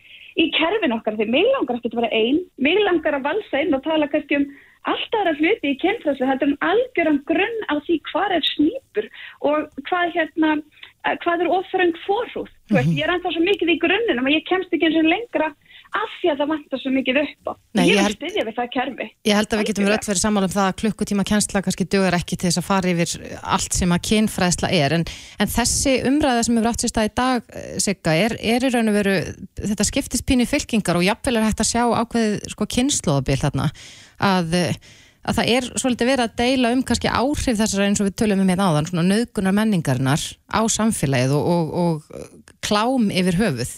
í 0.41 0.45
kerfin 0.57 0.95
okkar? 0.97 1.17
Því 1.19 1.27
mig 1.31 1.47
langar 1.53 1.79
ekki 1.79 1.91
að 1.93 2.01
vera 2.01 2.11
einn. 2.17 2.43
Mig 2.57 2.81
langar 2.83 3.17
að 3.17 3.25
valsa 3.29 3.63
inn 3.63 3.77
og 3.77 3.83
tala 3.85 4.09
kannski 4.11 4.41
um 4.41 4.47
allt 4.89 5.17
aðra 5.17 5.35
hluti 5.37 5.71
í 5.71 5.79
kynfræslu. 5.81 6.27
Þetta 6.27 6.47
er 6.47 6.51
um 6.51 6.61
algjörum 6.71 7.19
grunn 7.29 7.59
á 7.69 7.73
því 7.85 7.97
hvað 8.11 8.37
er 8.37 8.47
snýpur 8.49 9.09
og 9.47 9.83
hvað 9.89 10.15
hérna, 10.17 10.55
eh, 11.05 11.17
hvað 11.23 11.45
er 11.45 11.53
ofröng 11.57 11.95
fórhúð. 12.05 12.49
Þú 12.69 12.79
veist, 12.79 12.95
ég 12.97 13.05
er 13.05 13.15
ennþá 13.15 13.35
svo 13.35 13.43
mikið 13.45 13.75
í 13.75 13.81
grunnunum 13.83 14.27
að 14.27 14.37
ég 14.39 14.47
kemst 14.49 14.73
ekki 14.73 14.89
eins 14.89 15.01
og 15.03 15.11
lengra 15.11 15.53
af 15.91 16.11
því 16.21 16.29
að 16.31 16.39
það 16.39 16.49
vantar 16.51 16.79
svo 16.79 16.91
mikið 16.95 17.17
upp 17.21 17.49
á. 17.51 17.53
Nei, 17.75 17.83
ég 17.89 18.05
vil 18.05 18.15
styðja 18.15 18.43
við 18.47 18.55
það 18.57 18.69
kerfi. 18.75 19.07
Ég 19.27 19.37
held 19.37 19.51
að 19.51 19.59
við 19.59 19.67
getum 19.69 19.87
öll 19.89 19.97
verið 20.07 20.21
sammála 20.21 20.47
um 20.47 20.53
það 20.53 20.69
að 20.69 20.77
klukkutíma 20.81 21.25
kennsla 21.27 21.61
kannski 21.65 21.87
dögur 21.91 22.15
ekki 22.15 22.37
til 22.37 22.47
þess 22.47 22.61
að 22.61 22.67
fara 22.67 22.93
yfir 22.93 23.15
allt 23.57 23.75
sem 23.75 23.91
að 23.91 24.03
kynfræðsla 24.07 24.71
er 24.77 24.95
en, 24.95 25.05
en 25.43 25.51
þessi 25.51 25.97
umræða 26.07 26.45
sem 26.47 26.57
hefur 26.57 26.71
átt 26.71 26.85
sér 26.85 26.93
stað 26.93 27.09
í 27.09 27.13
dag 27.19 27.51
eh, 27.59 27.75
Sigga, 27.83 28.15
er, 28.23 28.37
er 28.39 28.67
í 28.67 28.71
raun 28.71 28.91
og 28.93 28.97
veru 29.01 29.17
þetta 29.59 29.87
skiptist 29.91 30.27
pínu 30.29 30.47
fylkingar 30.47 30.99
og 30.99 31.07
jafnvel 31.09 31.37
er 31.37 31.47
hægt 31.49 31.63
að 31.65 31.71
sjá 31.73 31.83
ákveðið 31.91 32.51
sko 32.55 32.67
kynnslóðabil 32.77 33.39
þarna 33.43 33.69
að, 34.31 34.59
eh, 34.61 34.77
að 35.27 35.41
það 35.41 35.55
er 35.57 35.71
svolítið 35.75 36.13
verið 36.13 36.27
að 36.29 36.37
deila 36.39 36.75
um 36.77 36.85
kannski 36.87 37.11
áhrif 37.11 37.59
þessar 37.59 37.89
eins 37.89 37.99
og 37.99 38.07
við 38.07 38.19
tölum 38.23 38.45
um 38.45 38.53
hérna 38.53 38.71
áðan 38.71 38.87
svona 38.93 39.09
nöðgunar 39.11 39.57
menningarinnar 39.59 40.23
á 40.47 40.61
samfélagið 40.71 41.35
og, 41.35 41.51
og, 41.51 41.75
og 42.15 42.61
klám 42.63 43.11
yfir 43.11 43.41
höfuð 43.41 43.75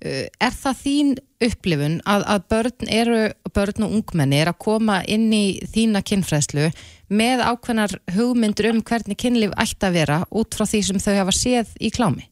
Er 0.00 0.54
það 0.56 0.78
þín 0.80 1.10
upplifun 1.44 1.98
að, 2.08 2.22
að 2.32 2.44
börn 2.52 2.90
eru, 2.92 3.20
börn 3.52 3.84
og 3.84 3.94
ungmenni 3.98 4.38
er 4.40 4.48
að 4.48 4.60
koma 4.64 5.00
inn 5.08 5.28
í 5.32 5.60
þína 5.72 6.00
kynfræðslu 6.08 6.70
með 7.12 7.42
ákveðnar 7.44 7.96
hugmyndur 8.16 8.70
um 8.70 8.82
hvernig 8.86 9.18
kynlíf 9.20 9.52
ætti 9.60 9.88
að 9.88 9.96
vera 9.98 10.18
út 10.30 10.56
frá 10.56 10.64
því 10.68 10.82
sem 10.88 11.02
þau 11.04 11.14
hafa 11.18 11.34
séð 11.36 11.72
í 11.80 11.90
klámi? 11.92 12.28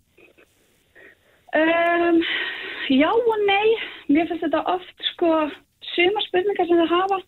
Um, 1.56 2.20
já 2.92 3.08
og 3.08 3.40
nei, 3.48 3.68
mér 4.12 4.28
finnst 4.28 4.44
þetta 4.46 4.64
oft 4.72 5.08
sko 5.12 5.32
suma 5.94 6.24
spurningar 6.28 6.68
sem 6.68 6.80
það 6.82 6.94
hafa, 6.94 7.20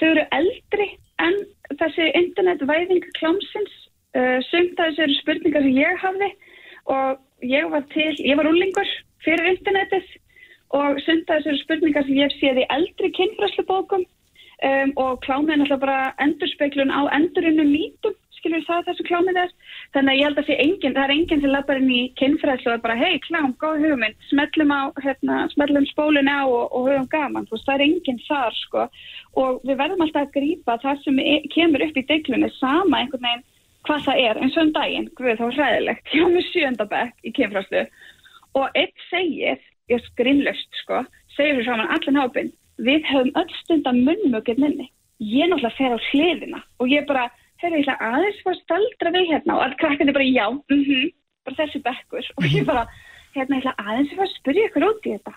þau 0.00 0.08
eru 0.10 0.26
eldri 0.38 0.88
en 1.24 1.38
þessi 1.80 2.10
internetvæðing 2.20 3.08
klámsins, 3.16 3.76
uh, 4.16 4.38
sumt 4.48 4.76
af 4.80 4.92
þessu 4.92 5.06
eru 5.08 5.18
spurningar 5.22 5.64
sem 5.64 5.80
ég 5.80 6.04
hafði 6.04 6.30
og 6.92 7.48
ég 7.48 7.68
var 7.72 7.84
til, 7.92 8.12
ég 8.20 8.38
var 8.38 8.48
úlingur 8.48 8.92
fyrir 9.26 9.52
internetið 9.54 10.14
og 10.74 11.00
þessu 11.00 11.50
eru 11.50 11.58
spurningar 11.62 12.06
sem 12.06 12.18
ég 12.18 12.28
hef 12.28 12.38
séð 12.40 12.62
í 12.62 12.68
eldri 12.74 13.10
kynfræslubókum 13.14 14.04
um, 14.04 14.92
og 14.96 15.18
klámið 15.24 15.54
er 15.54 15.60
náttúrulega 15.62 15.82
bara 15.84 16.14
endurspeglun 16.24 16.92
á 16.92 17.00
endurunum 17.16 17.70
lítum, 17.70 18.16
skilur 18.36 18.64
það 18.66 18.90
þessu 18.90 19.06
klámið 19.08 19.40
er. 19.44 19.52
Þannig 19.94 20.12
að 20.12 20.18
ég 20.18 20.26
held 20.26 20.40
að 20.40 20.48
sé 20.48 20.56
enginn, 20.64 20.96
það 20.96 21.04
er 21.04 21.14
enginn 21.16 21.42
sem 21.42 21.52
lappar 21.54 21.80
inn 21.80 21.92
í 21.92 22.02
kynfræðslu 22.20 22.72
og 22.72 22.76
er 22.76 22.84
bara, 22.84 22.98
hei 23.00 23.20
klám, 23.24 23.54
góð 23.62 23.84
hugmynd, 23.86 24.18
smellum 24.30 24.74
hérna, 25.04 25.40
smellum 25.54 25.88
spólun 25.92 26.30
á 26.30 26.40
og, 26.44 26.64
og 26.72 26.88
höfum 26.90 27.10
gaman, 27.14 27.48
veist, 27.50 27.66
það 27.68 27.76
er 27.78 27.86
enginn 27.86 28.22
þar, 28.26 28.58
sko. 28.62 28.88
Og 29.42 29.60
við 29.66 29.80
verðum 29.82 30.06
alltaf 30.06 30.26
að 30.26 30.34
grípa 30.38 30.80
það 30.82 31.04
sem 31.04 31.22
e 31.22 31.36
kemur 31.54 31.86
upp 31.86 32.00
í 32.00 32.08
deglunni, 32.10 32.50
sama 32.58 33.02
einhvern 33.02 33.28
veginn 33.28 33.46
hvað 33.86 34.02
það 34.02 34.20
er, 34.24 34.38
eins 34.42 34.56
og 34.56 34.64
um 34.66 34.70
daginn, 34.74 35.08
guð, 35.14 35.36
þá 35.38 35.44
er 35.46 35.56
hræðilegt, 35.60 36.08
hjá 36.12 36.24
mig 36.32 36.46
sjöndabæk 36.50 37.12
í 37.22 37.32
kynfræðslu 37.36 37.84
og 38.56 38.78
einn 38.78 38.92
segir, 39.10 39.60
ég 39.92 40.04
skrinlust, 40.10 40.68
sko, 40.82 41.02
segir 41.36 41.58
fyrir 41.58 41.68
saman 41.68 41.92
allan 41.94 42.20
hápinn, 42.22 42.52
við 42.82 43.04
höfum 43.10 43.32
öll 43.40 43.56
stundan 43.62 44.02
munnmöginn 44.06 44.62
minni. 44.62 44.88
Ég 45.20 45.48
náttúrulega 45.48 45.76
fer 45.78 45.96
á 45.96 45.98
hliðina 46.10 46.60
og 46.80 46.92
ég 46.92 47.06
bara, 47.08 47.28
þegar 47.60 47.78
ég 47.78 47.86
ætla 47.86 48.10
aðeins 48.10 48.42
var 48.44 48.58
staldra 48.60 49.12
við 49.14 49.30
hérna 49.32 49.56
og 49.56 49.64
allt 49.64 49.78
krakkandi 49.80 50.16
bara 50.16 50.28
já, 50.28 50.46
mhm, 50.52 51.08
bara 51.46 51.58
þessi 51.62 51.82
bekkur 51.86 52.30
og 52.36 52.48
ég 52.52 52.66
bara, 52.68 52.84
hérna 53.36 53.60
ég 53.60 53.64
ætla 53.64 53.76
aðeins 53.80 54.12
að 54.12 54.20
fara 54.20 54.28
að 54.28 54.36
spyrja 54.40 54.68
ykkur 54.68 54.88
út 54.90 55.08
í 55.08 55.14
þetta. 55.16 55.34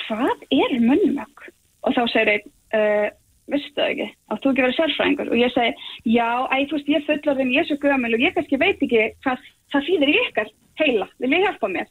Hvað 0.00 0.44
er 0.56 0.76
munnmögg? 0.82 1.46
Og 1.86 1.94
þá 1.96 2.02
segir 2.10 2.32
einn, 2.34 2.50
uh, 2.74 3.08
veistu 3.50 3.74
það 3.76 3.92
ekki, 3.92 4.08
að 4.30 4.42
þú 4.42 4.50
ekki 4.50 4.64
verið 4.64 4.76
sérfræðingur 4.78 5.30
og 5.30 5.40
ég 5.40 5.54
segi, 5.54 5.86
já, 6.06 6.28
æ, 6.50 6.56
þú 6.70 6.76
veist, 6.76 6.90
ég 6.90 7.06
fullorðin, 7.06 7.54
ég 7.54 7.62
er 7.64 7.68
svo 7.70 7.78
gömul 7.82 8.14
og 8.14 8.24
ég 8.24 8.34
kannski 8.36 8.58
veit 8.60 8.84
ekki 8.84 9.06
hvað 9.24 9.48
það 9.72 9.86
þýðir 9.88 10.12
í 10.12 10.18
ykkar 10.26 10.52
heila, 10.80 11.08
vil 11.22 11.32
ég 11.34 11.46
hjálpa 11.46 11.70
mér? 11.72 11.88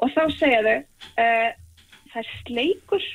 Og 0.00 0.12
þá 0.14 0.22
segja 0.36 0.60
þau, 0.64 0.76
uh, 1.24 1.48
það 2.12 2.20
er 2.22 2.30
sleikur. 2.40 3.08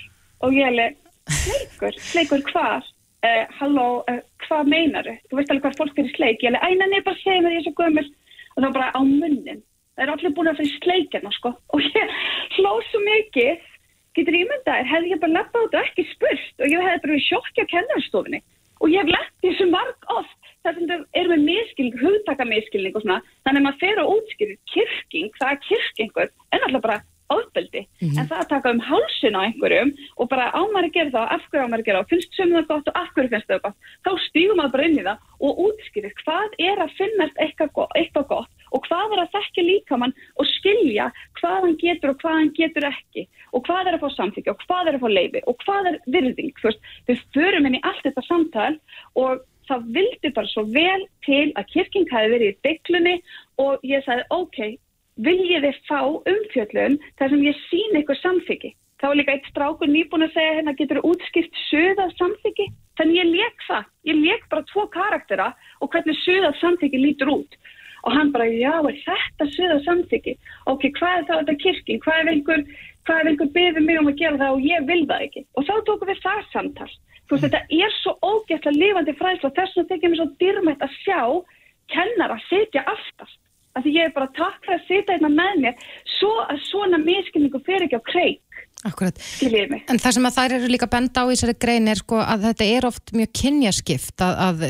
Og 0.46 0.58
ég 0.58 0.70
er 0.70 0.98
sleikur, 1.42 2.02
sleikur 2.12 2.44
hvað? 2.52 2.92
Uh, 3.26 3.44
halló, 3.60 3.88
uh, 4.12 4.20
hvað 4.46 4.72
meinar 4.72 5.08
þau? 5.10 5.22
Þú 5.30 5.40
veist 5.40 5.54
alveg 5.54 5.66
hvað 5.66 5.80
fólk 5.82 6.02
er 6.02 6.10
í 6.10 6.16
sleik, 6.16 6.44
ég 6.46 6.54
alveg, 6.54 6.66
æ, 6.66 6.90
nei, 6.92 7.06
bara 7.06 7.22
segja 7.24 7.46
mér 7.46 7.56
ég 7.56 7.64
er 7.64 7.68
svo 7.68 7.78
gömul. 7.80 8.08
Og 8.56 8.64
þá 8.64 8.70
bara 8.78 8.92
á 8.94 9.02
munnin. 9.02 9.64
Það 9.96 10.04
er 10.04 10.12
allir 10.12 10.36
búin 10.36 10.52
að 10.52 10.60
fyrir 10.60 10.76
sleikina, 10.84 11.32
sko, 11.36 11.54
og 11.74 11.86
ég 11.86 12.18
hló 12.58 12.76
svo 12.90 13.02
mikið. 13.06 13.72
Getur 14.16 14.38
ímyndaðir, 14.38 14.88
hefði 14.88 15.12
ég 15.12 15.24
bara 15.24 15.38
lappað 15.42 15.66
og 15.74 15.80
ekki 15.82 16.06
spurt. 16.14 16.52
Og 16.62 16.70
ég 16.72 16.86
hefði 16.86 17.02
bara 17.04 17.16
við 17.18 17.26
sjokki 17.26 17.66
á 17.66 17.72
kennarstofinni 17.74 18.40
og 18.82 18.92
ég 18.92 19.02
hef 19.02 19.12
lett 19.14 19.46
í 19.46 19.52
þessu 19.52 19.70
marg 19.72 20.10
oft 20.18 20.54
þar 20.66 20.78
sem 20.78 20.88
þau 20.90 21.02
eru 21.20 21.34
með 21.34 21.44
miskilning, 21.50 21.98
hugtaka 22.02 22.48
miskilning 22.50 22.96
og 22.96 23.04
svona, 23.04 23.20
þannig 23.46 23.62
að 23.62 23.68
maður 23.68 23.84
fer 23.84 24.02
að 24.02 24.14
útskýra 24.16 24.56
kyrking, 24.74 25.36
það 25.40 25.52
er 25.52 25.62
kyrkingur 25.68 26.32
en 26.56 26.66
alltaf 26.68 26.88
bara 26.88 27.02
ofbeldi, 27.34 27.82
mm 27.82 28.08
-hmm. 28.08 28.20
en 28.20 28.28
það 28.30 28.42
að 28.42 28.50
taka 28.50 28.72
um 28.72 28.82
hálsin 28.90 29.38
á 29.38 29.42
einhverjum 29.46 29.92
og 30.18 30.30
bara 30.30 30.52
ámæri 30.54 30.90
gera 30.94 31.10
það, 31.10 31.28
af 31.36 31.44
hverju 31.50 31.66
ámæri 31.66 31.86
gera 31.86 32.00
það, 32.02 32.10
finnst 32.10 32.38
sömum 32.38 32.58
það 32.60 32.68
gott 32.72 32.88
og 32.90 32.98
af 33.02 33.10
hverju 33.14 33.30
finnst 33.34 33.50
það 33.50 33.64
gott, 33.66 33.78
þá 34.06 34.12
stígum 34.28 34.58
maður 34.58 34.74
bara 34.76 34.86
inn 34.86 35.00
í 35.00 35.08
það 35.08 35.18
og 35.46 35.52
útskýrir 35.66 36.14
hvað 36.22 36.50
er 36.70 36.78
að 36.86 36.96
finnast 37.00 37.42
eitthvað 37.42 38.28
gott 38.30 38.52
og 38.76 38.86
hvað 38.90 39.16
er 39.16 39.24
að 39.24 39.34
þekkja 39.38 39.66
líkamann 39.70 40.16
og 40.36 40.52
skilja 40.52 41.10
hvað 41.40 41.58
hann 41.66 41.76
getur 41.82 42.14
og 42.14 42.22
hvað 42.22 42.40
hann 42.42 42.54
getur 42.60 42.88
ekki 42.92 43.26
og 43.56 43.66
hvað 43.66 43.90
er 43.90 43.98
að 43.98 44.06
fá 44.06 44.16
samþykja 44.20 44.56
og 44.56 44.64
hvað 44.68 44.92
er 44.92 45.00
að 45.00 45.04
fá 45.06 45.10
leifi 45.16 45.44
og 45.50 45.60
hvað 45.64 45.92
er 45.92 46.00
virðing, 46.12 46.54
við 47.08 47.28
förum 47.36 47.70
í 47.72 47.84
allt 47.84 48.04
þetta 48.04 48.26
samtal 48.28 48.74
og 49.16 49.44
það 49.70 49.86
vildi 49.98 50.32
bara 50.36 50.52
svo 50.52 50.66
vel 50.70 51.06
til 51.26 51.52
að 51.58 51.70
kirking 51.74 52.10
hafi 52.12 52.34
verið 52.34 52.52
í 52.52 52.58
bygglunni 52.66 53.16
og 53.62 53.86
ég 53.88 54.04
sagði 54.06 54.26
ok, 54.36 54.60
viljið 55.26 55.68
þið 55.68 55.78
fá 55.90 56.02
umfjöllun 56.32 56.98
þar 57.20 57.32
sem 57.32 57.46
ég 57.46 57.62
sín 57.70 57.96
eitthvað 57.98 58.22
samþyggi. 58.22 58.74
Þá 59.02 59.08
er 59.10 59.18
líka 59.20 59.36
eitt 59.36 59.48
strákur 59.52 59.92
nýbúin 59.92 60.26
að 60.26 60.36
segja 60.36 60.58
hérna 60.58 60.74
getur 60.80 61.02
útskipt 61.04 61.58
söðað 61.68 62.14
samþyggi. 62.20 62.68
Þannig 62.96 63.20
ég 63.20 63.32
leik 63.34 63.66
það. 63.68 63.88
Ég 64.08 64.22
leik 64.22 64.46
bara 64.52 64.68
tvo 64.72 64.86
karaktera 64.94 65.50
og 65.84 65.92
hvernig 65.92 66.20
söðað 66.24 66.60
samþyggi 66.62 67.02
lítur 67.02 67.34
út. 67.34 67.58
Og 68.06 68.14
hann 68.14 68.30
bara, 68.34 68.46
já, 68.46 68.74
er 68.86 68.98
þetta 69.02 69.48
söðað 69.56 69.80
samþyggi? 69.88 70.36
Ok, 70.70 70.84
hvað 71.00 71.16
er 71.16 71.24
það 71.30 71.40
þetta 71.42 71.56
kirking? 71.64 72.02
Hvað 72.04 72.20
er 72.22 72.32
einhver, 72.34 72.62
einhver 73.16 73.50
beðið 73.56 73.88
mig 73.88 74.02
um 74.02 74.12
að 74.12 74.20
gera 74.20 74.42
það 74.42 74.58
og 74.58 74.68
ég 74.70 74.86
vil 74.90 75.02
það 75.10 75.26
ekki? 75.26 75.46
Og 75.58 75.66
þá 75.66 75.74
tókum 75.88 76.12
við 76.12 76.22
það 76.26 76.44
samtal. 76.52 76.92
Þú 77.26 77.34
veist, 77.34 77.48
þetta 77.48 77.62
er 77.82 77.96
svo 77.98 78.14
ógætla 78.22 78.76
lifandi 78.76 79.16
fræðsla 79.18 79.50
og 79.50 79.58
þess 79.58 79.80
vegna 79.80 79.90
tekið 79.90 80.12
mér 80.12 80.20
svo 80.22 80.28
dyrmætt 80.44 80.86
að 80.86 81.00
sjá 81.02 81.22
kennar 81.96 82.36
að 82.36 82.46
setja 82.52 82.86
aftast. 82.94 83.40
Því 83.76 83.92
ég 83.92 84.08
er 84.08 84.14
bara 84.16 84.32
takk 84.38 84.62
fyrir 84.64 84.78
að 84.78 84.86
setja 84.88 85.16
einna 85.18 85.32
með 85.34 85.58
mér 85.66 85.88
svo 86.16 86.30
að 86.46 86.62
svona 86.70 87.00
miskinningu 87.02 87.60
fer 87.66 87.84
ekki 87.84 87.98
á 88.00 88.04
kreik. 88.08 88.62
Akkurat. 88.86 89.18
En 89.90 90.00
það 90.00 90.14
sem 90.16 90.28
að 90.30 90.38
þær 90.38 90.56
eru 90.60 90.70
líka 90.70 90.88
benda 90.92 91.26
á 91.26 91.28
í 91.28 91.34
þessari 91.34 91.58
grein 91.66 91.90
er 91.90 92.00
sko 92.00 92.22
að 92.22 92.46
þetta 92.52 92.68
er 92.78 92.88
oft 92.88 93.14
mjög 93.18 93.32
kynjaskipt 93.42 94.24
að, 94.24 94.38
að 94.46 94.64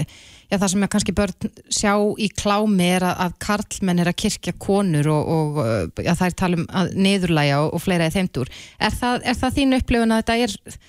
já, 0.50 0.58
það 0.58 0.68
sem 0.72 0.88
kannski 0.96 1.16
börn 1.18 1.54
sjá 1.74 1.94
í 2.22 2.30
klámi 2.42 2.90
er 2.98 3.06
að, 3.08 3.16
að 3.26 3.38
karlmenn 3.46 4.02
er 4.04 4.12
að 4.12 4.20
kirkja 4.24 4.56
konur 4.62 5.10
og, 5.14 5.32
og 5.36 6.04
já, 6.04 6.14
það 6.14 6.28
er 6.28 6.38
tala 6.42 6.60
um 6.62 6.68
niðurlæja 7.06 7.62
og, 7.64 7.72
og 7.78 7.86
fleira 7.86 8.10
í 8.10 8.16
þeimdur. 8.16 8.52
Er 8.80 8.96
það, 8.96 9.24
er 9.24 9.40
það 9.42 9.58
þín 9.60 9.80
upplifun 9.80 10.16
að 10.16 10.24
þetta 10.24 10.38
er, 10.46 10.80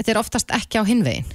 þetta 0.00 0.14
er 0.14 0.22
oftast 0.22 0.54
ekki 0.58 0.82
á 0.82 0.88
hinvegin? 0.88 1.34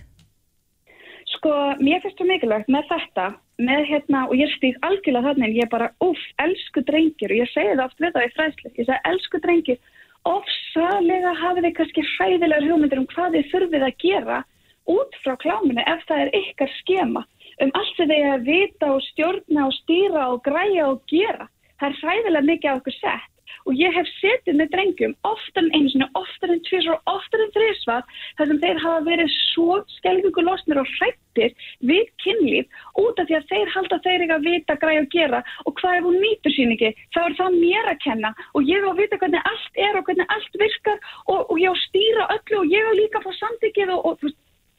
Sko, 1.37 1.53
mér 1.83 2.01
finnst 2.01 2.17
það 2.17 2.31
mikilvægt 2.31 2.71
með 2.73 2.89
þetta, 2.89 3.27
með 3.61 3.83
hérna, 3.91 4.23
og 4.25 4.39
ég 4.39 4.49
stýð 4.55 4.79
algjörlega 4.87 5.33
þannig, 5.33 5.57
ég 5.59 5.67
er 5.67 5.71
bara, 5.73 5.91
uff, 6.01 6.23
elsku 6.41 6.81
drengir, 6.87 7.33
og 7.33 7.41
ég 7.43 7.51
segi 7.51 7.75
það 7.75 7.85
oft 7.85 8.01
við 8.01 8.15
það 8.15 8.25
í 8.25 8.33
fræsli, 8.33 8.71
ég 8.71 8.87
segi, 8.87 8.99
elsku 9.11 9.41
drengir, 9.43 9.79
ofsalega 10.27 11.33
hafið 11.41 11.67
þið 11.67 11.75
kannski 11.77 12.05
hræðilegar 12.13 12.67
hugmyndir 12.67 13.01
um 13.01 13.09
hvað 13.13 13.37
þið 13.37 13.51
þurfið 13.51 13.85
að 13.87 13.99
gera 14.03 14.39
út 14.87 15.19
frá 15.23 15.35
kláminu 15.43 15.83
ef 15.83 16.03
það 16.07 16.23
er 16.23 16.33
ykkar 16.41 16.73
skema, 16.81 17.23
um 17.63 17.71
allt 17.73 17.95
sem 17.97 18.11
er 18.13 18.33
að 18.35 18.45
vita 18.51 18.91
og 18.95 19.01
stjórna 19.11 19.69
og 19.69 19.73
stýra 19.81 20.27
og 20.33 20.43
græja 20.45 20.91
og 20.91 21.01
gera. 21.11 21.49
Það 21.79 21.89
er 21.89 21.99
hræðilega 22.01 22.49
mikið 22.51 22.71
á 22.73 22.77
okkur 22.77 22.97
sett. 22.97 23.33
Og 23.67 23.75
ég 23.75 23.91
hef 23.91 24.07
setið 24.21 24.55
með 24.59 24.69
drengjum 24.73 25.13
oftar 25.27 25.65
en 25.65 25.73
einu 25.75 25.89
sinni, 25.91 26.07
oftar 26.15 26.53
en 26.53 26.61
tvísvar 26.63 26.95
og 26.95 27.11
oftar 27.17 27.43
en 27.43 27.53
þrísvar 27.55 28.05
þar 28.37 28.49
sem 28.51 28.61
þeir 28.61 28.79
hafa 28.83 29.01
verið 29.07 29.33
svo 29.35 29.79
skelgungu 29.97 30.43
losnir 30.47 30.79
og 30.79 30.91
hrættir 30.93 31.67
við 31.89 32.07
kynlíf 32.23 32.79
út 33.03 33.19
af 33.19 33.27
því 33.27 33.37
að 33.39 33.51
þeir 33.51 33.73
halda 33.75 33.99
þeir 34.05 34.25
ekki 34.25 34.37
að 34.37 34.47
vita 34.47 34.77
græði 34.83 35.03
að 35.03 35.11
gera. 35.17 35.43
Og 35.65 35.75
hvað 35.81 35.99
ef 35.99 36.07
hún 36.07 36.19
nýtur 36.23 36.55
sín 36.55 36.73
ekki? 36.77 36.93
Þá 37.11 37.21
er 37.25 37.37
það 37.41 37.59
mér 37.59 37.91
að 37.91 38.01
kenna. 38.07 38.33
Og 38.55 38.71
ég 38.71 38.87
á 38.87 38.89
að 38.89 39.03
vita 39.03 39.21
hvernig 39.23 39.51
allt 39.51 39.83
er 39.87 39.99
og 39.99 40.07
hvernig 40.07 40.35
allt 40.37 40.59
virkar. 40.63 40.99
Og, 41.27 41.39
og 41.51 41.55
ég 41.59 41.71
á 41.71 41.75
að 41.75 41.85
stýra 41.85 42.29
öllu 42.37 42.61
og 42.63 42.75
ég 42.77 42.87
á 42.87 42.91
líka 43.01 43.19
að 43.19 43.27
fá 43.27 43.41
samtíkið 43.41 43.95
og, 43.97 44.11
og 44.13 44.37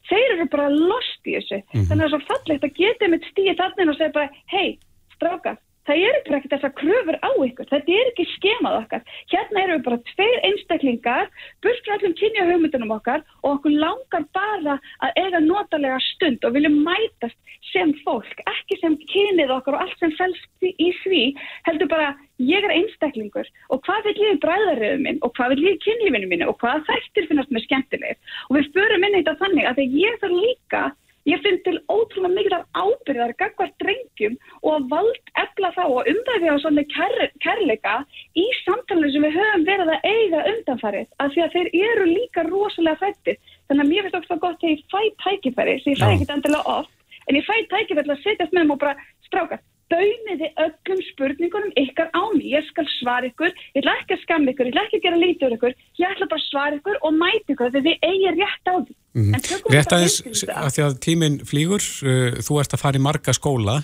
þeir 0.09 0.35
eru 0.35 0.49
bara 0.51 0.69
lost 0.73 1.25
í 1.25 1.37
þessu 1.37 1.59
mm 1.61 1.65
-hmm. 1.71 1.87
þannig 1.89 2.03
að 2.03 2.09
það 2.09 2.09
er 2.09 2.13
svo 2.15 2.29
fallegt 2.33 2.67
að 2.67 2.77
geta 2.81 3.11
með 3.13 3.27
stíð 3.31 3.59
þannig 3.63 3.89
og 3.93 3.99
segja 3.99 4.17
bara 4.19 4.29
hei, 4.53 4.69
stráka 5.15 5.57
það 5.89 6.03
eru 6.05 6.21
bara 6.25 6.37
ekkert 6.37 6.53
þessar 6.53 6.73
kröfur 6.77 7.17
á 7.25 7.31
ykkur, 7.47 7.69
þetta 7.71 7.95
er 7.97 8.09
ekki 8.11 8.25
skemað 8.35 8.77
okkar. 8.83 9.03
Hérna 9.33 9.63
eru 9.63 9.77
við 9.77 9.85
bara 9.87 9.99
tveir 10.11 10.39
einstaklingar, 10.49 11.29
burt 11.65 11.85
frá 11.85 11.95
allum 11.95 12.15
kynja 12.19 12.47
hugmyndunum 12.49 12.95
okkar 12.99 13.25
og 13.41 13.51
okkur 13.55 13.77
langar 13.83 14.25
bara 14.37 14.77
að 15.05 15.21
eiga 15.23 15.43
notalega 15.45 15.99
stund 16.11 16.45
og 16.45 16.55
viljum 16.57 16.81
mætast 16.85 17.37
sem 17.73 17.91
fólk, 18.05 18.41
ekki 18.49 18.79
sem 18.81 18.95
kynið 19.11 19.53
okkar 19.53 19.77
og 19.77 19.85
allt 19.85 20.01
sem 20.01 20.13
fælst 20.17 20.69
í 20.69 20.89
því, 21.03 21.23
heldur 21.67 21.91
bara 21.91 22.13
ég 22.39 22.63
er 22.63 22.71
einstaklingur 22.73 23.47
og 23.73 23.81
hvað 23.85 24.07
vil 24.07 24.21
ég 24.23 24.39
bræðaröðu 24.43 25.01
minn 25.03 25.19
og 25.25 25.33
hvað 25.35 25.55
vil 25.55 25.65
ég 25.67 25.81
kynlífinu 25.83 26.29
mínu 26.31 26.47
og 26.49 26.57
hvað 26.61 26.85
þættir 26.87 27.27
finnast 27.29 27.51
með 27.51 27.65
skemmtilegir 27.67 28.18
og 28.49 28.57
við 28.57 28.71
förum 28.75 29.05
inn 29.07 29.19
í 29.19 29.21
þetta 29.21 29.39
þannig 29.43 29.69
að 29.69 29.85
ég 29.85 30.19
þarf 30.23 30.41
líka 30.45 30.83
Ég 31.29 31.41
finn 31.43 31.59
til 31.65 31.75
ótrúlega 31.91 32.31
mikið 32.33 32.53
af 32.55 32.77
ábyrðar 32.79 33.33
gagvar 33.41 33.71
drengjum 33.81 34.37
og 34.65 34.85
vald 34.91 35.31
efla 35.41 35.71
þá 35.75 35.81
og 35.85 36.09
umræði 36.09 36.49
á 36.49 36.55
svona 36.63 36.85
kær, 36.93 37.15
kærleika 37.43 37.95
í 38.39 38.45
samtalenu 38.63 39.11
sem 39.13 39.27
við 39.27 39.35
höfum 39.37 39.65
verið 39.67 39.91
að 39.93 40.07
eiga 40.07 40.45
undanfarið 40.53 41.09
af 41.19 41.33
því 41.33 41.43
að 41.45 41.57
þeir 41.57 41.71
eru 41.89 42.07
líka 42.09 42.45
rosalega 42.47 43.01
fættir. 43.03 43.37
Þannig 43.67 43.85
að 43.85 43.91
mér 43.91 44.07
finnst 44.07 44.19
okkur 44.21 44.43
gott 44.45 44.63
að 44.63 44.73
ég 44.73 44.85
fæ 44.93 45.01
tækifæri 45.25 45.75
sem 45.83 45.93
ég 45.93 46.01
fæ 46.01 46.07
ekkert 46.13 46.35
endilega 46.37 46.77
oft 46.79 46.95
en 47.27 47.37
ég 47.37 47.49
fæ 47.49 47.55
tækifæri 47.75 48.15
að 48.15 48.23
setjast 48.23 48.55
með 48.55 48.63
þeim 48.63 48.73
og 48.77 48.81
bara 48.85 48.95
stráka 49.27 49.59
Bauðniði 49.89 50.49
öllum 50.65 50.99
spurningunum 51.07 51.71
ykkar 51.81 52.11
á 52.13 52.21
mig. 52.35 52.45
Ég 52.53 52.65
skal 52.69 52.85
svara 52.99 53.29
ykkur, 53.29 53.53
ég 53.73 53.81
ætla 53.81 53.95
ekki 54.01 54.17
að 54.17 54.25
skamma 54.25 54.53
ykkur, 54.53 54.69
ég 54.69 54.75
ætla 54.75 54.83
ekki 54.85 54.99
að 54.99 55.05
gera 55.07 55.21
lítið 55.23 55.47
úr 55.47 55.55
ykkur, 55.57 55.77
ég 56.01 56.13
ætla 56.13 56.27
bara 56.29 56.41
að 56.41 56.49
svara 56.49 56.77
ykkur 56.79 56.99
og 57.01 57.15
mæti 57.17 57.55
ykkur 57.55 57.71
þegar 57.73 57.87
þið 57.87 58.05
eigir 58.11 58.37
rétt 58.37 58.69
á 58.69 58.75
því. 58.77 58.97
Mm. 59.19 59.39
Rétt 59.73 59.95
aðeins 59.97 60.43
að 60.53 60.69
því 60.75 60.85
að 60.85 60.99
tíminn 61.05 61.39
flýgur, 61.49 61.89
uh, 62.05 62.37
þú 62.45 62.61
ert 62.61 62.77
að 62.77 62.83
fara 62.83 63.01
í 63.01 63.05
marga 63.09 63.35
skóla 63.35 63.79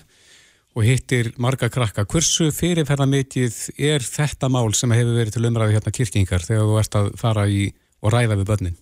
og 0.76 0.84
hittir 0.84 1.32
marga 1.42 1.70
krakka. 1.72 2.06
Hversu 2.06 2.52
fyrirferða 2.54 3.08
mikið 3.10 3.60
er 3.80 4.04
þetta 4.04 4.52
mál 4.52 4.68
sem 4.76 4.92
hefur 4.94 5.18
verið 5.22 5.38
til 5.38 5.48
umræði 5.50 5.78
hérna 5.78 5.96
kirkingar 5.96 6.46
þegar 6.46 6.70
þú 6.70 6.80
ert 6.82 6.98
að 7.00 7.14
fara 7.22 7.48
í 7.48 7.70
og 8.04 8.14
ræða 8.14 8.38
við 8.40 8.50
börnin? 8.52 8.76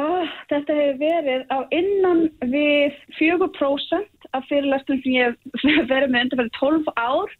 Oh, 0.00 0.24
þetta 0.50 0.78
hefur 0.78 0.96
verið 1.02 1.44
á 1.52 1.58
innan 1.76 2.24
við 2.50 2.96
4% 3.20 4.13
af 4.36 4.46
fyrirlastum 4.50 5.00
sem 5.02 5.16
ég 5.16 5.34
hef 5.64 5.88
verið 5.94 6.12
með 6.12 6.26
undir 6.26 6.42
fyrir 6.42 6.54
12 6.60 6.94
ár. 6.98 7.34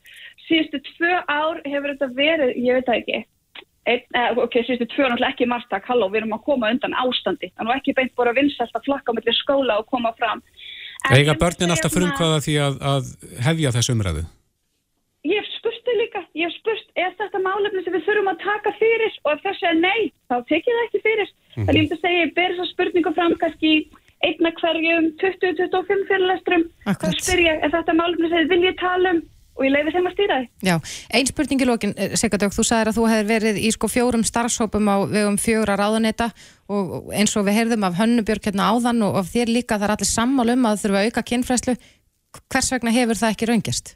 Síðustu 0.49 0.81
tvö 0.91 1.15
ár 1.29 1.63
hefur 1.65 1.95
þetta 1.95 2.11
verið, 2.19 2.59
ég 2.61 2.79
veit 2.79 2.91
það 2.91 3.01
ekki 3.03 3.23
Ein, 3.85 4.01
eh, 4.17 4.31
ok, 4.41 4.55
síðustu 4.65 4.87
tvö 4.95 5.11
náttúrulega 5.11 5.35
ekki 5.35 5.47
margtak, 5.49 5.85
halló, 5.91 6.07
við 6.09 6.23
erum 6.23 6.39
að 6.39 6.47
koma 6.47 6.71
undan 6.73 6.95
ástandi. 6.97 7.51
Þannig 7.53 7.73
að 7.75 7.81
ekki 7.83 7.93
beint 7.99 8.15
bara 8.17 8.33
vinsast 8.33 8.79
að 8.79 8.87
flakka 8.87 9.13
með 9.13 9.29
skóla 9.37 9.77
og 9.83 9.91
koma 9.93 10.15
fram. 10.17 10.41
Ega 11.13 11.35
börnin 11.37 11.75
alltaf 11.75 11.93
frumkvaða 11.93 12.39
því 12.47 12.55
að, 12.65 12.79
að 12.93 13.11
hefja 13.45 13.75
þessu 13.75 13.93
umræðu? 13.93 14.23
Ég 15.29 15.37
hef 15.41 15.51
spurt 15.59 15.85
þau 15.85 15.97
líka, 15.99 16.23
ég 16.33 16.49
hef 16.49 16.57
spurt 16.57 16.89
er 17.01 17.13
þetta 17.19 17.43
málefni 17.45 17.83
sem 17.85 17.97
við 17.97 18.07
þurfum 18.09 18.33
að 18.33 18.41
taka 18.45 18.73
fyrir? 18.79 19.19
Og 19.25 19.31
ef 19.35 19.45
þessu 19.45 19.69
er 19.69 19.77
nei, 19.83 20.01
þá 20.33 20.37
tekið 20.49 20.79
það 20.79 20.87
ekki 20.87 21.03
fyrir. 21.05 21.29
Mm 21.29 21.45
-hmm. 21.45 21.67
þannig 21.67 21.69
að 21.69 21.77
ég 21.77 21.85
myndi 21.85 21.99
að 21.99 22.05
segja, 22.07 22.25
ég 22.25 22.35
ber 22.41 22.57
þessa 22.57 22.73
spurningu 22.73 23.15
fram 23.19 23.37
kannski 23.45 23.75
einna 24.25 24.53
hverjum 24.61 25.11
20-25 25.21 26.09
fyrirlestrum 26.09 26.67
þá 26.87 27.09
spyr 27.19 27.45
ég, 27.45 27.63
er 27.65 27.73
þetta 27.75 27.97
málumni 27.99 28.31
sem 28.31 28.45
þið 28.45 28.53
viljið 28.55 28.77
tala 28.81 29.15
um 29.17 29.23
og 29.55 29.63
ég 29.63 29.71
leiði 29.71 29.93
þeim 29.95 30.09
að 30.09 30.15
stýra 30.17 30.37
þið. 30.41 30.47
Já, 30.67 30.75
einn 31.15 31.29
spurning 31.31 31.63
í 31.63 31.69
lókin, 31.69 31.95
eh, 31.95 32.15
Sigardök, 32.19 32.55
þú 32.55 32.65
sagðir 32.67 32.91
að 32.91 32.97
þú 32.99 33.05
hefði 33.11 33.29
verið 33.31 33.59
í 33.63 33.71
sko 33.71 33.91
fjórum 33.91 34.25
starfsópum 34.27 34.91
á 34.91 34.97
vegum 35.07 35.39
fjóra 35.39 35.79
ráðaneta 35.79 36.33
og 36.69 37.13
eins 37.15 37.37
og 37.39 37.47
við 37.47 37.59
heyrðum 37.61 37.87
af 37.87 37.99
Hönnubjörg 38.01 38.49
hérna 38.51 38.71
áðan 38.75 39.05
og 39.07 39.21
af 39.23 39.31
þér 39.31 39.55
líka 39.55 39.79
það 39.79 39.87
er 39.87 39.95
allir 39.95 40.11
sammálum 40.11 40.67
að 40.67 40.81
þurfa 40.83 40.99
að 40.99 41.07
auka 41.07 41.23
kynfræslu. 41.31 41.77
Hvers 42.51 42.73
vegna 42.75 42.91
hefur 42.91 43.21
það 43.21 43.31
ekki 43.31 43.51
raungist? 43.51 43.95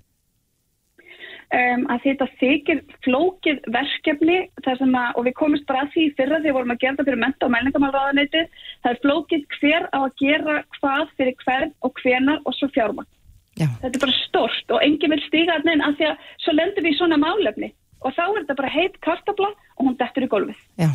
Um, 1.55 1.84
að 1.92 2.05
þetta 2.05 2.28
þykir 2.40 2.80
flókið 3.07 3.61
verkefni 3.74 4.38
að, 4.64 4.80
og 5.16 5.22
við 5.26 5.36
komumst 5.38 5.66
bara 5.68 5.84
að 5.84 5.92
því 5.94 6.07
fyrra 6.18 6.40
þegar 6.42 6.57
vorum 6.59 6.74
að 6.74 6.82
gera 6.84 6.99
það 6.99 7.11
fyrir 7.11 7.22
menta 7.24 7.46
og 7.46 7.55
mælingamálraðaneyti 7.55 8.42
það 8.84 8.90
er 8.92 9.03
flókið 9.05 9.46
hver 9.59 9.88
á 9.92 9.99
að 10.01 10.16
gera 10.22 10.57
hvað 10.78 11.14
fyrir 11.20 11.38
hvern 11.44 11.74
og 11.82 12.03
hvenar 12.03 12.42
og 12.44 12.59
svo 12.59 12.70
fjármann. 12.74 13.11
Þetta 13.59 13.90
er 13.90 14.05
bara 14.05 14.18
stort 14.20 14.74
og 14.74 14.84
enginn 14.86 15.14
vil 15.16 15.24
stíga 15.26 15.59
að 15.59 15.66
neina 15.66 15.90
að 15.90 15.99
því 15.99 16.09
að 16.12 16.28
svo 16.44 16.55
lendur 16.55 16.86
við 16.86 16.94
í 16.94 16.99
svona 17.01 17.18
málefni 17.18 17.72
og 18.07 18.14
þá 18.14 18.24
er 18.28 18.40
þetta 18.42 18.59
bara 18.61 18.74
heit 18.76 19.01
kartabla 19.03 19.51
og 19.51 19.82
hún 19.88 19.99
dettur 19.99 20.28
í 20.28 20.30
gólfið. 20.30 20.62
Já. 20.78 20.90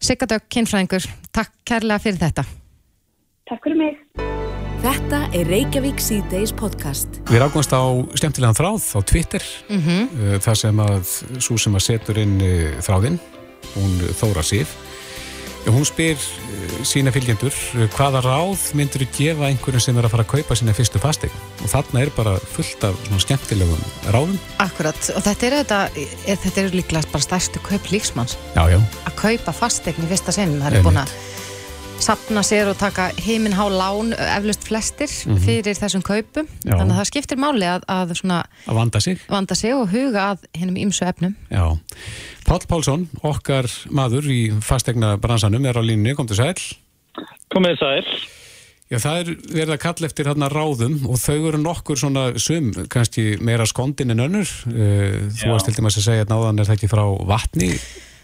Sigardök, 0.00 0.46
kynfræðingur, 0.52 1.08
takk 1.32 1.56
kærlega 1.68 2.04
fyrir 2.04 2.22
þetta. 2.26 2.46
Takk 3.48 3.66
fyrir 3.66 3.80
mig. 3.80 4.49
Þetta 4.80 5.18
er 5.36 5.48
Reykjavík 5.50 5.98
C-Days 6.00 6.54
podcast. 6.56 7.18
Við 7.28 7.42
rákumst 7.42 7.74
á 7.76 7.84
stjæmtilegan 8.16 8.56
þráð 8.56 8.86
á 8.96 9.00
Twitter 9.04 9.44
mm 9.68 9.80
-hmm. 9.80 10.38
þar 10.40 10.56
sem 10.56 10.80
að 10.80 11.04
svo 11.36 11.58
sem 11.58 11.74
að 11.76 11.84
setur 11.84 12.16
inn 12.18 12.40
eh, 12.40 12.80
þráðinn, 12.80 13.18
hún 13.76 13.92
Þóra 14.16 14.42
Sif 14.42 14.72
Hún 15.68 15.84
spyr 15.84 16.16
uh, 16.16 16.80
sína 16.88 17.12
fylgjendur 17.12 17.52
hvaða 17.92 18.22
ráð 18.24 18.70
myndur 18.78 19.04
þú 19.04 19.08
gefa 19.18 19.48
einhverjum 19.50 19.82
sem 19.84 19.98
er 20.00 20.06
að 20.08 20.14
fara 20.14 20.24
að 20.24 20.32
kaupa 20.32 20.56
sína 20.56 20.74
fyrstu 20.76 21.00
fastegn 21.02 21.34
og 21.60 21.68
þarna 21.68 22.04
er 22.04 22.12
bara 22.16 22.32
fullt 22.54 22.86
af 22.88 22.96
svona 23.04 23.20
skemmtilegum 23.20 23.82
ráðum. 24.08 24.38
Akkurat, 24.62 25.00
og 25.12 25.24
þetta 25.26 25.46
er, 25.46 25.56
þetta, 25.60 25.80
er, 26.00 26.40
þetta 26.46 26.62
er 26.62 26.78
líklega 26.78 27.12
bara 27.12 27.26
stærstu 27.26 27.60
kaup 27.66 27.90
líksmanns 27.92 28.38
Já, 28.56 28.64
já. 28.72 28.78
að 29.04 29.18
kaupa 29.20 29.54
fastegn 29.60 30.06
í 30.06 30.10
fyrsta 30.14 30.34
sinn 30.34 30.56
það 30.62 30.78
er 30.80 30.86
búin 30.88 31.02
að 31.02 31.12
sapna 32.00 32.42
sér 32.46 32.70
og 32.72 32.78
taka 32.80 33.10
heiminhá 33.20 33.66
lán 33.72 34.12
eflust 34.16 34.64
flestir 34.66 35.10
fyrir 35.44 35.76
þessum 35.76 36.02
kaupum 36.06 36.46
Já. 36.64 36.74
þannig 36.78 36.94
að 36.94 36.98
það 37.00 37.08
skiptir 37.10 37.40
máli 37.40 37.68
að, 37.68 37.84
að 37.92 38.14
svona 38.20 38.38
Að 38.66 38.78
vanda 38.80 39.00
sig. 39.04 39.20
vanda 39.28 39.56
sig 39.58 39.74
og 39.76 39.90
huga 39.92 40.30
að 40.32 40.46
hinnum 40.56 40.78
ýmsu 40.80 41.04
efnum 41.08 41.34
Já. 41.52 41.64
Páll 42.48 42.64
Pálsson, 42.70 43.04
okkar 43.22 43.68
maður 43.94 44.26
í 44.32 44.40
fastegna 44.64 45.14
bransanum 45.20 45.66
er 45.70 45.76
á 45.78 45.82
línunni, 45.84 46.16
kom 46.18 46.26
til 46.26 46.40
sæl. 46.40 46.56
Komið 47.52 47.76
sæl. 47.78 48.02
Já, 48.90 48.98
það 48.98 49.18
er 49.20 49.28
verið 49.54 49.74
að 49.76 49.82
kalla 49.84 50.08
eftir 50.08 50.26
hérna 50.26 50.48
ráðum 50.50 50.96
og 51.06 51.20
þau 51.22 51.36
eru 51.52 51.60
nokkur 51.62 52.00
svona 52.00 52.24
sum, 52.42 52.72
kannski 52.90 53.36
meira 53.38 53.62
skondin 53.70 54.10
en 54.16 54.24
önnur. 54.24 54.50
Uh, 54.66 55.28
Þú 55.30 55.52
varst 55.52 55.68
til 55.70 55.76
dæmis 55.76 56.00
að 56.00 56.08
segja 56.08 56.24
að 56.26 56.32
náðan 56.32 56.58
er 56.64 56.66
það 56.72 56.78
ekki 56.80 56.90
frá 56.90 57.04
vatni. 57.30 57.68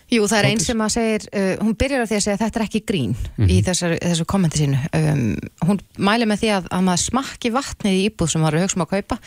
Jú, 0.06 0.22
það 0.30 0.38
er 0.38 0.46
einn 0.52 0.62
sem 0.62 0.82
að 0.84 0.92
segir, 0.94 1.26
uh, 1.34 1.52
hún 1.64 1.74
byrjar 1.78 2.04
að 2.04 2.12
því 2.12 2.16
að 2.16 2.24
segja 2.26 2.36
að 2.36 2.44
þetta 2.44 2.60
er 2.60 2.64
ekki 2.68 2.82
grín 2.86 3.14
í 3.50 3.58
þessar, 3.66 3.96
þessu 4.04 4.26
kommenti 4.30 4.62
sínu. 4.62 4.78
Um, 4.94 5.26
hún 5.66 5.82
mæli 5.98 6.28
með 6.30 6.44
því 6.44 6.50
að, 6.54 6.70
að 6.78 6.86
maður 6.86 7.02
smakki 7.02 7.52
vatnið 7.56 7.96
í 7.98 8.06
íbúð 8.06 8.30
sem 8.30 8.44
maður 8.44 8.58
er 8.60 8.66
hugsa 8.66 8.78
um 8.78 8.86
að 8.86 8.92
kaupa. 8.94 9.18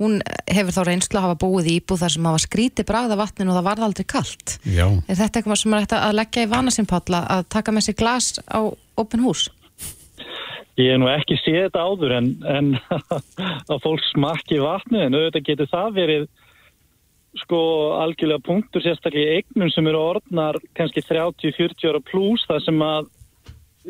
Hún 0.00 0.14
hefur 0.48 0.72
þá 0.72 0.80
reynslu 0.86 1.18
að 1.18 1.24
hafa 1.26 1.38
búið 1.42 1.66
í 1.68 1.74
íbúð 1.80 2.04
þar 2.04 2.12
sem 2.14 2.22
maður 2.24 2.44
skríti 2.46 2.84
bragða 2.88 3.18
vatninu 3.20 3.52
og 3.52 3.58
það 3.58 3.66
varð 3.66 3.86
aldrei 3.88 4.06
kalt. 4.08 4.54
Já. 4.64 4.86
Er 4.86 5.18
þetta 5.18 5.40
eitthvað 5.40 5.60
sem 5.60 5.74
maður 5.74 5.88
ætti 5.88 5.98
að 5.98 6.18
leggja 6.20 6.44
í 6.46 6.50
vana 6.54 6.72
sinn 6.72 6.88
Páll 6.88 7.18
að 7.18 7.42
taka 7.52 7.74
með 7.74 7.88
sér 7.88 7.98
glas 7.98 8.30
á 8.46 8.60
opin 9.02 9.24
hús? 9.26 9.48
Ég 10.80 10.94
hef 10.94 11.00
nú 11.02 11.10
ekki 11.10 11.36
séð 11.42 11.66
þetta 11.66 11.82
áður 11.84 12.14
en, 12.16 12.30
en 12.48 12.70
að 13.74 13.82
fólk 13.82 14.06
smakki 14.12 14.62
vatnið 14.62 15.04
en 15.08 15.18
auðvitað 15.18 15.46
getur 15.50 15.70
það 15.74 15.98
verið 15.98 16.30
sko 17.38 17.60
algjörlega 18.00 18.42
punktur 18.42 18.82
sérstaklega 18.82 19.26
í 19.26 19.40
eignum 19.40 19.70
sem 19.70 19.86
eru 19.86 20.00
orðnar 20.02 20.58
kannski 20.74 21.04
30-40 21.06 21.90
ára 21.90 22.02
pluss 22.10 22.46
það 22.50 22.64
sem 22.66 22.82
að 22.82 23.10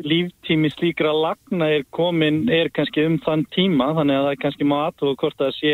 líftími 0.07 0.69
slíkra 0.71 1.11
lagna 1.11 1.67
er 1.73 1.87
komin 1.91 2.45
er 2.53 2.69
kannski 2.73 3.03
um 3.07 3.17
þann 3.25 3.47
tíma 3.55 3.89
þannig 3.97 4.19
að 4.19 4.27
það 4.27 4.35
er 4.35 4.43
kannski 4.43 4.67
má 4.69 4.77
aðtóða 4.85 5.17
hvort 5.23 5.41
það 5.41 5.57
sé 5.57 5.73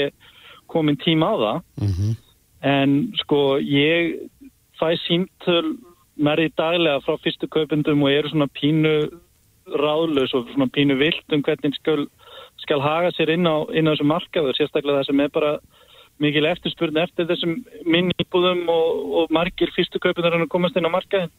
komin 0.68 0.98
tíma 1.00 1.30
á 1.32 1.36
það. 1.44 1.60
Mm 1.84 2.16
en 2.62 3.14
sko 3.22 3.60
ég 3.62 4.18
fæ 4.80 4.96
síntöl 5.06 5.78
nærði 6.18 6.50
daglega 6.58 7.02
frá 7.06 7.18
fyrstu 7.22 7.50
kaupendum 7.50 8.04
og 8.04 8.14
eru 8.14 8.32
svona 8.32 8.50
pínu 8.50 8.94
ráðlaus 9.78 10.34
og 10.34 10.50
svona 10.54 10.70
pínu 10.74 10.98
vilt 10.98 11.34
um 11.34 11.44
hvernig 11.44 11.76
skal, 11.78 12.08
skal 12.64 12.82
haga 12.82 13.12
sér 13.14 13.36
inn 13.36 13.46
á, 13.46 13.68
inn 13.74 13.86
á 13.86 13.94
þessu 13.94 14.08
markaður, 14.08 14.58
sérstaklega 14.58 15.02
það 15.02 15.10
sem 15.10 15.22
er 15.22 15.34
bara 15.34 15.54
mikil 16.24 16.48
eftirspurn 16.50 16.98
eftir 17.02 17.28
þessum 17.30 17.60
minni 17.86 18.16
íbúðum 18.24 18.66
og, 18.72 19.04
og 19.20 19.36
margir 19.36 19.72
fyrstu 19.76 20.02
kaupendur 20.02 20.38
en 20.38 20.48
að 20.48 20.54
komast 20.54 20.78
inn 20.80 20.88
á 20.90 20.92
markaðin 20.94 21.34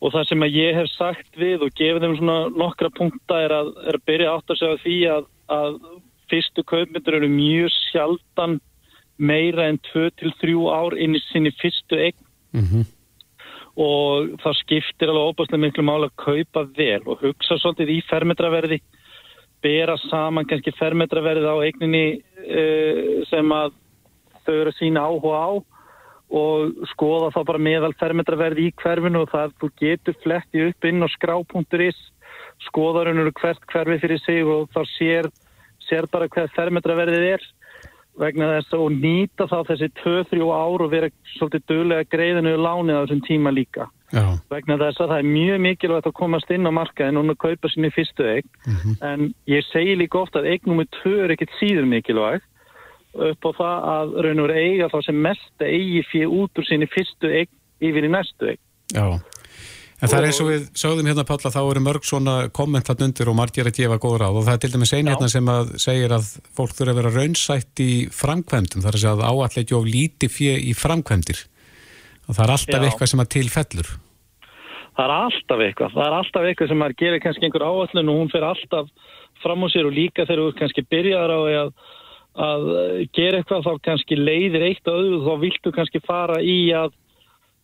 og 0.00 0.14
það 0.14 0.28
sem 0.30 0.44
að 0.46 0.56
ég 0.56 0.78
hef 0.78 0.92
sagt 0.94 1.40
við 1.40 1.66
og 1.66 1.74
gefið 1.76 2.06
þeim 2.06 2.16
svona 2.18 2.38
nokkra 2.56 2.90
punkta 2.96 3.42
er 3.44 3.54
að, 3.54 3.74
er 3.84 3.98
að 3.98 4.06
byrja 4.08 4.36
átt 4.36 4.54
að 4.54 4.60
segja 4.60 4.80
því 4.84 4.96
að, 5.16 5.26
að 5.56 5.76
fyrstu 6.32 6.64
kaupendur 6.70 7.18
eru 7.18 7.28
mjög 7.32 7.74
sjaldan 7.90 8.56
meira 9.20 9.66
en 9.68 9.80
2-3 9.90 10.56
ár 10.72 10.96
inn 10.96 11.18
í 11.18 11.20
sinni 11.26 11.52
fyrstu 11.60 11.98
eign. 12.00 12.16
-hmm. 12.64 12.86
og 13.76 14.32
það 14.42 14.56
skiptir 14.58 15.10
alveg 15.10 15.28
óbúslega 15.30 15.62
miklu 15.62 15.84
máli 15.86 16.08
að 16.08 16.16
kaupa 16.24 16.64
vel 16.76 17.02
og 17.06 17.20
hugsa 17.22 17.58
svolítið 17.58 17.92
í 17.94 18.00
fermetraverði 18.08 18.80
bera 19.64 19.96
saman 20.08 20.46
kannski 20.48 20.72
fermetraverði 20.78 21.48
á 21.48 21.56
eigninni 21.64 22.06
uh, 22.16 23.20
sem 23.30 23.52
að 23.54 23.76
þau 24.46 24.54
eru 24.56 24.72
sína 24.78 25.04
áhuga 25.06 25.36
á 25.36 25.50
og 26.30 26.86
skoða 26.92 27.32
þá 27.34 27.40
bara 27.46 27.62
meðal 27.62 27.92
fermetraverði 27.98 28.68
í 28.68 28.74
hverfinu 28.78 29.24
og 29.24 29.32
það 29.32 29.54
þú 29.60 29.70
getur 29.82 30.18
fletti 30.22 30.66
upp 30.68 30.86
inn 30.86 31.02
á 31.02 31.08
skrá.is 31.10 31.98
skoðarunur 32.68 33.32
hvert 33.40 33.62
hverfi 33.72 33.98
fyrir 34.02 34.20
sig 34.22 34.44
og 34.46 34.68
þá 34.74 34.82
sér, 34.94 35.30
sér 35.88 36.06
bara 36.12 36.28
hvað 36.28 36.52
fermetraverðið 36.54 37.26
er. 37.34 37.46
Vegna 38.20 38.50
þess 38.56 38.74
að 38.76 38.98
nýta 39.00 39.46
þá 39.48 39.56
þessi 39.70 39.88
2-3 40.02 40.50
ár 40.52 40.84
og 40.84 40.90
vera 40.92 41.08
svolítið 41.36 41.66
dögulega 41.70 42.08
greiðinu 42.10 42.56
lánið 42.58 42.98
á 42.98 43.02
þessum 43.02 43.22
tíma 43.26 43.52
líka 43.54 43.86
Já. 44.10 44.24
vegna 44.50 44.76
þess 44.80 45.02
að 45.02 45.12
það 45.12 45.20
er 45.22 45.28
mjög 45.30 45.60
mikilvægt 45.66 46.08
að 46.10 46.16
komast 46.18 46.50
inn 46.50 46.66
á 46.66 46.72
markaðin 46.74 47.20
og 47.20 47.36
kaupa 47.38 47.70
sinni 47.70 47.92
fyrstu 47.94 48.26
eign 48.26 48.96
en 49.06 49.28
ég 49.46 49.66
segi 49.70 49.94
líka 49.98 50.18
ofta 50.18 50.42
að 50.42 50.50
eign 50.50 50.66
nummer 50.66 50.88
2 51.02 51.12
er 51.26 51.34
ekkit 51.36 51.52
síður 51.60 51.86
mikilvægt 51.86 52.46
upp 53.14 53.46
á 53.46 53.50
það 53.58 53.86
að 53.94 54.16
raun 54.26 54.42
og 54.44 54.54
eiga 54.54 54.90
þá 54.90 54.98
sem 55.06 55.22
mest 55.28 55.62
eigi 55.66 56.02
fyrir 56.10 56.34
út 56.42 56.58
úr 56.58 56.66
sinni 56.66 56.90
fyrstu 56.90 57.30
eign 57.30 57.52
yfir 57.80 58.06
í 58.06 58.10
næstu 58.10 58.50
eign 58.50 58.64
Já. 58.90 59.20
En 60.00 60.08
það 60.08 60.16
er 60.16 60.26
eins 60.30 60.38
og 60.40 60.48
við 60.48 60.62
sögðum 60.80 61.08
hérna 61.10 61.24
Pálla, 61.28 61.50
þá 61.52 61.60
eru 61.60 61.80
mörg 61.84 62.06
svona 62.08 62.34
kommentat 62.56 63.02
undir 63.04 63.28
og 63.28 63.36
margir 63.36 63.68
að 63.68 63.76
gefa 63.76 63.98
góð 64.00 64.16
ráð 64.22 64.38
og 64.40 64.46
það 64.46 64.54
er 64.54 64.62
til 64.62 64.70
dæmis 64.72 64.92
einu 64.96 65.10
Já. 65.10 65.12
hérna 65.12 65.28
sem 65.28 65.50
að 65.52 65.72
segir 65.84 66.14
að 66.16 66.30
fólk 66.56 66.72
þurfa 66.78 66.94
að 66.94 67.00
vera 67.00 67.12
raunsætt 67.14 67.82
í 67.84 67.90
framkvæmdum, 68.16 68.80
það 68.80 68.90
er 68.90 68.96
að 68.96 69.04
segja 69.04 69.14
að 69.18 69.24
áallega 69.28 69.76
of 69.76 69.90
líti 69.90 70.30
fjö 70.32 70.54
í 70.56 70.72
framkvæmdir 70.74 71.44
og 72.30 72.36
það 72.36 72.46
er 72.46 72.54
alltaf 72.54 72.78
Já. 72.78 72.86
eitthvað 72.86 73.10
sem 73.10 73.22
að 73.22 73.32
tilfellur. 73.34 73.92
Það 74.90 75.04
er 75.04 75.14
alltaf 75.16 75.62
eitthvað. 75.64 75.94
Það 75.96 76.06
er 76.06 76.16
alltaf 76.18 76.46
eitthvað 76.46 76.70
sem 76.70 76.80
maður 76.80 76.98
gerir 77.02 77.22
kannski 77.24 77.46
einhver 77.46 77.66
áallun 77.66 78.12
og 78.12 78.20
hún 78.20 78.30
fer 78.30 78.46
alltaf 78.46 78.90
fram 79.40 79.64
á 79.64 79.68
sér 79.72 79.88
og 79.88 79.96
líka 79.96 80.26
þegar 80.28 80.42
þú 80.44 80.56
kannski 80.60 80.86
byrjar 80.92 81.32
á 81.32 81.40
að, 81.40 81.70
að 82.46 82.66
gera 83.16 83.40
eitthvað 83.40 83.66
þá 83.66 83.72
kannski 83.88 84.18
leiðir 84.18 84.66
eitt 84.68 84.90
og 84.90 84.98
öðru 85.00 85.20
þá 85.26 85.44
viltu 85.44 85.72
kannski 85.74 86.02
fara 86.04 86.40
í 86.44 86.58
að 86.76 86.92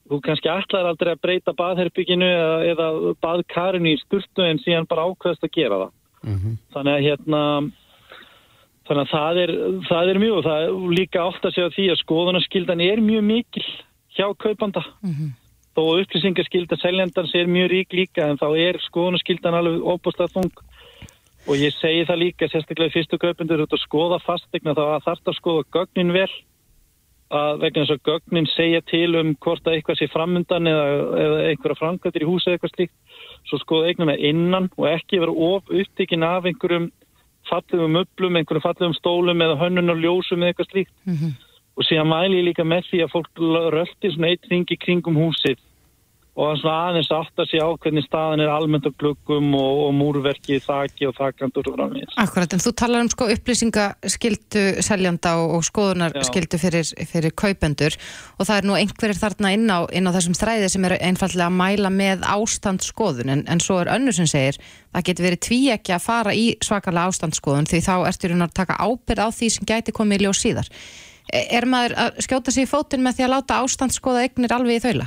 þú 0.07 0.21
kannski 0.25 0.51
ætlar 0.51 0.89
aldrei 0.91 1.12
að 1.12 1.23
breyta 1.27 1.55
baðherbygginu 1.59 2.29
eða, 2.31 2.61
eða 2.73 2.87
baðkarinu 3.25 3.93
í 3.93 4.01
sturtu 4.05 4.47
en 4.47 4.62
síðan 4.62 4.89
bara 4.89 5.09
ákveðast 5.11 5.47
að 5.47 5.55
gera 5.59 5.83
það. 5.83 5.97
Þannig 6.75 6.95
að 6.95 7.05
hérna 7.07 7.43
þannig 8.87 9.03
að 9.03 9.12
það 9.12 9.41
er, 9.43 9.53
það 9.89 10.12
er 10.12 10.23
mjög 10.23 10.39
og 10.39 10.47
það 10.47 10.64
er 10.64 10.95
líka 10.95 11.27
átt 11.27 11.49
að 11.49 11.57
segja 11.57 11.75
því 11.75 11.87
að 11.91 12.01
skoðunarskildan 12.05 12.85
er 12.87 13.03
mjög 13.03 13.27
mikil 13.27 13.67
hjá 14.17 14.27
kaupanda. 14.41 14.83
Þó 15.77 15.83
að 15.93 16.03
upplýsingaskylda 16.07 16.79
seljandans 16.81 17.35
er 17.37 17.51
mjög 17.53 17.71
rík 17.71 17.93
líka 17.93 18.31
en 18.31 18.39
þá 18.41 18.49
er 18.57 18.79
skoðunarskyldan 18.81 19.57
alveg 19.59 19.85
óbúslega 19.85 20.33
þung. 20.33 20.62
Og 21.47 21.61
ég 21.61 21.75
segi 21.77 22.07
það 22.09 22.23
líka 22.23 22.49
sérstaklega 22.49 22.91
í 22.91 22.95
fyrstu 22.95 23.19
kaupendur 23.21 23.62
út 23.67 23.75
að 23.77 23.83
skoða 23.85 24.19
fastegna 24.25 24.75
þá 24.75 24.85
að 24.87 25.05
þarf 25.05 25.29
að 25.29 25.37
skoða 25.37 25.67
gögnin 25.77 26.14
vel. 26.17 26.31
Að 27.37 27.61
vegna 27.61 27.83
þess 27.83 27.93
að 27.93 28.07
gögnin 28.09 28.49
segja 28.55 28.81
til 28.87 29.17
um 29.21 29.35
hvort 29.43 29.67
að 29.67 29.77
eitthvað 29.77 29.99
sé 30.01 30.09
framundan 30.09 30.71
eða, 30.71 30.85
eða 31.23 31.39
einhverja 31.51 31.81
framkvæmdir 31.81 32.25
í 32.25 32.29
húsi 32.31 32.49
eða 32.49 32.57
eitthvað 32.57 32.75
slíkt. 32.75 32.95
Svo 33.47 33.59
skoða 33.61 33.91
eignuna 33.91 34.17
innan 34.17 34.71
og 34.79 34.87
ekki 34.91 35.21
vera 35.21 35.35
of 35.35 35.69
upptikinn 35.69 36.25
af 36.27 36.47
einhverjum 36.47 36.89
fallegum 37.51 38.01
öflum, 38.01 38.39
einhverjum 38.39 38.64
fallegum 38.64 38.97
stólum 38.97 39.43
eða 39.45 39.59
hönnunar 39.61 40.01
ljósum 40.01 40.41
eða 40.41 40.55
eitthvað 40.55 40.73
slíkt 40.73 41.45
og 41.77 41.85
síðan 41.87 42.11
mæli 42.11 42.41
ég 42.41 42.49
líka 42.51 42.64
með 42.64 42.91
því 42.91 43.05
að 43.05 43.14
fólk 43.14 43.47
röldi 43.77 44.12
svona 44.12 44.33
eitt 44.33 44.51
ringi 44.51 44.79
kringum 44.81 45.18
húsið 45.20 45.61
og 46.37 46.51
að 46.51 46.59
svona 46.61 46.81
aðeins 46.91 47.09
átt 47.16 47.41
að 47.41 47.49
sé 47.49 47.61
á 47.64 47.68
hvernig 47.81 48.05
staðan 48.05 48.43
er 48.45 48.51
almennt 48.53 48.85
á 48.85 48.93
glöggum 49.01 49.55
og, 49.57 49.79
og 49.87 49.95
múrverki, 49.97 50.59
þaki 50.61 51.09
og 51.09 51.14
þakandur 51.16 51.70
og 51.70 51.79
framvegis. 51.79 52.16
Akkurat, 52.20 52.53
en 52.53 52.61
þú 52.61 52.72
talar 52.77 53.05
um 53.05 53.09
sko 53.12 53.29
upplýsingaskildu 53.33 54.64
seljanda 54.85 55.33
og, 55.41 55.55
og 55.57 55.64
skoðunarskildu 55.64 56.61
fyrir, 56.61 56.93
fyrir 57.09 57.33
kaupendur 57.41 57.97
og 58.37 58.45
það 58.45 58.59
er 58.59 58.68
nú 58.68 58.77
einhverjir 58.77 59.22
þarna 59.22 59.55
inn 59.57 59.64
á, 59.72 59.79
inn 59.97 60.12
á 60.12 60.16
þessum 60.18 60.37
þræði 60.37 60.68
sem 60.74 60.89
eru 60.91 61.01
einfallega 61.09 61.49
að 61.49 61.59
mæla 61.62 61.95
með 61.97 62.29
ástandsskoðun 62.37 63.33
en, 63.33 63.47
en 63.49 63.64
svo 63.64 63.81
er 63.81 63.95
önnur 63.97 64.18
sem 64.20 64.29
segir 64.29 64.61
það 64.61 65.09
getur 65.09 65.31
verið 65.31 65.45
tví 65.49 65.62
ekki 65.72 65.97
að 65.97 66.05
fara 66.05 66.37
í 66.37 66.47
svakalega 66.61 67.14
ástandsskoðun 67.14 67.72
því 67.72 67.85
þá 67.89 67.95
ertu 68.12 68.35
raun 68.35 68.45
að 68.45 68.57
taka 68.61 68.77
ábyrð 68.77 69.24
á 69.24 69.29
því 69.33 69.53
sem 69.57 69.68
gæti 69.72 69.97
komið 69.97 70.20
í 70.20 70.29
ljós 70.29 70.45
síðar. 70.45 70.72
Er 71.33 71.66
maður 71.66 71.97
að 71.99 72.20
skjóta 72.22 72.53
sig 72.55 72.66
í 72.66 72.70
fótinn 72.70 73.03
með 73.03 73.18
því 73.18 73.24
að 73.27 73.33
láta 73.33 73.61
ástandsskoða 73.64 74.27
eignir 74.27 74.55
alveg 74.55 74.79
í 74.79 74.85
þaula? 74.85 75.07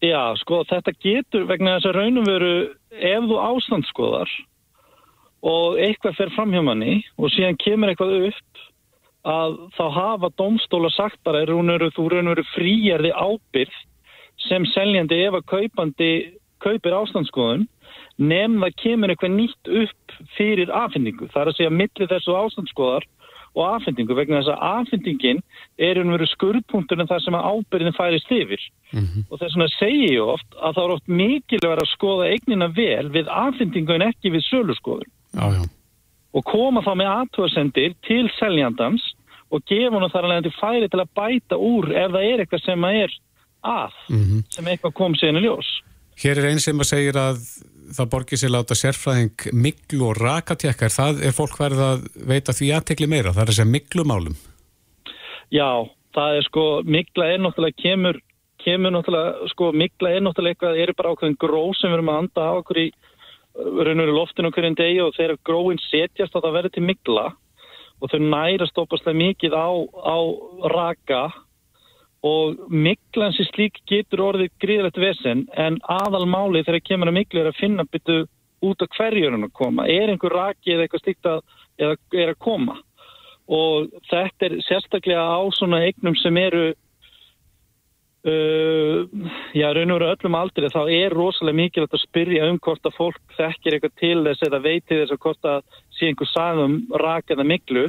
Já, 0.00 0.32
sko, 0.40 0.62
þetta 0.68 0.94
getur 1.02 1.48
vegna 1.48 1.76
þess 1.76 1.90
að 1.90 1.96
raunum 1.98 2.28
veru 2.28 2.52
ef 2.90 3.26
þú 3.28 3.40
ástandskoðar 3.44 4.30
og 5.50 5.80
eitthvað 5.80 6.16
fer 6.16 6.32
fram 6.36 6.54
hjá 6.54 6.62
manni 6.64 7.00
og 7.18 7.32
síðan 7.34 7.58
kemur 7.60 7.92
eitthvað 7.92 8.30
upp 8.30 8.62
að 9.30 9.58
þá 9.76 9.84
hafa 9.98 10.30
domstóla 10.40 10.88
sagt 10.94 11.20
bara 11.26 11.42
er 11.42 11.52
hún 11.52 11.72
eru, 11.74 11.90
þú 11.92 12.06
raunum 12.08 12.32
veru 12.32 12.46
fríjarði 12.54 13.12
ábyrð 13.12 13.76
sem 14.46 14.64
seljandi 14.72 15.18
ef 15.26 15.36
að 15.36 15.48
kaupandi 15.52 16.12
kaupir 16.64 16.96
ástandskoðun 16.96 17.66
nefn 18.20 18.60
það 18.62 18.76
kemur 18.82 19.12
eitthvað 19.12 19.36
nýtt 19.36 19.72
upp 19.82 20.14
fyrir 20.36 20.72
afhendingu. 20.72 21.28
Það 21.32 21.42
er 21.42 21.50
að 21.50 21.58
segja 21.58 21.76
milli 21.76 22.08
þessu 22.08 22.36
ástandskoðar 22.36 23.06
og 23.56 23.62
afhendingu 23.66 24.14
vegna 24.14 24.40
þess 24.40 24.52
að 24.54 24.64
afhendingin 24.70 25.40
er 25.78 25.98
einhvern 25.98 26.14
veru 26.14 26.28
skurðpunktur 26.30 27.00
en 27.02 27.10
það 27.10 27.24
sem 27.24 27.38
að 27.38 27.48
ábyrðin 27.50 27.96
færist 27.96 28.34
yfir 28.36 28.66
og 28.94 29.40
þess 29.40 29.56
vegna 29.56 29.68
segi 29.74 30.10
ég 30.14 30.32
oft 30.34 30.58
að 30.58 30.76
það 30.76 30.84
er 30.84 30.94
oft 30.96 31.14
mikilvæg 31.20 31.82
að 31.82 31.92
skoða 31.94 32.28
eignina 32.30 32.70
vel 32.76 33.10
við 33.10 33.32
afhendingu 33.34 33.96
en 33.96 34.06
ekki 34.06 34.34
við 34.36 34.46
söluskoðun 34.48 35.10
Já, 35.34 35.46
já. 35.56 35.62
og 36.34 36.46
koma 36.46 36.84
þá 36.86 36.92
með 36.98 37.12
aðtöðsendir 37.16 37.96
til 38.06 38.24
seljandans 38.38 39.02
og 39.50 39.66
gefa 39.66 39.98
hann 39.98 40.12
þar 40.12 40.28
alveg 40.28 40.54
færi 40.60 40.88
til 40.90 41.02
að 41.02 41.12
bæta 41.18 41.58
úr 41.58 41.90
ef 41.90 42.14
það 42.14 42.26
er 42.28 42.42
eitthvað 42.44 42.64
sem 42.64 42.86
að 42.86 42.98
er 43.04 43.16
að, 43.66 43.96
sem 44.48 44.68
eitthvað 44.70 44.94
kom 44.96 45.14
í 45.14 45.42
ljós. 45.42 45.70
Hér 46.20 46.38
er 46.40 46.50
einn 46.50 46.60
sem 46.60 46.80
að 46.80 46.88
segir 46.90 47.16
að 47.16 47.40
það 47.96 48.10
borgir 48.12 48.40
sér 48.40 48.52
láta 48.54 48.76
sérfræðing 48.78 49.46
miklu 49.52 50.10
og 50.10 50.20
rakatjekkar. 50.20 50.92
Það 50.94 51.22
er 51.28 51.36
fólk 51.36 51.58
verið 51.60 51.84
að 51.86 52.08
veita 52.30 52.54
því 52.56 52.72
aðtekli 52.76 53.08
meira. 53.10 53.34
Það 53.36 53.42
er 53.44 53.52
þessi 53.52 53.68
miklumálum. 53.70 54.36
Já, 55.50 55.70
það 56.16 56.38
er 56.38 56.46
sko, 56.46 56.66
mikla 56.86 57.30
er 57.34 57.42
náttúrulega 57.42 57.82
kemur, 57.82 58.20
kemur 58.62 58.94
náttúrulega, 58.94 59.50
sko, 59.54 59.70
mikla 59.74 60.14
er 60.14 60.24
náttúrulega 60.26 60.56
eitthvað, 60.56 60.82
eru 60.84 60.96
bara 60.98 61.14
ákveðin 61.14 61.40
gró 61.42 61.64
sem 61.78 61.90
við 61.90 61.98
erum 61.98 62.12
að 62.12 62.20
anda 62.24 62.46
á 62.46 62.52
okkur 62.60 62.82
í 62.84 62.88
raun 63.60 63.98
og 63.98 64.04
veru 64.04 64.14
loftinu 64.14 64.50
okkur 64.50 64.66
einn 64.68 64.78
degi 64.78 65.00
og 65.02 65.14
þegar 65.16 65.40
gróin 65.46 65.80
setjast 65.88 66.36
að 66.36 66.46
það 66.46 66.56
verður 66.56 66.74
til 66.76 66.84
mikla 66.86 67.26
og 68.00 68.12
þau 68.12 68.20
nærast 68.22 68.78
opastlega 68.80 69.18
mikið 69.18 69.56
á, 69.58 69.68
á 70.06 70.18
raka 70.72 71.22
og 72.26 72.58
miklan 72.68 73.32
sem 73.32 73.48
slík 73.48 73.80
getur 73.88 74.20
orðið 74.26 74.52
gríðlegt 74.60 75.00
vesen 75.00 75.46
en 75.56 75.78
aðalmáli 75.88 76.64
þegar 76.66 76.84
kemur 76.84 77.10
að 77.10 77.16
miklu 77.16 77.40
er 77.40 77.48
að 77.48 77.60
finna 77.60 77.86
byttu 77.88 78.18
út 78.60 78.84
af 78.84 78.92
hverjurinn 78.98 79.46
að 79.46 79.56
koma. 79.56 79.86
Er 79.88 80.12
einhver 80.12 80.36
raki 80.36 80.74
eða 80.74 80.84
eitthvað 80.84 81.04
slíkt 81.06 81.30
að, 81.30 81.40
er 81.80 82.32
að 82.34 82.38
koma? 82.44 82.76
Og 83.50 83.88
þetta 84.10 84.46
er 84.46 84.60
sérstaklega 84.66 85.24
á 85.24 85.40
svona 85.56 85.82
eignum 85.86 86.16
sem 86.20 86.36
eru 86.40 86.70
Uh, 88.20 89.08
já, 89.56 89.70
raun 89.72 89.94
og 89.94 89.96
veru 89.96 90.10
öllum 90.12 90.34
aldrei 90.36 90.66
þá 90.68 90.82
er 90.92 91.14
rosalega 91.16 91.56
mikilvægt 91.56 91.94
að 91.96 92.02
spyrja 92.02 92.50
um 92.50 92.58
hvort 92.60 92.84
að 92.84 92.98
fólk 92.98 93.32
þekkir 93.32 93.78
eitthvað 93.78 93.94
til 93.96 94.18
þess 94.26 94.44
eða 94.44 94.60
veitir 94.60 95.00
þess 95.00 95.14
að 95.14 95.20
hvort 95.22 95.48
að 95.48 95.78
sé 95.96 96.10
einhver 96.10 96.28
sagðum 96.28 96.74
rak 97.00 97.32
eða 97.32 97.46
miklu 97.48 97.86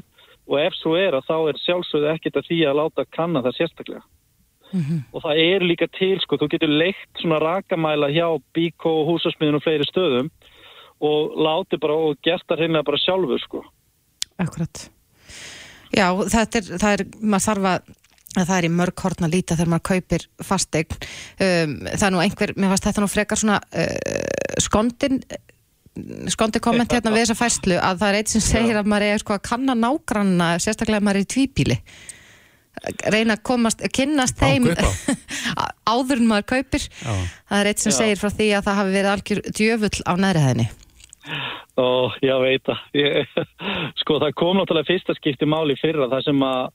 og 0.48 0.56
ef 0.62 0.78
svo 0.80 0.96
er 0.96 1.18
að 1.20 1.28
þá 1.28 1.36
er 1.36 1.60
sjálfsögðu 1.66 2.10
ekkert 2.14 2.40
að 2.40 2.48
því 2.48 2.62
að 2.70 2.80
láta 2.80 3.08
kanna 3.12 3.44
það 3.44 3.58
sérstaklega 3.58 4.06
og 5.14 5.24
það 5.24 5.42
er 5.44 5.66
líka 5.68 5.88
til 5.98 6.16
sko, 6.24 6.40
þú 6.40 6.50
getur 6.54 6.72
leikt 6.72 7.22
svona 7.22 7.40
rakamæla 7.44 8.12
hjá 8.14 8.28
bíkó 8.56 9.02
og 9.02 9.14
húsasmiðun 9.14 9.60
og 9.60 9.64
fleiri 9.66 9.88
stöðum 9.90 10.32
og 11.02 11.38
láti 11.42 11.80
bara 11.82 11.98
og 11.98 12.20
það 12.22 12.60
reynilega 12.60 12.88
bara 12.88 13.02
sjálfur 13.02 13.42
sko. 13.42 13.64
Akkurat. 14.38 14.90
Já, 15.92 16.08
þetta 16.14 16.60
er, 16.62 16.70
það 16.80 16.94
er, 16.94 17.06
maður 17.22 17.48
þarf 17.48 17.68
að 17.72 17.98
að 18.32 18.48
það 18.48 18.58
er 18.58 18.66
í 18.66 18.72
mörg 18.72 19.02
hortna 19.04 19.28
líta 19.28 19.58
þegar 19.60 19.72
maður 19.74 19.88
kaupir 19.90 20.26
fastegn 20.48 20.94
um, 20.96 21.74
það 21.90 22.06
er 22.08 22.14
nú 22.16 22.22
einhver, 22.24 22.54
mér 22.56 22.72
fannst 22.72 22.86
þetta 22.88 23.04
nú 23.04 23.10
frekar 23.12 23.42
svona 23.42 23.58
uh, 23.60 24.54
skondin 24.64 25.20
skondi 26.32 26.62
komment 26.64 26.94
hérna 26.96 27.12
við 27.12 27.26
þessa 27.26 27.36
fæslu 27.36 27.76
að 27.76 28.00
það 28.00 28.08
er 28.08 28.20
eitt 28.22 28.32
sem 28.32 28.44
segir 28.46 28.80
að 28.80 28.88
maður 28.88 29.08
er 29.10 29.24
sko 29.24 29.36
að 29.36 29.44
kanna 29.50 29.76
nágranna, 29.76 30.54
sérstaklega 30.64 31.02
ef 31.02 31.08
maður 31.08 31.20
er 31.20 31.26
í 31.26 31.32
tvíbíli 31.34 31.78
reyna 33.14 33.36
að 33.38 33.44
komast, 33.46 33.84
kynnast 33.94 34.40
þeim 34.42 34.70
Banka 34.70 34.86
upp 34.88 35.18
áður 35.94 36.22
en 36.22 36.30
maður 36.32 36.48
kaupir 36.56 36.86
Já. 36.88 37.14
það 37.52 37.58
er 37.60 37.70
eitt 37.72 37.84
sem 37.84 37.94
Já. 37.94 37.98
segir 38.00 38.22
frá 38.22 38.30
því 38.38 38.48
að 38.58 38.68
það 38.70 38.80
hafi 38.82 38.96
verið 38.98 39.12
algjör 39.16 39.42
djöfull 39.60 39.98
á 40.08 40.14
næri 40.26 40.46
hæðinni 40.46 40.70
Ó, 41.78 42.10
já, 42.26 42.34
veit 42.42 42.64
það. 42.66 42.80
Ég- 42.98 43.36
Sko, 44.02 44.18
það 44.20 44.34
kom 44.42 44.58
náttúrulega 44.58 44.90
fyrsta 44.90 45.14
skipti 45.16 45.46
máli 45.48 45.76
fyrra 45.80 46.08
það 46.12 46.24
sem 46.26 46.42
að 46.48 46.72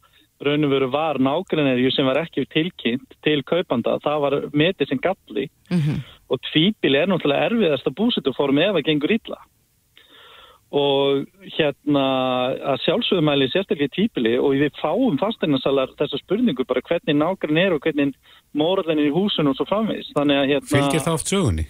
raunum 0.46 0.70
veru 0.72 0.88
var 0.92 1.18
nágrannirju 1.18 1.90
sem 1.94 2.06
var 2.06 2.20
ekki 2.22 2.44
tilkynnt 2.54 3.16
til 3.26 3.40
kaupanda. 3.48 3.96
Það 4.04 4.22
var 4.24 4.36
metið 4.56 4.92
sem 4.92 5.02
galli 5.02 5.48
mm 5.72 6.04
og 6.26 6.40
tvíbili 6.42 6.98
er 6.98 7.06
náttúrulega 7.06 7.44
erfiðasta 7.52 7.90
búsituform 7.94 8.58
ef 8.58 8.72
það 8.74 8.86
gengur 8.88 9.12
illa. 9.14 9.36
Og 10.76 11.22
hérna 11.56 12.02
að 12.74 12.82
sjálfsögumæli 12.84 13.46
sérstaklega 13.52 13.88
í 13.88 13.94
tvíbili 13.94 14.34
og 14.36 14.58
við 14.58 14.74
fáum 14.80 15.16
fasteignasalar 15.20 15.94
þessa 15.96 16.20
spurningu 16.20 16.66
bara 16.68 16.82
hvernig 16.84 17.16
nágrann 17.16 17.62
er 17.62 17.76
og 17.76 17.86
hvernig 17.86 18.12
morðinni 18.52 19.06
í 19.08 19.14
húsinu 19.14 19.54
og 19.54 19.56
svo 19.56 19.68
framvegis. 19.70 20.10
Þannig 20.18 20.42
að 20.42 20.52
hérna 20.52 20.72
Fylgir 20.74 21.06
það 21.06 21.18
oft 21.20 21.32
sögunni? 21.32 21.66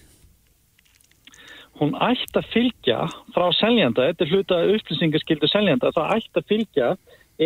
hún 1.80 1.92
ætti 2.00 2.40
að 2.40 2.50
fylgja 2.54 3.02
frá 3.34 3.46
seljanda, 3.56 4.08
þetta 4.08 4.24
er 4.24 4.32
hluta 4.32 4.60
upplýsingaskildu 4.72 5.50
seljanda, 5.50 5.92
það 5.92 6.12
ætti 6.16 6.40
að 6.40 6.48
fylgja 6.52 6.90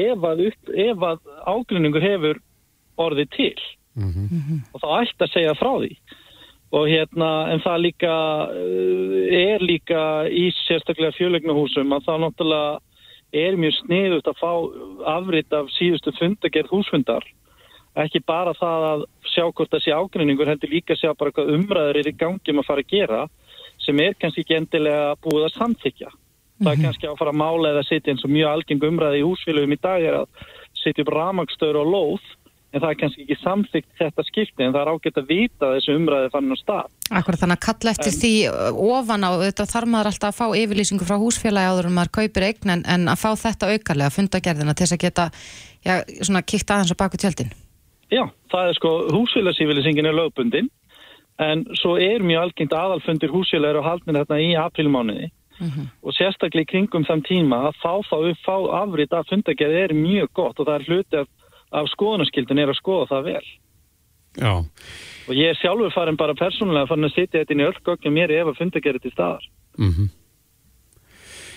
ef 0.00 0.26
að, 0.28 0.42
að 1.10 1.22
ágrinningur 1.50 2.04
hefur 2.04 2.42
orðið 3.00 3.30
til 3.34 3.54
og 4.70 4.82
þá 4.82 4.88
ætti 5.00 5.26
að 5.26 5.32
segja 5.34 5.54
frá 5.58 5.72
því 5.82 5.90
og 6.70 6.86
hérna 6.86 7.30
en 7.50 7.62
það 7.64 7.82
líka 7.86 8.14
uh, 8.50 9.18
er 9.34 9.64
líka 9.64 10.02
í 10.30 10.48
sérstaklega 10.66 11.16
fjölegnahúsum 11.18 11.96
að 11.96 12.06
það 12.06 12.22
náttúrulega 12.24 12.78
er 13.40 13.58
mjög 13.58 13.76
sniðust 13.80 14.30
að 14.30 14.40
fá 14.40 14.52
afrit 15.16 15.54
af 15.54 15.70
síðustu 15.76 16.10
fundagerð 16.18 16.72
húsfundar. 16.74 17.26
Ekki 17.98 18.22
bara 18.26 18.54
það 18.58 18.86
að 18.88 19.04
sjá 19.30 19.44
hvort 19.46 19.76
sé 19.82 19.94
ágrinningur 19.94 20.50
heldur 20.50 20.70
líka 20.70 20.96
sjá 20.98 21.12
bara 21.18 21.34
hvað 21.34 21.54
umræður 21.54 22.00
er 22.00 22.10
í 22.10 22.16
gangi 22.18 22.52
um 22.52 22.62
að 22.62 22.66
fara 22.66 22.84
að 22.84 22.90
gera 22.90 23.20
sem 23.82 24.02
er 24.02 24.18
kannski 24.18 24.44
ekki 24.44 24.58
endilega 24.58 25.14
búið 25.22 25.46
að 25.46 25.56
samþykja. 25.58 26.10
Það 26.60 26.72
er 26.72 26.82
kannski 26.84 27.08
að 27.08 27.18
fara 27.18 27.32
að 27.32 27.40
mála 27.40 27.70
eða 27.72 27.86
sitja 27.88 28.12
eins 28.12 28.26
og 28.26 28.34
mjög 28.34 28.50
algeng 28.50 28.82
umræði 28.90 29.22
í 29.22 29.26
húsfélagum 29.26 29.74
í 29.74 29.80
dag 29.80 30.04
er 30.04 30.18
að 30.20 30.44
sitja 30.82 31.06
upp 31.06 31.14
ramagstöður 31.14 31.80
og 31.80 31.92
lóð 31.94 32.26
en 32.70 32.82
það 32.82 32.90
er 32.90 32.98
kannski 33.00 33.24
ekki 33.24 33.36
samþykt 33.40 33.88
þetta 33.98 34.24
skipti 34.28 34.64
en 34.64 34.74
það 34.74 34.80
er 34.80 34.90
ágætt 34.94 35.20
að 35.20 35.30
vita 35.30 35.66
að 35.66 35.72
þessu 35.76 35.96
umræði 35.98 36.30
fann 36.34 36.54
á 36.54 36.56
stað. 36.60 36.92
Akkur 37.20 37.38
þannig 37.40 37.58
að 37.58 37.64
kalla 37.66 37.94
eftir 37.94 38.14
því 38.14 38.32
uh, 38.50 38.82
ofan 38.98 39.26
á, 39.26 39.30
þetta 39.42 39.66
þarf 39.72 39.90
maður 39.94 40.10
alltaf 40.12 40.30
að 40.30 40.38
fá 40.38 40.60
yfirlýsingu 40.60 41.08
frá 41.08 41.16
húsfélagi 41.22 41.72
áður 41.72 41.90
en 41.90 41.96
maður 41.96 42.12
kaupir 42.20 42.46
eign 42.46 42.74
en, 42.76 42.84
en 42.94 43.08
að 43.10 43.22
fá 43.24 43.30
þetta 43.42 43.72
aukarlega, 43.74 44.14
fundagerðina 44.14 44.76
til 44.76 44.86
þess 44.86 44.98
að 44.98 45.02
geta, 45.06 45.26
já, 45.86 45.94
svona 46.20 46.44
kíkt 46.46 46.70
aðeins 46.70 46.94
á 46.94 47.00
baku 47.02 47.20
tjöldin. 47.20 47.50
Já, 48.10 48.22
það 48.50 48.70
er 48.70 48.78
sko 48.78 48.94
húsfélagsífélagsingin 49.16 50.10
er 50.10 50.18
lögbundin 50.18 50.70
en 51.40 51.66
svo 51.78 51.96
er 51.98 52.22
mjög 52.22 52.46
algengt 52.46 52.74
aðalfundir 52.76 53.32
húsfélagur 53.32 53.80
og 53.80 53.86
haldin 53.86 54.18
þetta 54.18 54.40
í 54.42 54.50
aprilmánuði 54.60 55.30
og 55.60 56.14
sérstaklega 56.16 56.64
í 56.64 56.70
kringum 56.70 57.04
þann 57.04 57.22
tíma 57.26 57.58
að 57.68 57.80
fá 57.82 57.92
þá 58.08 58.16
upp 58.30 58.40
fá 58.46 58.56
afrit 58.80 59.12
af 59.16 59.28
fundagerði 59.28 59.82
er 59.84 59.96
mjög 59.96 60.30
gott 60.38 60.60
og 60.60 60.68
það 60.68 60.76
er 60.78 60.86
hluti 60.88 61.20
af, 61.20 61.28
af 61.72 61.88
skoðanaskildin 61.92 62.58
er 62.62 62.72
að 62.72 62.78
skoða 62.80 63.08
það 63.12 63.24
vel. 63.30 63.48
Já. 64.40 64.52
Og 65.28 65.34
ég 65.34 65.50
er 65.52 65.58
sjálfur 65.58 65.92
farin 65.94 66.16
bara 66.18 66.34
persónulega 66.38 66.86
farin 66.90 67.08
að 67.08 67.14
sitja 67.16 67.40
þetta 67.42 67.54
inn 67.56 67.62
í 67.64 67.68
öll 67.68 67.80
göggjum 67.86 68.14
mér 68.14 68.30
ef 68.40 68.50
að 68.52 68.60
fundagerði 68.62 69.02
til 69.06 69.12
staðar. 69.14 69.48
Mm 69.78 70.08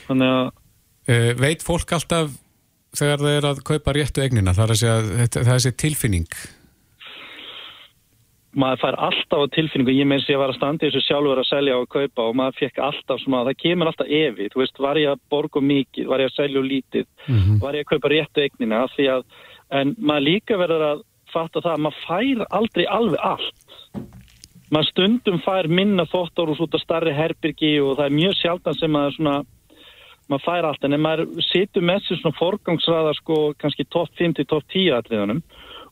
Þannig 0.03 0.33
að 1.07 1.37
veit 1.39 1.61
fólk 1.63 1.93
alltaf 1.95 2.33
þegar 2.93 3.21
það 3.23 3.37
er 3.37 3.45
að 3.47 3.61
kaupa 3.65 3.93
réttu 3.95 4.21
eignina, 4.23 4.53
það 4.53 4.65
er 4.65 4.73
að 4.73 4.81
segja, 4.81 4.97
þetta- 5.21 5.43
það 5.43 5.53
er 5.53 5.59
þessi 5.59 5.77
tilfinning. 5.83 6.27
maður 8.53 8.81
fær 8.83 8.95
alltaf 9.01 9.39
á 9.41 9.53
tilfinningu, 9.55 9.93
ég 9.97 10.05
meins 10.05 10.27
ég 10.29 10.37
var 10.37 10.51
að 10.51 10.59
standa 10.59 10.85
í 10.85 10.91
þessu 10.91 11.01
sjálfur 11.07 11.39
að 11.41 11.47
selja 11.49 11.77
og 11.79 11.87
kaupa 11.89 12.27
og 12.29 12.35
maður 12.37 12.59
fekk 12.59 12.77
alltaf 12.85 13.21
svona, 13.23 13.45
það 13.47 13.57
kemur 13.63 13.89
alltaf 13.89 14.11
evi, 14.13 14.49
þú 14.53 14.61
veist, 14.61 14.77
var 14.83 14.99
ég 15.01 15.09
að 15.09 15.23
borga 15.33 15.61
mikið, 15.63 16.05
var 16.11 16.21
ég 16.21 16.29
að 16.29 16.35
selja 16.37 16.61
lítið, 16.61 17.07
var 17.63 17.73
ég 17.73 17.81
að 17.87 17.89
kaupa 17.95 18.11
réttu 18.13 18.43
eignina, 18.45 18.83
af 18.85 18.93
því 18.93 19.07
að, 19.15 19.23
en 19.73 19.95
maður 19.97 20.27
líka 20.27 20.59
verður 20.61 20.85
að 20.91 21.01
fatta 21.33 21.63
það 21.63 21.73
að 21.73 21.83
maður 21.85 22.03
fær 22.07 22.43
aldrei 22.59 22.85
alveg 22.97 23.25
allt. 23.31 23.73
Maður 24.73 24.89
stundum 24.89 25.41
fær 25.45 25.69
minna 25.69 26.05
þóttorús 26.09 26.61
út 26.63 26.77
af 26.77 26.81
starri 26.81 27.13
herbyrgi 27.13 27.75
og 27.81 27.97
það 27.97 28.05
er 28.07 28.15
mjög 28.19 28.37
sjaldan 28.39 28.77
sem 28.77 28.93
maður 28.93 29.17
svona, 29.17 29.35
maður 30.31 30.45
fær 30.47 30.69
allt, 30.69 30.85
en 30.85 30.97
ef 30.97 31.03
maður 31.03 31.43
situr 31.49 31.85
með 31.85 32.05
sér 32.05 32.21
svona 32.21 32.39
forgangsraða 32.39 33.15
sko 33.19 33.39
kannski 33.61 33.85
topp 33.93 34.13
5 34.21 34.37
til 34.39 34.47
topp 34.49 34.69
10 34.73 34.95
atriðunum 34.97 35.43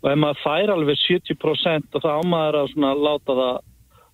og 0.02 0.08
ef 0.10 0.22
maður 0.24 0.42
fær 0.42 0.74
alveg 0.74 1.02
70% 1.04 1.98
og 1.98 2.06
það 2.06 2.24
ámaður 2.24 2.60
að 2.62 2.72
svona 2.74 2.94
láta 2.98 3.38
það 3.42 3.60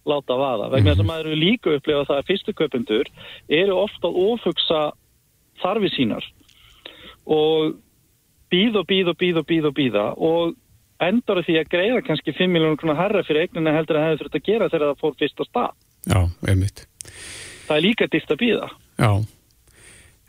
láta 0.08 0.38
vaða, 0.40 0.70
vegna 0.72 0.94
þess 0.94 1.04
að 1.04 1.10
maður 1.10 1.28
eru 1.28 1.40
líka 1.42 1.70
að 1.70 1.78
upplifa 1.82 2.06
það 2.08 2.20
að 2.22 2.28
fyrstu 2.30 2.54
kaupendur 2.56 3.10
eru 3.58 3.74
ofta 3.76 4.08
að 4.08 4.20
ofugsa 4.24 4.82
þarfi 5.60 5.90
sínar. 5.96 6.28
Og 7.28 7.76
býð 8.54 8.80
og 8.82 8.88
býð 8.90 9.12
og 9.12 9.20
býð 9.20 9.42
og 9.42 9.48
býð 9.50 9.70
og 9.70 9.76
býða 9.78 10.06
og 10.18 10.56
endar 11.04 11.44
því 11.46 11.58
að 11.62 11.72
greiða 11.74 12.04
kannski 12.08 12.34
5 12.34 12.54
miljónur 12.54 12.80
konar 12.82 13.00
herra 13.00 13.24
fyrir 13.28 13.46
eignina 13.46 13.76
heldur 13.76 14.00
að 14.00 14.08
hefði 14.08 14.22
þurft 14.24 14.38
að 14.40 14.46
gera 14.48 14.70
þegar 14.72 14.88
það 14.88 15.02
fór 15.04 15.18
fyrst 15.20 15.42
á 15.42 15.46
stað. 15.46 15.74
Já, 16.08 16.20
einmitt. 16.50 16.86
Það 17.68 17.76
er 17.78 17.86
líka 17.86 18.08
dýrt 18.12 18.34
að 18.34 18.42
býða. 18.42 18.70
Já. 18.98 19.12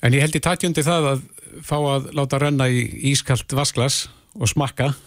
En 0.05 0.14
ég 0.14 0.23
held 0.23 0.39
í 0.39 0.43
takjundi 0.45 0.85
það 0.87 1.09
að 1.12 1.23
fá 1.64 1.77
að 1.79 2.11
láta 2.19 2.41
renna 2.43 2.69
í 2.71 2.83
ískalt 3.12 3.55
vasklas 3.57 4.07
og 4.39 4.51
smakka. 4.51 4.93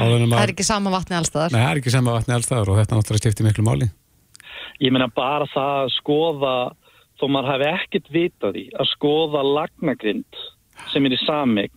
En 0.00 0.30
Það 0.30 0.42
er 0.42 0.50
ekki 0.52 0.64
sama 0.64 0.90
vatni 0.92 1.16
allstaðar. 1.18 1.52
Nei, 1.52 1.60
það 1.60 1.70
er 1.70 1.78
ekki 1.80 1.92
sama 1.92 2.14
vatni 2.14 2.34
allstaðar 2.34 2.70
og 2.72 2.78
þetta 2.80 2.96
náttúrulega 2.96 3.22
stifti 3.22 3.44
miklu 3.46 3.64
máli. 3.66 3.86
Ég 4.80 4.94
meina 4.94 5.10
bara 5.12 5.46
það 5.52 5.74
að 5.84 5.90
skoða, 5.94 6.54
þó 7.20 7.24
maður 7.34 7.50
hafi 7.52 7.66
ekkert 7.68 8.08
vitað 8.14 8.58
í, 8.58 8.64
að 8.74 8.88
skoða 8.94 9.42
lagnagrind 9.44 10.40
sem 10.92 11.06
er 11.06 11.16
í 11.16 11.20
sameign 11.26 11.76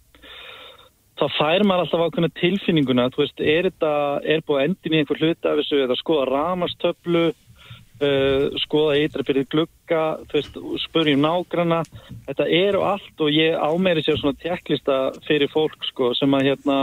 þá 1.20 1.26
fær 1.38 1.66
maður 1.68 1.86
alltaf 1.86 2.04
ákveðna 2.08 2.32
tilfinninguna 2.40 3.08
þú 3.14 3.24
veist, 3.24 3.40
er 3.40 3.70
þetta, 3.70 3.94
er 4.26 4.44
búið 4.48 4.66
endin 4.68 4.96
í 4.96 5.02
einhver 5.02 5.22
hluti 5.22 5.50
af 5.50 5.60
þessu, 5.60 5.82
eða 5.86 5.98
skoða 6.00 6.26
ramastöflu 6.32 7.24
uh, 7.30 8.60
skoða 8.64 8.98
eitra 9.00 9.26
fyrir 9.28 9.48
glugga, 9.52 10.04
þú 10.30 10.40
veist 10.40 10.60
spurjum 10.88 11.24
nágrana, 11.24 11.84
þetta 12.28 12.50
er 12.50 12.80
og 12.80 12.88
allt 12.96 13.26
og 13.26 13.34
ég 13.34 13.58
ámeri 13.58 14.06
sér 14.06 14.20
svona 14.22 14.40
tjekklista 14.42 15.00
fyrir 15.28 15.52
fólk 15.54 15.86
sko, 15.92 16.14
sem 16.18 16.34
að 16.34 16.52
hérna 16.52 16.80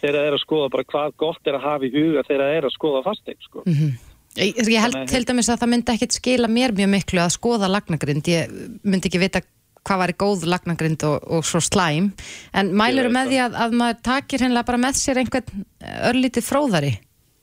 þeirra 0.00 0.26
er 0.28 0.36
að 0.36 0.44
skoða 0.44 0.72
bara 0.72 0.88
hvað 0.88 1.16
gott 1.20 1.50
er 1.50 1.58
að 1.58 1.66
hafa 1.66 1.88
í 1.88 1.94
huga 1.94 2.24
þeirra 2.28 2.52
er 2.54 2.68
að 2.68 2.76
skoða 2.76 3.04
fastegn 3.06 3.42
sko. 3.42 3.64
Mm 3.66 3.74
-hmm. 3.74 3.96
Ég, 4.38 4.54
ég 4.70 4.80
held 4.80 5.08
til 5.10 5.24
dæmis 5.26 5.48
að 5.50 5.60
það 5.62 5.70
myndi 5.72 5.92
ekkit 5.92 6.14
skila 6.14 6.48
mér 6.48 6.70
mjög 6.76 6.90
miklu 6.92 7.20
að 7.20 7.34
skoða 7.34 7.68
lagnagrind, 7.72 8.28
ég 8.28 8.52
myndi 8.84 9.08
ekki 9.08 9.18
vita 9.18 9.40
hvað 9.88 10.02
var 10.04 10.12
í 10.12 10.18
góð 10.20 10.46
lagnagrind 10.52 11.08
og, 11.08 11.18
og 11.24 11.44
svo 11.48 11.62
slæm, 11.64 12.12
en 12.52 12.72
mælur 12.76 13.10
með 13.14 13.32
því 13.32 13.42
að, 13.48 13.60
að 13.64 13.76
maður 13.80 14.00
takir 14.12 14.44
hennilega 14.44 14.70
bara 14.70 14.82
með 14.84 15.00
sér 15.00 15.22
einhvern 15.22 15.68
örlítið 16.12 16.46
fróðari 16.46 16.94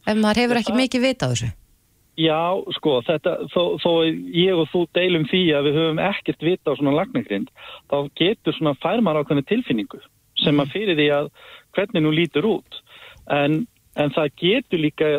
ef 0.05 0.17
maður 0.19 0.43
hefur 0.43 0.61
ekki 0.61 0.75
mikið 0.77 1.07
vita 1.09 1.29
á 1.29 1.31
þessu. 1.33 1.51
Já, 2.15 2.55
sko, 2.77 2.99
þetta, 3.03 3.31
þó, 3.51 3.61
þó 3.83 3.91
ég 4.31 4.55
og 4.55 4.69
þú 4.71 4.85
deilum 4.95 5.25
því 5.27 5.41
að 5.57 5.65
við 5.67 5.79
höfum 5.81 6.01
ekkert 6.05 6.45
vita 6.47 6.71
á 6.71 6.77
svona 6.79 6.95
lagnagrind, 6.95 7.49
þá 7.91 7.97
getur 8.15 8.55
svona 8.55 8.75
færmar 8.79 9.19
ákveðinu 9.19 9.47
tilfinningu 9.49 9.99
sem 10.39 10.61
að 10.63 10.71
fyrir 10.71 10.99
því 10.99 11.07
að 11.11 11.31
hvernig 11.75 12.05
nú 12.05 12.13
lítur 12.15 12.47
út. 12.47 12.79
En, 13.31 13.65
en 13.99 14.13
það 14.15 14.31
getur 14.39 14.83
líka 14.85 15.09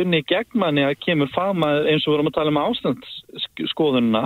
unni 0.00 0.22
gegn 0.28 0.60
manni 0.62 0.86
að 0.86 0.96
kemur 1.04 1.28
fagmaður 1.34 1.90
eins 1.90 2.06
og 2.06 2.12
við 2.12 2.16
vorum 2.16 2.30
að 2.30 2.38
tala 2.38 2.54
um 2.54 2.62
ástandsskoðunna 2.62 4.24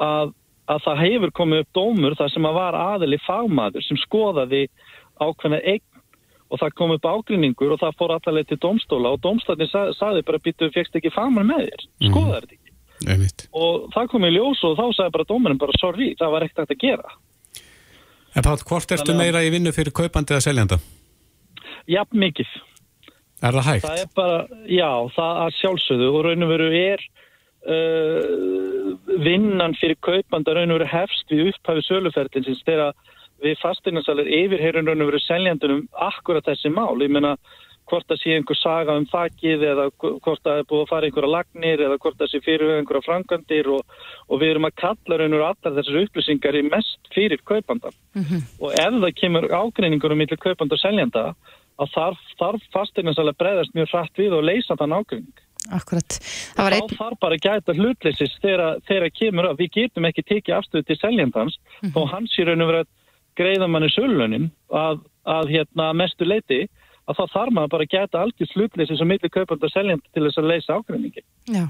að, 0.00 0.32
að 0.72 0.84
það 0.86 1.02
hefur 1.04 1.32
komið 1.38 1.64
upp 1.64 1.78
dómur 1.78 2.18
þar 2.18 2.34
sem 2.34 2.48
að 2.48 2.58
var 2.58 2.78
aðili 2.78 3.18
fagmaður 3.26 3.86
sem 3.86 4.00
skoðaði 4.02 4.62
ákveðna 5.22 5.60
eign 5.62 5.88
og 6.52 6.60
það 6.60 6.76
kom 6.76 6.94
upp 6.96 7.08
ágrinningur 7.08 7.74
og 7.74 7.80
það 7.80 7.98
fór 8.00 8.14
allaleg 8.16 8.48
til 8.48 8.60
domstóla 8.60 9.14
og 9.14 9.22
domstættin 9.24 9.70
sa, 9.70 9.86
saði 9.96 10.24
bara 10.28 10.42
býttu 10.42 10.68
fegst 10.74 10.96
ekki 10.98 11.12
fagmaður 11.14 11.50
með 11.52 11.66
þér, 11.68 11.84
mhm. 11.88 12.12
skoðaði 12.12 12.40
þetta 12.40 12.58
ekki 12.58 12.70
Einmitt. 13.02 13.46
og 13.58 13.86
það 13.94 14.10
kom 14.12 14.26
í 14.28 14.32
ljós 14.36 14.60
og 14.68 14.76
þá 14.78 14.84
sagði 14.96 15.14
bara 15.16 15.28
dómarinn 15.30 15.62
bara 15.62 15.78
sorry, 15.80 16.12
það 16.20 16.34
var 16.36 16.46
ekkert 16.46 16.74
að 16.74 16.82
gera 16.84 17.14
En 18.32 18.44
Pál, 18.44 18.56
hvort 18.64 18.92
ertu 18.94 19.12
meira 19.16 19.42
í 19.44 19.50
vinnu 19.52 19.72
fyrir 19.76 19.92
kaupandi 19.92 20.32
eða 20.32 20.44
seljanda? 20.46 20.78
Já, 21.90 22.00
mikið. 22.16 22.48
Er 23.42 23.58
það 23.58 23.66
hægt? 23.66 23.84
Það 23.84 23.98
er 24.00 24.12
bara, 24.16 24.38
já, 24.70 24.90
það 25.16 25.40
er 25.42 25.56
sjálfsögðu 25.58 26.08
og 26.08 26.24
raun 26.26 26.46
og 26.46 26.52
veru 26.52 26.68
er 26.78 27.04
uh, 27.68 28.92
vinnan 29.22 29.76
fyrir 29.80 29.98
kaupanda 30.02 30.54
raun 30.54 30.70
og 30.70 30.80
veru 30.80 30.92
hefst 30.92 31.30
við 31.30 31.52
upphafi 31.52 31.84
söluferðinsins 31.88 32.64
þegar 32.66 32.94
við 33.42 33.58
fastinansalir 33.62 34.30
yfirherun 34.30 34.88
raun 34.88 35.04
og 35.04 35.12
veru 35.12 35.20
seljandunum 35.22 35.84
akkurat 36.10 36.46
þessi 36.46 36.70
mál. 36.70 36.94
Ég 37.02 37.10
menna, 37.10 37.36
hvort 37.90 38.06
það 38.08 38.20
sé 38.20 38.34
einhver 38.36 38.58
saga 38.58 38.94
um 38.98 39.06
þakkið 39.10 39.64
eða 39.72 39.86
hvort 39.98 40.42
það 40.44 40.60
er 40.60 40.68
búið 40.70 40.82
að 40.84 40.90
fara 40.92 41.08
einhverja 41.08 41.32
lagnir 41.34 41.82
eða 41.86 41.98
hvort 42.02 42.18
það 42.20 42.30
sé 42.30 42.40
fyrir 42.44 42.74
einhverja 42.76 43.06
frangandir 43.06 43.70
og, 43.74 43.96
og 44.28 44.42
við 44.42 44.54
erum 44.54 44.68
að 44.68 44.76
kalla 44.82 45.18
raun 45.20 45.38
og 45.38 45.46
allar 45.48 45.76
þessar 45.78 45.98
upplýsingar 46.04 46.58
í 46.58 46.64
mest 46.68 47.12
fyrir 47.14 47.42
kaupandan 47.48 47.96
mm 48.14 48.22
-hmm. 48.22 48.44
og 48.62 48.70
ef 48.72 48.98
það 49.04 49.18
kemur 49.20 49.48
ágreiningur 49.50 50.14
um 50.14 50.22
millir 50.22 50.44
kaupand 50.46 50.72
og 50.72 50.78
seljanda 50.78 51.34
að 51.80 51.88
þarf, 51.96 52.20
þarf 52.38 52.62
fastinansalega 52.72 53.40
breyðast 53.40 53.74
mjög 53.74 53.90
hrætt 53.92 54.18
við 54.18 54.38
og 54.38 54.44
leysa 54.44 54.76
þann 54.78 54.96
ágreining 54.98 55.38
Akkurat. 55.70 56.18
Var 56.56 56.76
einn... 56.76 56.90
Þá 56.90 56.98
þarf 56.98 57.20
bara 57.22 57.38
að 57.38 57.46
gæta 57.46 57.76
hlutleysis 57.76 58.34
þegar 58.42 58.80
það 58.88 59.08
kemur 59.18 59.50
að 59.50 59.62
við 59.62 59.70
getum 59.76 60.08
ekki 60.08 60.26
tekið 60.26 60.56
afstöðu 60.58 60.88
til 60.88 60.98
seljandans 60.98 61.58
mm 61.58 61.88
-hmm. 61.88 61.96
og 62.00 62.10
hans 62.10 62.38
í 62.38 62.46
raun 62.48 62.64
og 62.64 62.72
verið 62.72 62.84
að 62.84 62.90
greiða 63.38 63.68
manni 63.70 63.90
sölunin 63.92 64.50
að, 64.68 65.04
að 65.24 65.52
hérna, 65.54 65.92
mestu 65.96 66.26
leiti 66.26 66.66
að 67.08 67.18
þá 67.18 67.24
þarf 67.34 67.54
maður 67.56 67.72
bara 67.74 67.86
að 67.86 67.94
geta 67.94 68.22
algjör 68.22 68.50
slutleysi 68.50 68.96
sem 68.98 69.08
millir 69.10 69.32
kaupand 69.32 69.64
og 69.66 69.72
seljandi 69.72 70.12
til 70.14 70.24
þess 70.26 70.38
að 70.38 70.50
leysa 70.50 70.76
ákveðningi. 70.78 71.24
Já, 71.50 71.64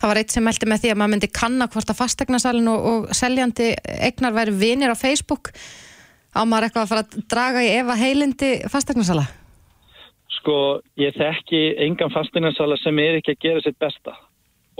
það 0.00 0.08
var 0.12 0.20
eitt 0.22 0.34
sem 0.34 0.46
meldi 0.46 0.68
með 0.70 0.82
því 0.82 0.92
að 0.92 1.00
maður 1.00 1.12
myndi 1.14 1.30
kanna 1.40 1.68
hvort 1.72 1.92
að 1.92 2.00
fastegnasalinn 2.00 2.72
og, 2.72 2.88
og 2.92 3.12
seljandi 3.16 3.68
egnar 4.08 4.36
væri 4.36 4.56
vinir 4.62 4.94
á 4.94 4.96
Facebook 4.96 5.52
á 6.32 6.40
maður 6.48 6.68
eitthvað 6.68 6.86
að 6.86 6.92
fara 6.94 7.04
að 7.04 7.28
draga 7.34 7.64
í 7.64 7.72
efa 7.76 7.98
heilindi 8.00 8.52
fastegnasala? 8.72 9.26
Sko, 10.42 10.82
ég 10.98 11.14
þekki 11.14 11.62
engan 11.86 12.10
fastegnasala 12.10 12.76
sem 12.82 12.98
er 12.98 13.20
ekki 13.20 13.36
að 13.36 13.42
gera 13.46 13.64
sitt 13.64 13.78
besta. 13.78 14.16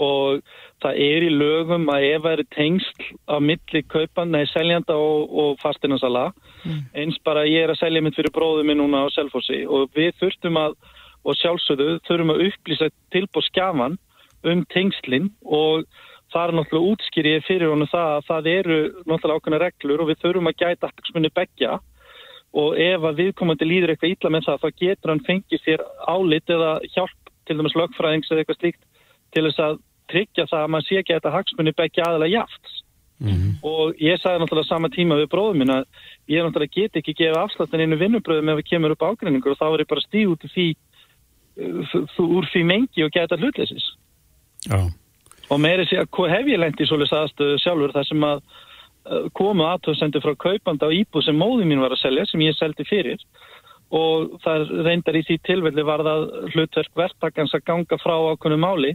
Og 0.03 0.41
það 0.83 0.97
er 1.05 1.23
í 1.23 1.29
lögum 1.31 1.85
að 1.93 2.07
ef 2.09 2.23
það 2.25 2.33
eru 2.33 2.45
tengsl 2.55 3.05
á 3.29 3.35
milli 3.39 3.83
kaupan, 3.87 4.33
nei, 4.33 4.43
seljanda 4.51 4.97
og, 4.99 5.29
og 5.31 5.61
fastinansala 5.61 6.31
mm. 6.65 6.81
eins 6.99 7.19
bara 7.23 7.45
ég 7.47 7.63
er 7.63 7.71
að 7.71 7.79
selja 7.79 8.01
mitt 8.03 8.17
fyrir 8.17 8.33
bróðum 8.35 8.67
minn 8.67 8.81
núna 8.81 9.05
á 9.05 9.13
Selfossi. 9.15 9.61
Og 9.69 9.93
við 9.95 10.11
þurftum 10.19 10.59
að 10.59 10.75
og 11.23 11.37
sjálfsögðu 11.39 11.99
þurfum 12.07 12.33
að 12.33 12.41
upplýsa 12.49 12.89
tilbúið 13.15 13.47
skjafan 13.47 13.95
um 14.49 14.65
tengslinn 14.73 15.29
og 15.45 15.85
það 16.33 16.49
er 16.49 16.55
náttúrulega 16.57 16.93
útskýrið 16.93 17.45
fyrir 17.47 17.71
honum 17.71 17.91
það 17.91 18.09
að 18.17 18.27
það 18.29 18.49
eru 18.53 18.79
náttúrulega 19.07 19.39
ákveðna 19.39 19.61
reglur 19.63 20.03
og 20.03 20.09
við 20.09 20.21
þurfum 20.23 20.49
að 20.51 20.57
gæta 20.63 20.89
haksmunni 20.91 21.31
begja 21.37 21.77
og 22.53 22.77
ef 22.77 23.07
að 23.09 23.19
viðkomandi 23.21 23.65
líður 23.65 23.93
eitthvað 23.93 24.13
ítla 24.13 24.29
með 24.33 24.47
það 24.47 24.61
þá 24.61 24.69
getur 24.83 25.11
hann 25.11 25.25
fengið 25.27 25.63
sér 25.63 25.83
álit 26.05 26.53
eða 26.53 26.71
hjálp 26.93 27.33
til 27.47 27.57
dæmis 27.57 27.75
lögfræðings 27.79 28.31
eða 28.31 28.43
eitthvað 28.43 28.59
slíkt 28.59 28.81
til 29.33 29.45
þess 29.47 29.63
að 29.65 29.79
tryggja 30.11 30.47
það 30.51 30.63
að 30.65 30.71
maður 30.73 30.87
sé 30.87 30.99
ekki 30.99 31.13
að 31.13 31.19
þetta 31.19 31.35
hagsmunni 31.37 31.75
begja 31.77 32.07
aðalega 32.07 32.35
jaft 32.37 32.73
mm 33.23 33.33
-hmm. 33.33 33.53
og 33.65 34.01
ég 34.01 34.21
sagði 34.21 34.43
náttúrulega 34.43 34.69
sama 34.69 34.89
tíma 34.89 35.19
við 35.21 35.31
bróðum 35.33 35.57
minna 35.57 35.77
ég 36.27 36.43
náttúrulega 36.43 36.75
get 36.75 36.95
ekki 36.95 37.13
gefa 37.13 37.43
afslattin 37.43 37.81
einu 37.81 37.97
vinnubröðum 37.97 38.49
ef 38.49 38.57
við 38.57 38.69
kemur 38.69 38.91
upp 38.91 39.07
ágreiningur 39.09 39.51
og 39.51 39.57
þá 39.57 39.67
er 39.73 39.79
ég 39.79 39.87
bara 39.93 40.07
stíð 40.07 40.27
út 40.33 40.43
því, 40.53 40.67
úr 42.19 42.45
því 42.51 42.61
mengi 42.63 43.03
og 43.03 43.11
geta 43.11 43.37
hlutleysis 43.37 43.85
oh. 44.71 44.89
og 45.49 45.59
meiri 45.59 45.85
sé 45.85 45.97
að 45.97 46.29
hef 46.29 46.47
ég 46.47 46.59
lengt 46.59 46.81
í 46.81 46.85
svolítið 46.85 47.17
aðstöðu 47.17 47.57
sjálfur 47.59 47.95
þar 47.97 48.07
sem 48.07 48.23
að 48.23 48.39
komu 49.35 49.65
aðtöðsendu 49.67 50.21
frá 50.23 50.35
kaupanda 50.39 50.87
á 50.87 50.95
íbúð 50.95 51.27
sem 51.27 51.39
móði 51.39 51.67
mín 51.67 51.83
var 51.83 51.95
að 51.95 52.03
selja 52.05 52.25
sem 52.29 52.43
ég 52.45 52.55
seldi 52.57 52.85
fyrir. 52.87 53.21
Og 53.93 54.39
það 54.43 54.71
reyndar 54.87 55.19
í 55.19 55.23
því 55.27 55.37
tilvelli 55.45 55.85
var 55.85 56.03
það 56.05 56.27
hlutverk 56.53 56.93
verktakans 56.97 57.53
að 57.53 57.65
ganga 57.67 57.99
frá 58.01 58.15
ákveðinu 58.31 58.61
máli. 58.63 58.93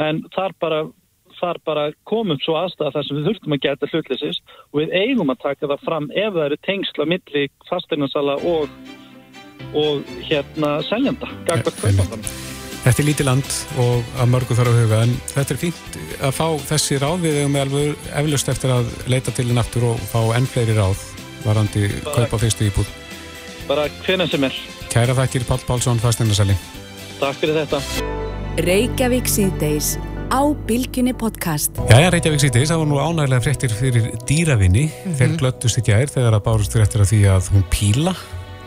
En 0.00 0.22
þar 0.32 0.54
bara, 0.62 0.78
þar 1.40 1.60
bara 1.66 1.88
komum 2.08 2.40
svo 2.40 2.56
aðstæða 2.60 2.94
þar 2.94 3.08
sem 3.08 3.18
við 3.18 3.28
þurftum 3.28 3.56
að 3.56 3.64
geta 3.66 3.90
hlutlesis 3.90 4.40
og 4.70 4.80
við 4.80 4.96
eigum 5.02 5.34
að 5.34 5.42
taka 5.42 5.68
það 5.74 5.84
fram 5.90 6.08
ef 6.14 6.32
það 6.32 6.46
eru 6.46 6.60
tengsla 6.68 7.08
milli 7.12 7.44
fasteignarsala 7.68 8.38
og, 8.54 8.80
og 9.74 10.16
hérna 10.30 10.78
seljanda, 10.88 11.28
gagvað 11.50 11.78
kveipandan. 11.82 12.51
Þetta 12.82 12.98
er 12.98 13.06
lítið 13.06 13.26
land 13.28 13.50
og 13.78 14.08
að 14.18 14.30
mörgu 14.32 14.54
þarf 14.58 14.72
að 14.72 14.80
huga 14.82 15.02
en 15.06 15.12
þetta 15.30 15.54
er 15.54 15.58
fínt 15.60 15.98
að 16.18 16.32
fá 16.34 16.46
þessi 16.66 16.96
ráð 16.98 17.20
við 17.22 17.36
hefum 17.38 17.58
alveg 17.60 18.08
eflust 18.18 18.48
eftir 18.50 18.72
að 18.74 18.88
leita 19.12 19.34
til 19.36 19.46
í 19.46 19.54
náttúr 19.54 19.84
og 19.92 20.00
fá 20.10 20.18
enn 20.34 20.48
fleiri 20.50 20.74
ráð 20.74 21.04
varandi 21.44 21.86
kaupa 22.08 22.40
fyrstu 22.42 22.66
íbúð. 22.66 22.90
Bara 23.68 23.86
hvena 24.02 24.26
sem 24.30 24.48
er. 24.48 24.56
Kæra 24.90 25.14
þakkir 25.14 25.46
Pál 25.46 25.62
Pálsson, 25.68 26.00
fasteignarsali. 26.02 26.56
Takk 27.20 27.38
fyrir 27.38 27.60
þetta. 27.62 27.78
Reykjavík 28.66 29.30
síðdeis 29.30 29.94
á 30.34 30.42
Bilginni 30.66 31.14
podcast. 31.14 31.78
Jæja, 31.86 32.10
Reykjavík 32.12 32.42
síðdeis, 32.42 32.72
það 32.74 32.82
var 32.82 32.90
nú 32.90 32.98
ánægilega 32.98 33.46
fréttir 33.46 33.78
fyrir 33.78 34.10
dýravinni. 34.26 34.88
Mm 34.90 35.06
-hmm. 35.06 35.16
Þeir 35.22 35.38
glöttust 35.38 35.78
ekki 35.78 35.94
aðeir 35.94 36.14
þegar 36.16 36.34
að 36.34 36.44
bárust 36.50 36.74
fréttir 36.74 37.06
af 37.06 37.12
því 37.12 37.22
að 37.30 37.48
hún 37.54 37.64
píla 37.70 38.16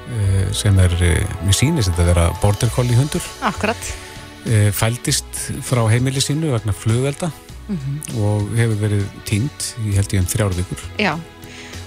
eh, 0.08 0.48
sem 0.54 0.80
er, 0.80 0.94
eh, 1.04 1.28
mér 1.44 1.56
sýnist 1.60 1.92
þetta 1.92 2.02
að 2.02 2.12
vera 2.14 2.32
border 2.42 2.70
collie 2.70 2.96
hundur. 2.96 3.22
Akkurat. 3.42 4.05
Eh, 4.46 4.70
fældist 4.74 5.26
frá 5.66 5.82
heimili 5.90 6.22
sínu 6.22 6.52
vegna 6.54 6.74
flugvelda 6.74 7.32
mm 7.68 7.78
-hmm. 7.78 8.20
og 8.22 8.58
hefur 8.58 8.78
verið 8.82 9.04
tínt 9.26 9.74
í 9.86 9.96
held 9.96 10.14
ég 10.14 10.20
um 10.20 10.26
þrjáru 10.26 10.56
vikur. 10.56 10.80
Já, 11.00 11.20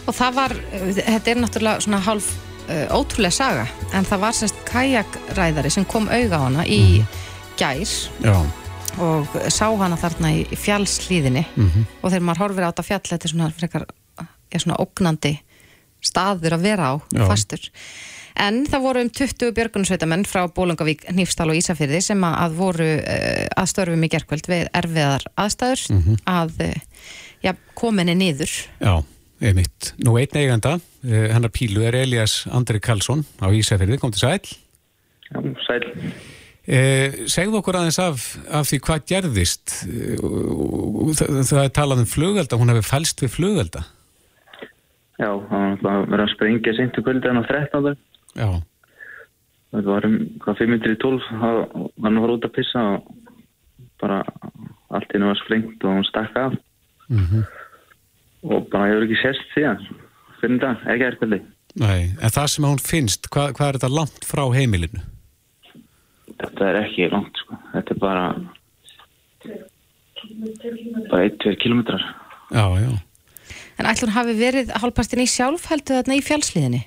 og 0.06 0.14
það 0.14 0.34
var, 0.34 0.56
þetta 0.94 1.30
er 1.30 1.36
náttúrulega 1.36 1.80
svona 1.80 1.98
hálf 1.98 2.26
uh, 2.68 2.98
ótrúlega 2.98 3.30
saga, 3.30 3.66
en 3.92 4.04
það 4.04 4.18
var 4.18 4.32
semst 4.32 4.54
kajakræðari 4.64 5.70
sem 5.70 5.84
kom 5.84 6.08
auga 6.08 6.36
á 6.36 6.46
hana 6.46 6.64
í 6.66 6.80
mm 6.80 7.02
-hmm 7.02 7.28
gær 7.58 7.90
Já. 8.22 8.38
og 9.02 9.36
sá 9.50 9.66
hana 9.80 9.98
þarna 9.98 10.30
í 10.36 10.58
fjallslíðinni 10.58 11.44
mm 11.48 11.68
-hmm. 11.68 11.84
og 12.02 12.10
þegar 12.10 12.26
maður 12.26 12.42
horfir 12.44 12.66
á 12.66 12.70
þetta 12.70 12.86
fjall 12.86 13.06
þetta 13.10 13.26
er 13.26 13.32
svona, 13.32 13.50
frekar, 13.50 13.86
er 14.50 14.60
svona 14.62 14.78
ógnandi 14.78 15.34
staður 16.04 16.58
að 16.58 16.64
vera 16.68 16.92
á 16.92 16.94
Já. 17.12 17.24
fastur. 17.28 17.68
En 18.38 18.62
það 18.70 18.84
voru 18.84 19.02
um 19.02 19.10
20 19.10 19.50
björgunsveitamenn 19.56 20.24
frá 20.28 20.44
Bólungavík, 20.54 21.08
Nýfstál 21.16 21.48
og 21.50 21.58
Ísafyrði 21.58 22.00
sem 22.04 22.22
að 22.22 22.54
voru 22.60 22.86
uh, 23.00 23.46
að 23.58 23.70
störfum 23.72 24.06
í 24.06 24.10
gerkvöld 24.12 24.46
við 24.46 24.68
erfiðar 24.78 25.26
aðstæður 25.34 25.84
mm 25.90 26.02
-hmm. 26.04 26.20
að 26.30 26.62
uh, 26.68 26.76
ja, 27.42 27.54
kominni 27.74 28.14
niður. 28.14 28.54
Já, 28.78 28.94
einmitt. 29.42 29.92
Nú 30.06 30.14
einn 30.22 30.38
eiganda 30.38 30.78
uh, 30.78 31.28
hennar 31.34 31.50
pílu 31.50 31.82
er 31.82 31.98
Elias 31.98 32.44
Andri 32.46 32.78
Karlsson 32.78 33.26
á 33.42 33.50
Ísafyrði, 33.50 33.98
kom 33.98 34.14
til 34.14 34.22
sæl. 34.22 34.40
Já, 35.34 35.42
sæl. 35.66 35.82
Eh, 36.68 37.24
segðu 37.32 37.62
okkur 37.62 37.78
aðeins 37.78 37.96
af, 37.96 38.24
af 38.52 38.66
því 38.68 38.78
hvað 38.84 39.04
gerðist? 39.08 39.72
Það, 41.16 41.38
það 41.48 41.62
er 41.62 41.70
talað 41.72 42.02
um 42.02 42.08
flugelda 42.10 42.58
hún 42.60 42.68
hefur 42.68 42.84
fælst 42.84 43.22
við 43.24 43.32
flugelda 43.32 43.86
Já, 45.18 45.28
það 45.28 45.52
var 45.52 45.68
náttúrulega 45.68 46.10
verið 46.12 46.24
að 46.24 46.34
sprengja 46.34 46.74
sent 46.76 46.94
til 46.94 47.04
kvöldin 47.06 47.40
á 47.40 47.44
13. 47.46 47.96
Já, 48.38 48.48
Það 49.68 49.88
var 49.90 50.06
um 50.08 50.16
hvað 50.40 50.60
5 50.62 50.70
minnir 50.72 50.94
í 50.94 50.98
12 51.02 51.24
þá 51.28 51.40
var 51.44 52.06
hann 52.06 52.18
að 52.18 52.22
fara 52.24 52.36
út 52.38 52.46
að 52.46 52.54
pissa 52.56 52.84
og 52.94 53.08
bara 54.00 54.18
allt 54.96 55.12
hennu 55.12 55.28
var 55.28 55.40
sprengt 55.42 55.84
og 55.84 55.96
hún 55.98 56.06
stakk 56.08 56.38
af 56.40 56.54
mhm. 57.12 57.42
og 58.48 58.68
bara 58.72 58.88
hefur 58.88 59.04
ekki 59.04 59.18
sérst 59.20 59.52
síðan 59.52 59.82
fyrir 60.38 60.60
dag, 60.62 60.84
ekki 60.86 61.04
er 61.08 61.18
kvöldi. 61.20 61.40
Nei, 61.78 62.00
en 62.16 62.32
það 62.32 62.48
sem 62.52 62.64
hún 62.64 62.80
finnst, 62.80 63.28
hvað, 63.34 63.52
hvað 63.58 63.68
er 63.68 63.78
þetta 63.78 63.96
langt 63.98 64.26
frá 64.26 64.44
heimilinu? 64.54 65.02
Þetta 66.38 66.68
er 66.70 66.80
ekki 66.84 67.10
langt 67.12 67.42
sko, 67.42 67.58
þetta 67.74 67.94
er 67.94 68.00
bara 68.00 68.24
bara 71.10 71.28
1-2 71.28 71.54
kilometrar. 71.60 72.06
Já, 72.54 72.64
já. 72.80 72.90
En 73.78 73.86
ætlur 73.86 74.10
hafi 74.14 74.34
verið 74.38 74.72
hálfpartin 74.82 75.22
í 75.22 75.28
sjálf 75.30 75.68
heldur 75.70 76.00
þarna 76.00 76.18
í 76.18 76.22
fjálsliðinni? 76.26 76.80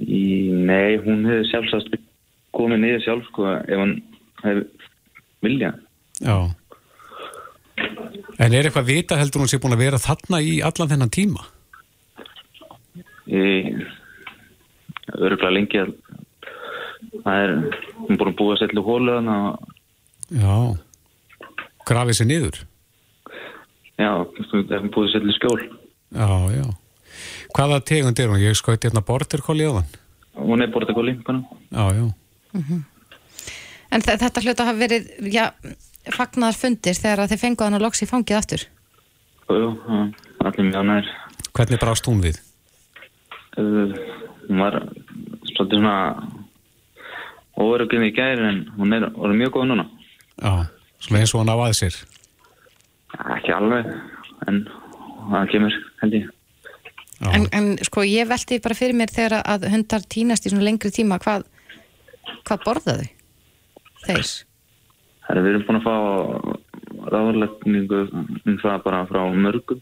Í, 0.00 0.24
nei, 0.66 0.96
hún 1.04 1.24
hefði 1.28 1.48
sjálfsagt 1.50 1.98
komið 2.54 2.80
niður 2.82 3.02
sjálf 3.04 3.26
sko 3.28 3.48
ef 3.60 3.80
hann 3.82 3.96
hefði 4.42 4.64
viljað. 5.44 5.82
Já. 6.24 6.36
En 8.40 8.54
er 8.54 8.66
eitthvað 8.66 8.88
vita 8.88 9.18
heldur 9.18 9.44
hún 9.44 9.50
sé 9.50 9.60
búin 9.62 9.76
að 9.76 9.84
vera 9.84 10.00
þarna 10.02 10.40
í 10.42 10.56
allan 10.64 10.90
þennan 10.90 11.12
tíma? 11.14 11.44
Ég 13.30 13.84
öruglega 15.14 15.52
lengi 15.52 15.80
að 15.82 15.94
það 17.24 17.44
er, 17.44 17.54
hún 18.00 18.14
er 18.14 18.18
búin 18.20 18.32
að 18.32 18.38
búa 18.40 18.58
sér 18.58 18.72
til 18.72 18.84
hólu 18.84 19.18
þannig 19.18 19.36
að 19.36 19.72
Já. 20.34 20.56
Grafið 21.84 22.16
sér 22.18 22.30
niður? 22.30 22.60
Já, 23.98 24.10
það 24.50 24.72
er 24.78 24.88
búið 24.94 25.12
sér 25.12 25.24
til 25.26 25.34
skjól. 25.38 25.60
Já, 26.14 26.28
já. 26.54 26.66
Hvaða 27.54 27.80
tegund 27.86 28.18
er 28.18 28.28
hún? 28.32 28.40
Ég 28.42 28.56
skoði 28.58 28.80
hérna 28.88 29.02
border 29.06 29.40
collie 29.46 29.68
á 29.70 29.72
þann. 29.78 29.90
Hún 30.34 30.62
er 30.64 30.70
bara. 30.74 31.40
Já, 31.70 31.84
já. 31.94 32.04
En 33.94 34.02
þe- 34.02 34.18
þetta 34.18 34.42
hlut 34.42 34.60
að 34.60 34.66
hafa 34.66 34.78
verið, 34.80 35.04
já, 35.30 35.44
fagnar 36.10 36.56
fundir 36.58 36.96
þegar 36.98 37.22
að 37.24 37.30
þið 37.34 37.42
fengu 37.44 37.64
hann 37.64 37.74
að 37.78 37.84
loks 37.86 38.02
í 38.02 38.08
fangið 38.10 38.36
aftur. 38.40 38.64
Jú, 39.48 39.68
allir 40.42 40.66
mjög 40.70 40.86
nær. 40.88 41.10
Hvernig 41.54 41.78
brást 41.80 42.06
hún 42.10 42.22
við? 42.24 42.40
Uh, 43.54 43.94
hún 44.48 44.58
var 44.58 44.80
svolítið 45.46 45.78
svona 45.78 45.94
óverugin 47.54 48.02
í 48.08 48.10
gæri 48.16 48.42
en 48.48 48.64
hún 48.74 48.92
er 48.96 49.06
mjög 49.38 49.52
góð 49.54 49.68
núna. 49.70 49.86
Já, 50.42 50.66
svona 50.98 51.20
eins 51.22 51.34
og 51.34 51.44
hann 51.44 51.54
á 51.54 51.56
að 51.62 51.76
sér. 51.78 51.94
Ekki 53.14 53.54
alveg, 53.54 53.90
en 54.48 54.64
það 55.30 55.50
kemur, 55.52 55.76
held 56.02 56.16
ég. 56.18 56.30
En, 57.24 57.46
en 57.56 57.68
sko, 57.86 58.02
ég 58.04 58.28
velti 58.28 58.58
bara 58.62 58.76
fyrir 58.76 58.96
mér 58.98 59.12
þegar 59.14 59.44
að 59.46 59.68
hundar 59.72 60.02
týnast 60.10 60.46
í 60.46 60.52
svona 60.52 60.66
lengri 60.66 60.90
tíma, 60.92 61.20
hvað, 61.22 61.46
hvað 62.44 62.64
borða 62.66 62.96
þau? 62.98 63.08
Þeir? 64.04 64.32
Það 65.24 65.38
er 65.38 65.40
við 65.46 65.54
erum 65.54 65.66
búin 65.68 65.80
að 65.80 65.86
fá 65.86 65.96
ráðlegningu 67.14 68.00
um 68.44 68.58
það 68.60 68.82
bara 68.84 69.04
frá 69.08 69.22
mörgum 69.32 69.80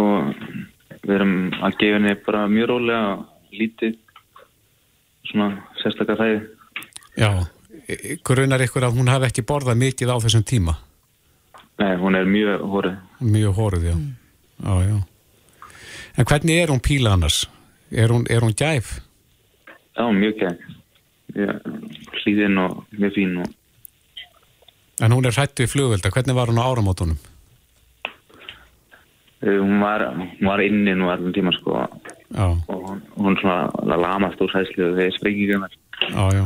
og 0.00 0.32
við 1.02 1.14
erum 1.16 1.36
að 1.62 1.78
gefa 1.80 1.98
henni 1.98 2.14
bara 2.26 2.42
mjög 2.50 2.70
rólega 2.72 3.12
lítið 3.52 3.98
svona 5.30 5.48
sérstaklega 5.82 6.20
þæði. 6.22 6.40
já. 7.20 7.30
Grunar 8.24 8.62
ykkur 8.64 8.86
að 8.86 8.98
hún 9.00 9.10
hafi 9.10 9.28
ekki 9.28 9.44
borðað 9.46 9.80
mikið 9.82 10.12
á 10.14 10.16
þessum 10.22 10.44
tíma? 10.46 10.76
Nei, 11.82 11.96
hún 11.98 12.14
er 12.14 12.28
mjög 12.28 12.62
horið. 12.70 12.98
Mjög 13.20 13.56
hóruð, 13.58 13.88
já. 13.90 13.96
Já, 14.62 14.74
já. 14.86 14.98
En 16.16 16.28
hvernig 16.28 16.60
er 16.62 16.70
hún 16.70 16.82
píla 16.84 17.14
annars? 17.16 17.40
Er 17.90 18.12
hún, 18.12 18.26
er 18.30 18.44
hún 18.44 18.54
gæf? 18.54 19.00
Já, 19.96 20.04
mjög 20.12 20.38
gæð. 20.44 20.62
Hlýðin 22.22 22.58
og 22.60 22.84
mjög 22.92 23.14
fín 23.16 23.36
og 23.42 23.50
En 25.02 25.10
hún 25.10 25.24
er 25.26 25.32
hrættu 25.34 25.64
í 25.64 25.70
flugvelda. 25.70 26.12
Hvernig 26.12 26.36
var 26.36 26.50
hún 26.52 26.60
á 26.60 26.68
áramótunum? 26.68 27.16
uh, 29.42 29.58
hún 29.58 29.80
var, 29.80 30.04
hún 30.14 30.46
var 30.46 30.60
inni 30.62 30.94
nú 30.94 31.10
allan 31.10 31.32
tíma 31.34 31.50
sko 31.56 31.88
Já, 32.32 32.46
og 32.68 32.84
hún, 32.86 33.02
hún 33.16 33.36
svona 33.40 33.66
lamast 33.96 34.40
úr 34.40 34.52
hæslu 34.54 34.92
þegar 34.96 35.16
sprengingum 35.18 35.64
er. 35.66 35.72
já, 36.08 36.24
já. 36.32 36.44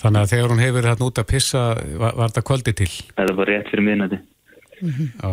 Þannig 0.00 0.22
að 0.22 0.32
þegar 0.32 0.54
hún 0.54 0.64
hefur 0.64 0.88
hérna 0.88 1.06
út 1.10 1.20
að 1.20 1.28
pissa, 1.28 1.66
var, 2.00 2.16
var 2.16 2.32
þetta 2.32 2.46
kvöldi 2.48 2.76
til? 2.78 2.90
Það 3.18 3.36
bara 3.36 3.52
rétt 3.52 3.70
fyrir 3.72 3.86
minnati. 3.86 4.20
Já, 4.80 5.30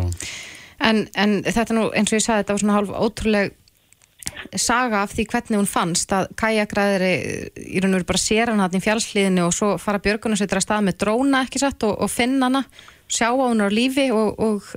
En, 0.78 1.08
en 1.18 1.40
þetta 1.42 1.74
nú, 1.74 1.88
eins 1.90 2.12
og 2.12 2.20
ég 2.20 2.24
sagði, 2.24 2.44
þetta 2.44 2.54
var 2.54 2.62
svona 2.62 2.76
hálf 2.76 2.92
ótrúleg 2.94 3.56
saga 4.60 5.02
af 5.02 5.14
því 5.16 5.24
hvernig 5.32 5.58
hún 5.58 5.68
fannst 5.68 6.12
að 6.14 6.28
kajakræðri 6.38 7.12
í 7.58 7.80
raun 7.82 7.94
og 7.94 7.98
veru 7.98 8.08
bara 8.10 8.20
sér 8.22 8.52
hann 8.52 8.62
hann 8.62 8.76
í 8.76 8.82
fjálsliðinu 8.84 9.46
og 9.48 9.54
svo 9.56 9.70
fara 9.82 10.00
björgunarsveitur 10.04 10.60
að 10.60 10.66
stað 10.66 10.84
með 10.86 10.98
dróna 11.02 11.42
ekki 11.46 11.62
satt 11.62 11.86
og, 11.88 11.96
og 12.04 12.12
finna 12.12 12.46
hana 12.46 12.62
sjá 13.10 13.30
á 13.32 13.40
hún 13.40 13.64
á 13.64 13.68
lífi 13.72 14.08
og, 14.14 14.38
og 14.38 14.68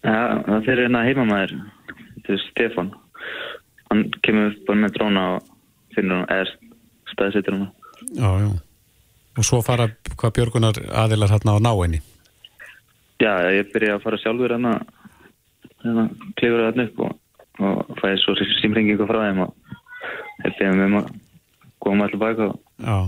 Já, 0.00 0.40
það 0.46 0.66
fyrir 0.66 0.86
hérna 0.86 1.04
heimamæður, 1.04 1.50
þetta 2.16 2.32
er 2.32 2.42
Stefan. 2.46 2.86
Hann 3.90 4.06
kemur 4.24 4.54
bara 4.68 4.80
með 4.80 4.94
dróna 4.96 5.24
og 5.34 5.50
finnur 5.96 6.22
hann, 6.22 6.30
eða 6.32 7.12
staðsettir 7.12 7.56
hann. 7.56 7.66
já, 8.16 8.30
já. 8.44 8.50
Og 9.40 9.46
svo 9.48 9.62
fara 9.64 9.88
hvað 10.20 10.34
björgunar 10.36 10.78
aðilar 11.00 11.32
hérna 11.32 11.56
á 11.56 11.64
náinni. 11.64 12.02
Já, 13.20 13.32
ég 13.56 13.70
byrja 13.72 13.96
að 13.96 14.04
fara 14.04 14.18
sjálfur 14.20 14.52
hérna, 14.52 14.74
hérna, 15.84 16.04
klifur 16.36 16.66
það 16.66 16.82
upp 16.84 17.00
og, 17.06 17.16
og 17.64 17.98
fæði 18.00 18.20
svo 18.20 18.34
símringingu 18.60 19.08
frá 19.08 19.22
þeim 19.24 19.42
og 19.46 19.54
ég 20.44 20.56
beðum 20.58 20.84
um 20.86 20.98
að 21.00 21.10
koma 21.80 22.06
allir 22.06 22.20
baka 22.20 22.50
Já. 22.80 22.98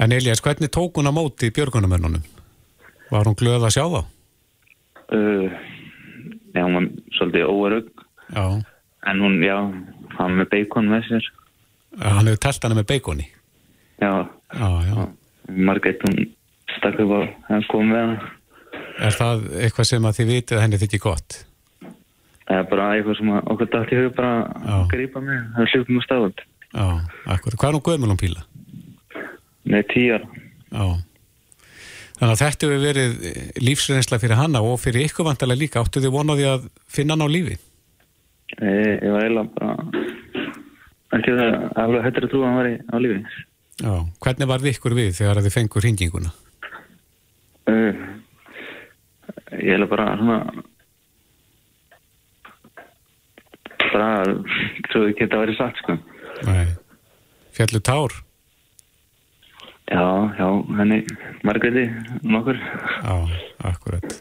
En 0.00 0.12
Elias, 0.12 0.42
hvernig 0.44 0.72
tók 0.72 0.98
hún 1.00 1.08
á 1.08 1.12
móti 1.12 1.48
björgunamönnunum? 1.56 2.24
Var 3.12 3.28
hún 3.28 3.38
glöð 3.38 3.64
að 3.64 3.76
sjá 3.76 3.84
þá? 3.88 4.00
uh, 5.12 5.48
já, 6.52 6.62
hún 6.64 6.74
var 6.74 6.88
svolítið 7.16 7.48
óarug 7.48 7.88
Já. 8.32 8.44
en 9.06 9.20
hún, 9.20 9.38
já, 9.44 9.56
hann 10.18 10.36
með 10.40 10.48
beikon 10.50 10.88
með 10.90 11.08
sér. 11.08 11.30
Hann 12.00 12.28
hefur 12.28 12.42
telt 12.44 12.64
hana 12.64 12.76
með 12.80 12.88
beikoni. 12.92 13.28
Já, 14.02 14.26
Margrét, 15.46 16.02
hún 16.06 16.30
stakk 16.76 17.02
upp 17.04 17.12
á 17.14 17.20
að 17.56 17.68
koma 17.70 17.90
með 17.92 18.02
hana. 18.02 18.32
Er 18.96 19.16
það 19.16 19.44
eitthvað 19.60 19.88
sem 19.90 20.08
að 20.08 20.18
þið 20.18 20.32
vitið 20.32 20.56
að 20.56 20.64
henni 20.64 20.80
þykir 20.82 21.02
gott? 21.04 21.38
Það 22.46 22.60
er 22.60 22.68
bara 22.70 22.86
eitthvað 22.94 23.18
sem 23.18 23.32
að 23.34 23.50
okkur 23.52 23.70
dætt 23.72 23.92
í 23.92 23.98
hug 24.00 24.14
bara 24.16 24.32
að 24.76 24.86
grípa 24.92 25.22
með. 25.24 25.42
Það 25.56 25.64
er 25.64 25.72
hljópum 25.74 25.98
á 25.98 26.02
stafald. 26.06 26.44
Já, 26.66 26.86
akkur. 27.34 27.56
Hvað 27.56 27.68
er 27.68 27.76
hún 27.76 27.86
gömul 27.90 28.14
um 28.14 28.20
píla? 28.20 28.46
Nei. 29.66 29.82
Já. 29.86 30.86
Þannig 32.16 32.32
að 32.32 32.40
þetta 32.40 32.66
hefur 32.66 32.80
verið 32.80 33.16
lífsreynsla 33.60 34.18
fyrir 34.22 34.38
hanna 34.40 34.62
og 34.64 34.78
fyrir 34.80 35.04
ykkur 35.04 35.26
vantarlega 35.26 35.60
líka. 35.60 35.82
Áttu 35.82 36.00
þið 36.00 36.14
vonaði 36.14 36.46
að 36.48 36.68
finna 36.88 37.16
hann 37.16 37.26
á 37.26 37.28
lífi? 37.28 37.58
Ég, 38.56 39.02
ég 39.02 39.12
var 39.12 39.26
eiginlega 39.26 39.50
bara 39.58 39.74
ekki 41.18 41.34
það 41.36 41.56
alveg 41.82 42.06
hættir 42.06 42.26
að 42.26 42.32
trúa 42.32 42.46
að 42.46 42.48
hann 42.48 42.58
var 42.60 42.70
í, 42.70 42.74
á 42.88 42.96
lífi. 43.04 43.18
Já. 43.76 43.92
Hvernig 44.24 44.48
var 44.48 44.62
þið 44.62 44.72
ykkur 44.72 44.94
við 44.96 45.10
þegar 45.18 45.40
að 45.40 45.46
þið 45.48 45.54
fengur 45.58 45.84
hringinguna? 45.84 46.30
Uh, 47.66 47.98
ég 49.58 49.74
eiginlega 49.74 49.90
bara 49.90 50.06
svona 50.20 50.38
bara 53.90 54.08
trúið 54.88 55.10
ekki 55.10 55.26
að 55.26 55.26
þetta 55.26 55.40
væri 55.42 55.56
satt 55.58 55.82
sko. 55.82 55.96
Nei. 56.46 56.66
Fjallu 57.56 57.80
tár? 57.84 58.16
Já, 59.86 60.06
já, 60.34 60.46
henni 60.80 61.02
Margréti 61.46 61.84
nokkur. 62.26 62.58
Já, 62.58 63.14
akkurat. 63.70 64.16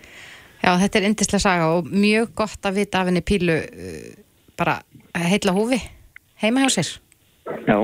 já, 0.62 0.72
þetta 0.84 1.00
er 1.00 1.08
yndislega 1.10 1.42
saga 1.42 1.72
og 1.78 1.88
mjög 1.90 2.36
gott 2.38 2.68
að 2.68 2.82
vita 2.82 3.02
af 3.02 3.10
henni 3.10 3.24
pílu 3.26 3.56
uh, 3.56 4.12
bara 4.60 4.78
heilla 5.16 5.56
húfi 5.56 5.80
heima 6.44 6.66
hjá 6.66 6.76
sér. 6.76 6.92
Já, 7.66 7.80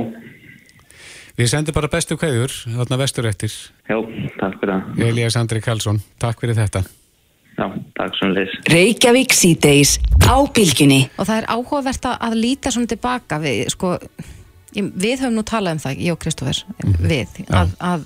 Við 1.42 1.50
sendum 1.50 1.74
bara 1.74 1.88
bestu 1.90 2.14
kveður, 2.22 2.54
þarna 2.70 2.98
vestur 3.02 3.26
eftir. 3.26 3.54
já, 3.90 3.96
takk 4.38 4.60
fyrir 4.62 4.74
það. 4.76 5.00
Elias 5.08 5.38
Andri 5.40 5.62
Karlsson, 5.66 6.02
takk 6.22 6.44
fyrir 6.44 6.60
þetta. 6.60 6.84
Já, 7.56 7.66
takk 7.98 8.20
svo 8.20 8.30
leis. 8.30 8.54
Reykjavík 8.70 9.34
síðdeis 9.34 9.96
á 10.30 10.38
bylginni. 10.54 11.00
Og 11.18 11.26
það 11.26 11.42
er 11.42 11.48
áhugavert 11.56 12.06
að, 12.12 12.20
að 12.28 12.38
líta 12.44 12.74
svona 12.76 12.92
tilbaka 12.92 13.40
við, 13.42 13.64
sko, 13.74 13.96
við 14.78 15.24
höfum 15.24 15.40
nú 15.40 15.46
talað 15.50 15.80
um 15.80 15.82
það, 15.88 16.06
ég 16.06 16.14
og 16.14 16.22
Kristófer, 16.22 16.62
við, 17.02 17.42
að, 17.50 17.74
að 17.90 18.06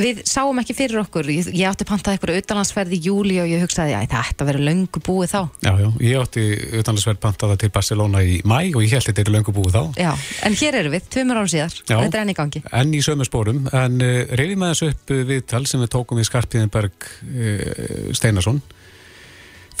við 0.00 0.22
sáum 0.28 0.58
ekki 0.62 0.76
fyrir 0.76 1.00
okkur, 1.02 1.28
ég, 1.30 1.50
ég 1.54 1.68
átti 1.70 1.86
pantað 1.88 2.16
eitthvað 2.16 2.40
auðalansferð 2.40 2.96
í 2.96 3.00
júli 3.04 3.38
og 3.42 3.50
ég 3.50 3.64
hugsaði 3.64 3.94
að 3.98 4.08
þetta 4.14 4.48
verið 4.48 4.66
löngu 4.68 5.02
búið 5.06 5.34
þá. 5.34 5.40
Já, 5.66 5.70
já, 5.80 5.88
ég 6.06 6.24
átti 6.24 6.46
utanlandsverð 6.80 7.22
pantaða 7.22 7.58
til 7.60 7.70
Barcelona 7.74 8.24
í 8.24 8.40
mæ 8.48 8.58
og 8.74 8.82
ég 8.84 8.96
held 8.96 9.08
þetta 9.10 9.24
er 9.24 9.32
löngu 9.36 9.54
búið 9.56 9.76
þá. 9.76 9.82
Já, 10.00 10.10
en 10.48 10.58
hér 10.60 10.80
eru 10.82 10.94
við, 10.94 11.06
tveimur 11.14 11.40
árum 11.40 11.52
síðar, 11.52 11.78
Já. 11.84 11.94
þetta 11.94 12.10
er 12.10 12.20
enn 12.24 12.34
í 12.34 12.38
gangi. 12.40 12.64
Enn 12.80 12.96
í 12.96 13.04
sömu 13.04 13.28
spórum, 13.28 13.62
en 13.70 14.02
uh, 14.04 14.34
reyðum 14.40 14.66
aðeins 14.66 14.84
upp 14.90 15.14
uh, 15.14 15.22
viðtal 15.30 15.64
sem 15.68 15.84
við 15.84 15.92
tókum 15.96 16.20
við 16.20 16.30
Skarpiðinberg 16.30 17.10
uh, 17.30 18.12
Steinarsson 18.16 18.62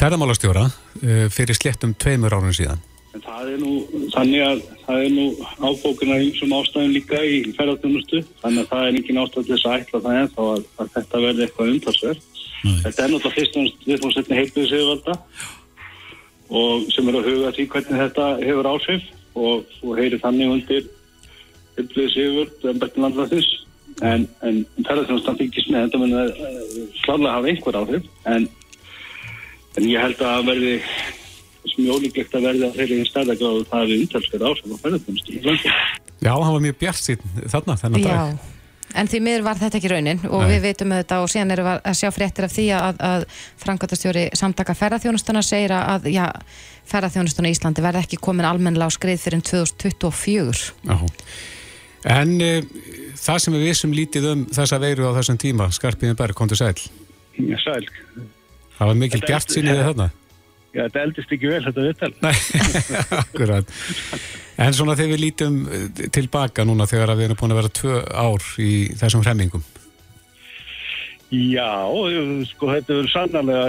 ferðamálastjóra 0.00 0.68
uh, 0.68 1.26
fyrir 1.32 1.58
sléttum 1.58 1.92
tveimur 1.98 2.38
árun 2.38 2.56
síðan. 2.56 2.80
En 3.10 3.22
það 3.24 3.48
er 3.50 3.58
nú, 3.58 3.70
þannig 4.14 4.42
að 4.46 4.60
það 4.84 5.04
er 5.04 5.14
nú 5.16 5.24
ábókuna 5.58 6.18
einsum 6.20 6.52
ástæðum 6.54 6.92
líka 6.94 7.22
í 7.26 7.40
ferðarþjónustu, 7.56 8.20
þannig 8.42 8.62
að 8.62 8.68
það 8.70 8.84
er 8.84 8.98
engin 9.00 9.18
ástæð 9.22 9.48
til 9.48 9.54
þess 9.56 9.66
að 9.66 9.78
ætla 9.80 10.02
það 10.04 10.18
ennþá 10.20 10.44
að, 10.50 10.68
að 10.76 10.92
þetta 10.94 11.22
verði 11.24 11.46
eitthvað 11.46 11.72
umtalsverð. 11.72 12.28
Þetta 12.60 13.02
er 13.02 13.10
náttúrulega 13.14 13.34
fyrst 13.38 13.58
og 13.58 14.36
heilbúið 14.36 14.70
sigurvalda 14.70 15.16
og 16.50 16.88
sem 16.90 17.08
er 17.08 17.16
að 17.16 17.28
huga 17.30 17.52
því 17.56 17.66
hvernig 17.72 18.00
þetta 18.04 18.24
hefur 18.42 18.68
áhrif 18.70 19.04
og, 19.38 19.68
og 19.86 19.92
heyri 19.98 20.18
þannig 20.20 20.54
undir 20.54 20.88
heilbúið 21.78 22.10
sigurvald 22.14 22.66
en 22.70 22.82
betur 22.82 23.06
landlæðis. 23.06 23.50
En, 24.06 24.26
en 24.46 24.60
ferðarþjónustan 24.86 25.38
fylgist 25.40 25.70
með 25.72 25.88
þetta 25.88 26.00
mun 26.00 26.18
að 26.20 26.28
slálega 27.02 27.32
hafa 27.34 27.50
einhver 27.50 27.78
áhrif 27.80 28.06
en, 28.30 28.46
en 29.76 29.88
ég 29.88 30.04
held 30.04 30.22
að 30.24 30.46
verði 30.46 30.76
sem 31.68 31.84
er 31.84 31.92
ólíklegt 31.96 32.36
að 32.36 32.46
verða 32.48 32.70
þeirri 32.76 33.02
stærðagráðu 33.08 33.66
það 33.70 33.90
við 33.90 34.04
umtalskar 34.04 34.46
áhrif 34.48 34.72
á 34.72 34.76
ferðarþjónustu 34.84 35.34
í. 35.36 35.74
Já, 36.20 36.32
hann 36.32 36.54
var 36.54 36.64
mjög 36.64 36.80
bjart 36.80 37.04
síðan 37.04 37.44
þarna 37.52 37.76
þennan 37.80 38.04
dag. 38.06 38.16
Já, 38.16 38.88
en 39.00 39.10
því 39.12 39.20
miður 39.26 39.46
var 39.46 39.60
þetta 39.60 39.78
ekki 39.80 39.92
raunin 39.92 40.22
og 40.28 40.42
Nei. 40.42 40.50
við 40.50 40.66
veitum 40.66 40.94
þetta 40.96 41.20
og 41.22 41.30
síðan 41.32 41.54
erum 41.54 41.68
við 41.68 41.86
að 41.92 41.98
sjá 42.00 42.10
fréttir 42.16 42.46
af 42.46 42.54
því 42.56 42.66
að, 42.76 43.04
að 43.10 43.26
framkvæmtastjóri 43.64 44.24
samtaka 44.40 44.76
ferðarþjónustuna 44.80 45.44
segir 45.46 45.76
að 45.76 46.10
já, 46.12 46.26
ferðarþjónustuna 46.90 47.52
í 47.52 47.56
Íslandi 47.56 47.84
verði 47.84 48.04
ekki 48.04 48.20
komin 48.20 48.48
almennilega 48.48 48.92
á 48.92 48.96
skrið 48.96 49.24
fyrir 49.24 49.44
2024. 49.46 50.74
Já. 50.88 50.98
En 52.10 52.36
uh, 52.40 52.60
það 53.20 53.42
sem 53.44 53.56
við 53.56 53.66
vissum 53.68 53.96
lítið 53.96 54.30
um 54.32 54.44
þessa 54.48 54.80
veiru 54.80 55.10
á 55.12 55.16
þessum 55.20 55.40
tíma, 55.40 55.68
Skarpiðin 55.76 56.16
Berg, 56.18 56.36
kom 56.36 56.48
til 56.48 56.60
sæl. 56.60 56.74
Já, 57.36 57.56
sæl. 57.60 57.84
Það 58.78 58.90
var 58.90 58.96
mikil 58.96 59.20
bjart 59.26 59.52
síniði 59.52 59.84
þarna. 59.84 60.08
Já, 60.70 60.84
þetta 60.84 61.02
eldist 61.02 61.32
ekki 61.34 61.50
vel 61.50 61.64
þetta 61.64 61.84
viðtal. 61.88 62.12
Nei, 62.22 62.36
akkurat. 63.24 63.74
En 64.60 64.76
svona 64.76 64.94
þegar 64.98 65.16
við 65.16 65.22
lítum 65.24 65.60
eh, 65.66 66.06
tilbaka 66.14 66.66
núna 66.68 66.86
þegar 66.90 67.16
við 67.16 67.30
erum 67.30 67.40
búin 67.40 67.54
að 67.54 67.62
vera 67.62 67.76
tvö 67.80 68.00
ár 68.14 68.48
í 68.62 68.72
þessum 69.00 69.24
hremmingum. 69.26 69.64
Já, 71.30 71.86
sko 72.50 72.72
þetta 72.72 72.96
verður 72.96 73.10
sannarlega 73.12 73.66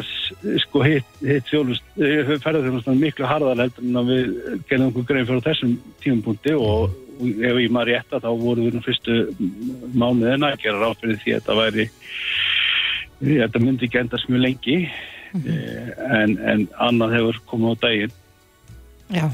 sko 0.63 0.81
hitt, 0.81 1.09
þjónust, 1.45 1.83
ferðarþjónustan 1.93 2.97
miklu 2.97 3.27
harðar 3.29 3.61
heldur 3.61 3.85
en 3.85 3.99
að 4.01 4.09
við 4.09 4.31
gerðum 4.69 4.87
okkur 4.89 5.05
grein 5.11 5.27
fyrir 5.29 5.43
þessum 5.45 5.75
tímapunkti 6.01 6.55
og, 6.57 6.95
ef 7.21 7.59
ég 7.61 7.69
maður 7.69 7.91
rétt 7.91 8.15
að 8.17 8.25
þá 8.25 8.31
voru 8.41 8.65
við 8.65 8.77
nú 8.77 8.81
fyrstu 8.81 9.19
mánuðina 9.93 10.49
að 10.55 10.63
gera 10.63 10.81
ráð 10.81 10.97
fyrir 11.03 11.21
því 11.21 11.35
að 11.35 11.37
þetta 11.37 11.59
væri 11.59 11.85
þetta 13.21 13.61
myndi 13.61 13.87
ekki 13.87 14.01
endast 14.01 14.31
mjög 14.31 14.43
lengi 14.47 14.77
en, 15.35 16.37
en 16.37 16.65
annað 16.79 17.15
hefur 17.17 17.39
komið 17.51 17.77
á 17.77 17.81
daginn 17.85 18.17
Já, 19.11 19.27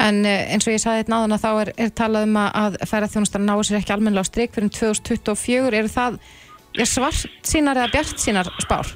en 0.00 0.24
eh, 0.24 0.46
eins 0.54 0.64
og 0.64 0.72
ég 0.72 0.80
saði 0.80 1.02
þetta 1.02 1.12
náðan 1.12 1.36
að 1.36 1.42
þá 1.42 1.50
er, 1.52 1.70
er 1.84 1.90
talað 2.00 2.28
um 2.30 2.38
að, 2.40 2.78
ferðarþjónustan 2.88 3.44
náu 3.44 3.58
sér 3.60 3.82
ekki 3.82 3.92
almennilega 3.92 4.24
á 4.24 4.30
strik 4.30 4.54
fyrir 4.54 4.72
2024. 4.72 5.72
Eru 5.76 5.90
það 5.92 6.16
ja, 6.78 6.86
svart 6.88 7.48
sínar 7.48 7.80
eða 7.82 7.92
bjart 7.92 8.22
sínar 8.22 8.48
spár? 8.64 8.92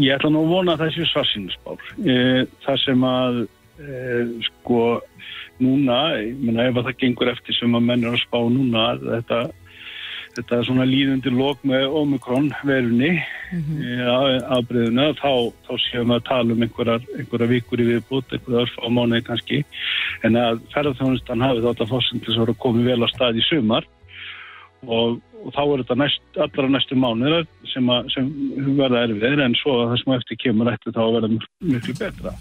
Ég 0.00 0.16
ætla 0.16 0.30
nú 0.32 0.46
að 0.46 0.54
vona 0.54 0.76
að 0.76 0.84
það 0.84 0.94
séu 0.96 1.10
svarsýnusbár. 1.10 1.86
Eh, 2.06 2.40
Það 2.64 2.80
sem 2.86 3.06
að 3.10 3.40
e, 3.44 3.94
sko 4.46 4.82
núna, 5.60 5.98
ég 6.22 6.40
meina 6.40 6.68
ef 6.70 6.80
að 6.80 6.88
það 6.88 7.00
gengur 7.04 7.32
eftir 7.34 7.58
sem 7.58 7.76
að 7.76 7.88
menn 7.90 8.06
er 8.06 8.16
að 8.16 8.22
spá 8.22 8.38
núna 8.40 8.86
þetta, 9.02 9.40
þetta 10.36 10.58
er 10.58 10.66
svona 10.68 10.86
líðundi 10.88 11.32
lók 11.34 11.62
með 11.66 11.86
Omikron 12.00 12.50
verunni 12.66 13.12
mm 13.50 13.62
afbreyðuna, 14.56 15.08
þá, 15.18 15.30
þá 15.66 15.72
séum 15.84 16.10
við 16.12 16.16
að 16.16 16.26
tala 16.28 16.54
um 16.54 16.62
einhverjar, 16.66 17.06
einhverjar 17.18 17.50
vikur 17.50 17.82
í 17.82 17.88
viðbútt, 17.88 18.34
einhverjar 18.36 18.66
örf 18.66 18.76
á 18.78 18.86
mánuði 18.90 19.24
kannski, 19.26 19.62
en 20.26 20.38
að 20.38 20.60
ferðarþjónustan 20.74 21.42
hafi 21.46 21.64
þátt 21.64 21.82
að 21.82 21.96
þess 21.96 22.38
að 22.44 22.54
koma 22.62 22.86
vel 22.86 23.02
á 23.02 23.08
stað 23.10 23.40
í 23.40 23.46
sumar. 23.48 23.88
Og, 24.80 25.18
og 25.44 25.52
þá 25.52 25.60
er 25.60 25.82
þetta 25.82 25.96
næst, 26.00 26.22
allra 26.40 26.68
næstu 26.72 26.96
mánuðir 26.96 27.46
sem, 27.68 27.88
að, 27.92 28.06
sem 28.14 28.28
verða 28.78 29.02
erfiðir. 29.04 29.42
En 29.44 29.56
svo 29.58 29.74
að 29.76 29.90
það 29.90 30.00
sem 30.02 30.14
eftir 30.16 30.40
kemur 30.40 30.70
ætti 30.72 30.94
þá 30.96 31.00
að 31.04 31.16
verða 31.18 31.32
mik- 31.34 31.50
miklu 31.74 31.96
betra. 31.98 32.32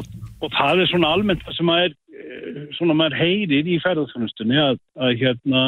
og 0.40 0.56
það 0.56 0.82
er 0.82 0.90
svona 0.90 1.12
almennt 1.14 1.44
það 1.46 1.58
sem 1.60 1.70
að 1.70 1.84
er 1.84 1.94
eh, 1.94 2.58
svona 2.78 2.96
maður 2.98 3.20
heyrir 3.20 3.70
í 3.70 3.78
ferðarþjónustunni 3.84 4.58
að, 4.64 4.80
að 4.98 5.14
hérna 5.22 5.62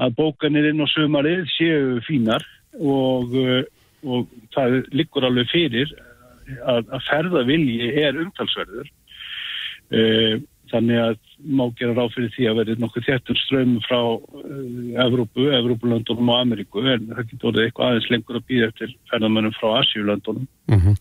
að 0.00 0.16
bókanir 0.18 0.70
inn 0.70 0.82
á 0.82 0.86
sumarið 0.90 1.44
séu 1.56 1.98
fínar 2.06 2.46
og, 2.78 3.34
eh, 3.36 3.64
og 4.06 4.30
það 4.54 4.80
liggur 4.96 5.26
alveg 5.28 5.50
fyrir 5.52 5.92
að, 6.64 6.88
að 6.88 7.04
ferðavilji 7.08 7.92
er 8.00 8.18
umtalsverður 8.24 8.88
Eh, 9.90 10.38
þannig 10.70 11.00
að 11.02 11.16
má 11.50 11.64
gera 11.74 11.96
ráð 11.96 12.12
fyrir 12.14 12.28
því 12.30 12.44
að 12.46 12.58
verði 12.60 12.74
nokkuð 12.78 13.06
þéttur 13.08 13.38
strömm 13.40 13.72
frá 13.82 13.98
uh, 13.98 14.50
Evrópu, 15.02 15.48
Evrópulöndunum 15.56 16.30
og 16.30 16.42
Ameríku 16.44 16.84
en 16.84 17.08
það 17.08 17.24
getur 17.32 17.48
orðið 17.50 17.64
eitthvað 17.64 17.88
aðeins 17.88 18.06
lengur 18.12 18.38
að 18.38 18.44
býða 18.52 18.68
eftir 18.68 18.92
ferðamönnum 19.10 19.56
frá 19.56 19.72
Asjulöndunum. 19.80 20.46
Mm 20.70 20.94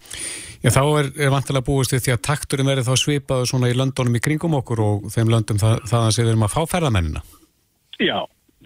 Já, 0.60 0.74
þá 0.76 0.82
er, 1.00 1.12
er 1.22 1.30
vantilega 1.32 1.68
búist 1.70 1.94
því 1.94 2.16
að 2.16 2.24
takturinn 2.26 2.68
verði 2.72 2.88
þá 2.88 2.96
svipaður 3.04 3.52
svona 3.52 3.70
í 3.70 3.78
löndunum 3.78 4.18
í 4.18 4.24
kringum 4.26 4.58
okkur 4.58 4.82
og 4.84 5.06
þeim 5.14 5.30
löndum 5.32 5.62
það, 5.62 5.78
þaðan 5.92 6.26
erum 6.26 6.48
að 6.48 6.56
fá 6.56 6.62
ferðamennina. 6.74 7.22
Já, 8.02 8.18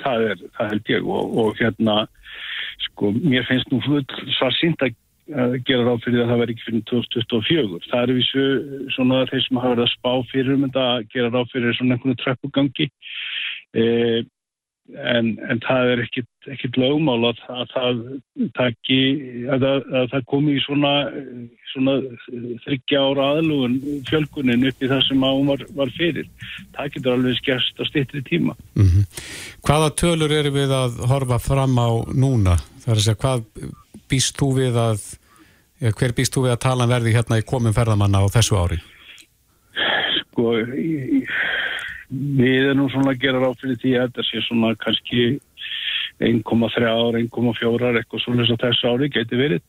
það 0.01 0.27
er, 0.31 0.43
það 0.57 0.73
held 0.73 0.91
ég 0.93 1.07
og, 1.15 1.37
og 1.43 1.61
hérna, 1.61 1.95
sko, 2.87 3.13
mér 3.21 3.47
finnst 3.49 3.71
nú 3.71 3.81
svar 4.37 4.55
sínt 4.57 4.83
að 4.83 4.95
gera 5.67 5.85
ráð 5.87 6.03
fyrir 6.03 6.23
að 6.23 6.31
það 6.33 6.41
verði 6.41 6.53
ekki 6.55 6.65
fyrir 6.67 6.85
2024. 6.89 7.81
Það 7.89 8.01
er 8.01 8.15
vísu 8.17 8.45
svona 8.95 9.21
þeir 9.29 9.45
sem 9.45 9.59
hafa 9.61 9.73
verið 9.73 9.85
að 9.85 9.93
spá 9.93 10.11
fyrir 10.31 10.55
um 10.55 10.65
þetta 10.65 10.87
að 10.89 11.05
gera 11.13 11.31
ráð 11.31 11.53
fyrir 11.53 11.77
svona 11.77 11.95
einhvern 11.95 12.19
treppugangi 12.19 12.89
eh, 13.79 14.19
en, 14.91 15.29
en 15.49 15.61
það 15.63 15.91
er 15.93 16.01
ekkit 16.03 16.77
lögmál 16.79 17.29
að, 17.29 17.41
að 17.53 17.69
það 17.73 18.01
taki, 18.57 18.99
að, 19.47 19.65
að, 19.69 19.86
að 19.99 20.09
það 20.11 20.25
komi 20.34 20.55
í 20.57 20.63
svona, 20.65 20.91
svona 21.71 21.95
þryggja 22.65 23.03
ára 23.07 23.29
aðlugun 23.38 23.77
fjölgunin 24.09 24.67
upp 24.69 24.84
í 24.84 24.91
það 24.91 25.05
sem 25.07 25.25
hún 25.25 25.49
var, 25.53 25.65
var 25.77 25.93
fyrir. 25.97 26.29
Það 26.75 26.91
getur 26.97 27.15
alveg 27.15 27.39
skerst 27.39 27.79
á 27.79 27.84
stittri 27.89 28.23
tíma. 28.27 28.57
Mm 28.75 29.07
Hvaða 29.63 29.93
tölur 29.95 30.31
eru 30.36 30.49
við 30.51 30.71
að 30.75 30.97
horfa 31.07 31.39
fram 31.39 31.77
á 31.79 31.89
núna? 32.11 32.57
Það 32.84 32.91
er 32.91 32.97
að 32.99 33.05
segja, 33.05 33.21
hvað 33.21 33.45
býst 34.11 34.36
þú 34.36 34.49
við 34.57 34.75
að, 34.75 35.05
hver 35.95 36.15
býst 36.17 36.36
þú 36.36 36.43
við 36.49 36.57
að 36.57 36.63
talan 36.67 36.91
verði 36.91 37.15
hérna 37.15 37.39
í 37.39 37.45
komum 37.47 37.73
ferðamanna 37.73 38.19
á 38.19 38.27
þessu 38.36 38.59
ári? 38.59 38.81
sko 40.34 40.57
í- 40.75 41.23
við 42.10 42.70
erum 42.72 42.89
svona 42.91 43.14
að 43.14 43.22
gera 43.24 43.41
ráð 43.43 43.62
fyrir 43.62 43.80
því 43.82 43.93
að 43.97 44.10
þetta 44.10 44.26
sé 44.28 44.41
svona 44.47 44.74
kannski 44.82 45.24
1,3 46.24 46.89
ára, 46.89 47.22
1,4 47.22 47.72
ára 47.80 48.01
eitthvað 48.01 48.24
svona 48.24 48.43
þess 48.43 48.56
að 48.56 48.66
þessu 48.66 48.91
ári 48.91 49.10
geti 49.14 49.39
verið. 49.39 49.64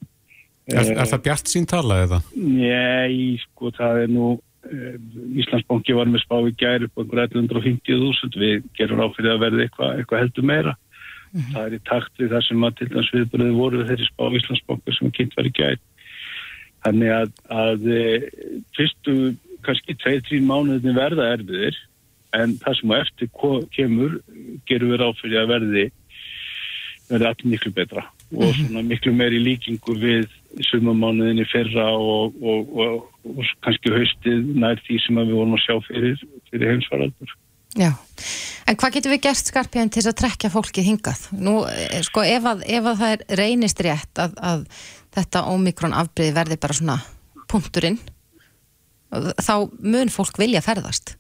Er, 0.73 0.91
er 0.95 1.09
það 1.11 1.25
bjart 1.27 1.51
sín 1.53 1.69
tala 1.69 2.01
eða? 2.07 2.21
Nei, 2.35 3.37
sko 3.43 3.73
það 3.77 4.05
er 4.05 4.13
nú 4.13 4.29
eh, 4.71 4.95
Íslandsbanki 5.43 5.97
var 5.97 6.09
með 6.09 6.25
spá 6.25 6.39
í 6.41 6.55
gæri 6.57 6.89
upp 6.89 6.97
á 6.97 7.01
einhver 7.05 7.25
1150.000 7.27 8.41
við 8.41 8.69
gerum 8.79 9.03
ráð 9.03 9.19
fyrir 9.19 9.35
að 9.35 9.43
verði 9.45 9.67
eitthvað 9.67 9.99
eitthva 10.01 10.23
heldur 10.23 10.49
meira. 10.49 10.77
Það 11.35 11.65
er 11.65 11.75
í 11.75 11.83
takt 11.89 12.23
við 12.23 12.31
það 12.31 12.47
sem 12.47 12.65
að 12.65 12.77
til 12.79 12.89
dæmis 12.93 13.11
viðbröði 13.11 13.57
voru 13.59 13.89
þeirri 13.89 14.07
spá 14.09 14.25
Íslandsbanki 14.39 14.97
sem 14.97 15.15
kynnt 15.17 15.37
var 15.37 15.51
í 15.51 15.55
gæri 15.59 15.83
þannig 16.85 17.15
að, 17.15 17.33
að 17.49 17.89
eh, 17.97 18.29
fyrstu 18.77 19.17
kannski 19.65 19.97
2-3 20.03 20.41
mánuðin 20.45 20.97
verða 20.97 21.31
erfiðir 21.39 21.79
en 22.41 22.57
það 22.63 22.81
sem 22.81 22.95
á 22.95 22.97
eftir 23.01 23.31
kemur 23.77 24.19
gerum 24.69 24.95
við 24.95 25.01
ráð 25.03 25.21
fyrir 25.21 25.43
að 25.43 25.53
verði 25.55 25.85
verði 27.11 27.29
allir 27.31 27.53
miklu 27.53 27.73
betra 27.77 28.07
og 28.35 28.57
svona 28.57 28.83
miklu 28.87 29.13
meiri 29.15 29.41
líkingu 29.43 29.95
við 30.01 30.27
sumamánuðinni 30.71 31.45
fyrra 31.51 31.87
og, 31.99 32.35
og, 32.43 32.75
og, 32.79 33.07
og 33.29 33.53
kannski 33.65 33.93
haustið 33.95 34.53
nær 34.59 34.81
því 34.87 35.01
sem 35.05 35.21
við 35.21 35.35
vorum 35.35 35.57
að 35.57 35.65
sjá 35.65 35.75
fyrir, 35.89 36.21
fyrir 36.51 36.73
heimsvaraldur. 36.73 37.35
Já, 37.75 37.91
en 38.71 38.79
hvað 38.79 38.97
getum 38.97 39.15
við 39.17 39.23
gert 39.27 39.51
skarpiðan 39.51 39.93
til 39.95 40.05
að 40.07 40.19
trekja 40.21 40.51
fólkið 40.55 40.89
hingað? 40.91 41.25
Nú, 41.35 41.57
eh, 41.67 41.99
sko, 42.07 42.23
ef 42.23 42.47
að, 42.47 42.63
ef 42.71 42.91
að 42.91 43.01
það 43.03 43.17
er 43.17 43.41
reynist 43.43 43.83
rétt 43.83 44.23
að, 44.23 44.37
að 44.39 44.65
þetta 45.19 45.47
ómikrón 45.51 45.97
afbreiði 45.99 46.37
verði 46.39 46.61
bara 46.63 46.79
svona 46.79 46.99
punkturinn, 47.51 47.99
þá 49.15 49.55
mun 49.83 50.11
fólk 50.11 50.39
vilja 50.43 50.63
ferðast. 50.65 51.17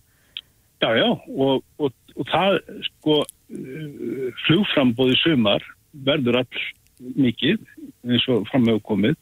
Já, 0.85 0.97
já, 1.01 1.07
og, 1.41 1.63
og, 1.81 1.93
og 2.19 2.27
það 2.29 2.59
sko 2.91 3.15
uh, 3.25 4.25
flugframbóði 4.45 5.17
sumar 5.23 5.65
verður 6.05 6.43
all 6.43 6.65
mikið 7.17 7.63
eins 8.05 8.27
og 8.29 8.45
framöfu 8.51 8.83
komið. 8.91 9.17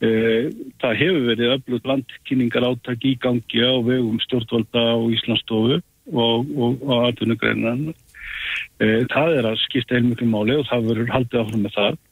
Uh, 0.00 0.48
Það 0.80 0.96
hefur 1.02 1.26
verið 1.26 1.52
öflut 1.58 1.90
landkynningar 1.90 2.68
áttak 2.70 3.04
í 3.04 3.12
gangi 3.20 3.60
á 3.60 3.76
vegum 3.84 4.16
stjórnvalda 4.24 4.86
og 5.02 5.12
Íslandsstofu 5.18 5.76
og, 5.76 6.48
og, 6.48 6.80
og 6.88 7.04
atvinnugreinan. 7.10 7.90
Uh, 8.80 9.04
Það 9.12 9.36
er 9.36 9.52
að 9.52 9.60
skipta 9.66 9.98
heilmiklu 9.98 10.32
máli 10.32 10.56
og 10.56 10.68
það 10.72 10.90
verður 10.94 11.16
haldið 11.18 11.44
áfram 11.44 11.68
með 11.68 11.76
það. 11.76 12.04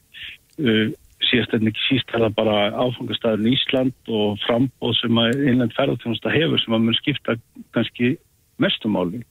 Síðast 1.29 1.53
en 1.55 1.69
ekki 1.71 1.85
síst 1.87 2.11
er 2.13 2.21
það 2.27 2.33
bara 2.35 2.55
áfangastæðurinn 2.75 3.53
Ísland 3.55 4.09
og 4.11 4.39
frambóð 4.45 4.97
sem 4.99 5.19
að 5.23 5.45
innlend 5.47 5.73
ferðarþjónusta 5.77 6.31
hefur 6.35 6.61
sem 6.61 6.75
að 6.75 6.85
mun 6.85 6.97
skipta 6.99 7.35
kannski 7.75 8.17
mestumáli 8.63 9.23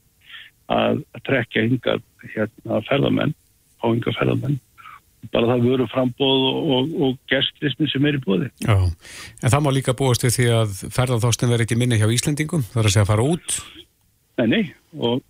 að, 0.72 1.02
að 1.16 1.24
trekja 1.28 1.66
hingað 1.66 2.02
hérna 2.34 2.80
ferðarmenn, 2.88 3.36
á 3.80 3.84
hingað 3.88 4.18
ferðarmenn 4.20 4.58
bara 5.34 5.48
það 5.50 5.64
veru 5.66 5.86
frambóð 5.90 6.44
og, 6.48 6.58
og, 6.74 6.92
og 7.04 7.16
gerstlismi 7.30 7.88
sem 7.90 8.04
er 8.06 8.16
í 8.16 8.20
bóði. 8.22 8.50
Já, 8.62 8.76
en 8.78 9.52
það 9.52 9.64
má 9.64 9.70
líka 9.74 9.96
búast 9.98 10.22
við 10.24 10.36
því 10.36 10.46
að 10.54 10.76
ferðarþóstin 10.94 11.50
verður 11.50 11.66
ekki 11.66 11.78
minni 11.80 11.98
hjá 11.98 12.06
Íslandingum, 12.14 12.62
það 12.70 12.80
er 12.80 12.88
að 12.88 12.94
segja 12.94 13.04
að 13.04 13.10
fara 13.10 13.26
út? 13.26 13.56
Nei, 14.38 14.46
nei, 14.52 14.62
og, 14.94 15.24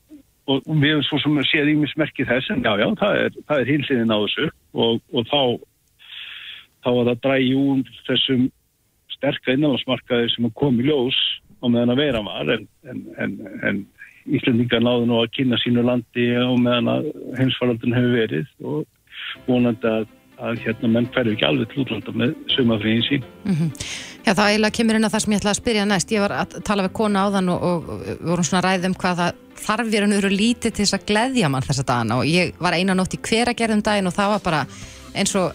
og 0.53 0.69
við 0.69 0.93
erum 0.93 1.07
svo 1.09 1.23
sem 1.23 1.41
að 1.41 1.49
séð 1.49 1.73
ímismerki 1.73 2.29
þess, 2.29 2.53
en 2.53 2.63
já, 2.69 2.73
já, 2.83 2.87
það 3.01 3.23
er, 3.25 3.41
er 3.57 3.73
á 4.13 4.19
þessu 4.21 4.51
og 4.85 5.33
þá 5.33 5.41
þá 6.85 6.91
að 6.93 7.11
það 7.25 7.49
úr 7.59 7.93
þessum 8.07 8.47
sterka 9.17 9.55
innanlandsmarkaði 9.55 10.31
sem 10.35 10.51
kom 10.59 10.79
í 10.79 10.87
ljós 10.87 11.19
á 11.59 11.67
meðan 11.67 11.95
að 11.95 12.03
vera 12.03 12.25
var 12.27 12.53
en, 12.55 12.69
en, 12.91 13.01
en, 13.23 13.39
en 13.69 13.81
Íslandingar 14.29 14.85
náðu 14.85 15.09
nú 15.09 15.23
að 15.23 15.33
kynna 15.39 15.59
sínu 15.63 15.85
landi 15.87 16.29
á 16.37 16.53
meðan 16.53 16.93
að 16.93 17.11
heimsfaraldun 17.39 17.97
hefur 17.97 18.15
verið 18.19 18.53
og 18.65 19.49
vonandi 19.49 19.89
að, 19.89 20.07
að 20.39 20.61
hérna 20.67 20.93
menn 20.93 21.09
hverju 21.15 21.35
ekki 21.35 21.49
alveg 21.49 21.73
til 21.73 21.83
útlanda 21.85 22.15
með 22.15 22.37
sumafríðin 22.55 23.07
sín. 23.09 23.27
Mm 23.45 23.55
-hmm. 23.55 23.89
Já 24.27 24.35
það 24.35 24.51
eiginlega 24.51 24.77
kemur 24.77 24.97
inn 24.99 25.07
að 25.09 25.13
það 25.15 25.23
sem 25.23 25.33
ég 25.33 25.39
ætlaði 25.41 25.55
að 25.55 25.63
spyrja 25.63 25.85
næst. 25.89 26.11
Ég 26.13 26.21
var 26.21 26.33
að 26.37 26.57
tala 26.69 26.85
við 26.85 26.93
kona 26.99 27.21
á 27.25 27.27
þann 27.33 27.49
og, 27.49 27.63
og 27.69 27.79
vorum 28.29 28.45
svona 28.45 28.65
ræðum 28.67 28.95
hvað 29.01 29.21
það 29.23 29.33
þarf 29.65 29.89
verið 29.89 30.13
að 30.13 30.21
vera 30.21 30.41
lítið 30.43 30.75
til 30.75 30.85
þess 30.85 30.99
að 30.99 31.07
gleðja 31.11 31.49
mann 31.49 31.63
þessa 31.63 31.85
dagana 31.89 32.19
og 32.19 32.27
ég 32.29 32.53
var 32.61 32.77
eina 32.77 32.95
nótt 32.95 33.17
í 33.17 33.23
hver 33.29 33.49
að 33.49 33.59
gerðum 33.63 33.83
daginn 33.83 34.11
og 34.11 34.17
það 34.19 34.33
var 34.35 34.45
bara 34.45 34.67
eins 35.15 35.35
og 35.35 35.53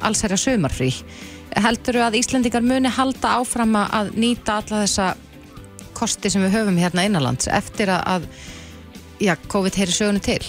allsærja 0.00 0.36
sumarfrí. 0.36 0.90
Heldur 1.56 1.94
þú 1.94 2.02
að 2.02 2.18
Íslandingar 2.18 2.66
muni 2.66 2.88
halda 2.88 3.38
áfram 3.38 3.78
að 3.78 4.10
nýta 4.18 4.58
alla 4.58 4.82
þessa 4.82 5.14
kosti 5.96 6.32
sem 6.32 6.44
við 6.44 6.58
höfum 6.60 6.78
hérna 6.80 7.06
innanlands 7.08 7.48
eftir 7.48 7.90
að 7.96 8.28
já, 9.22 9.34
COVID 9.48 9.78
heyri 9.80 9.94
sögunu 9.94 10.22
til? 10.24 10.42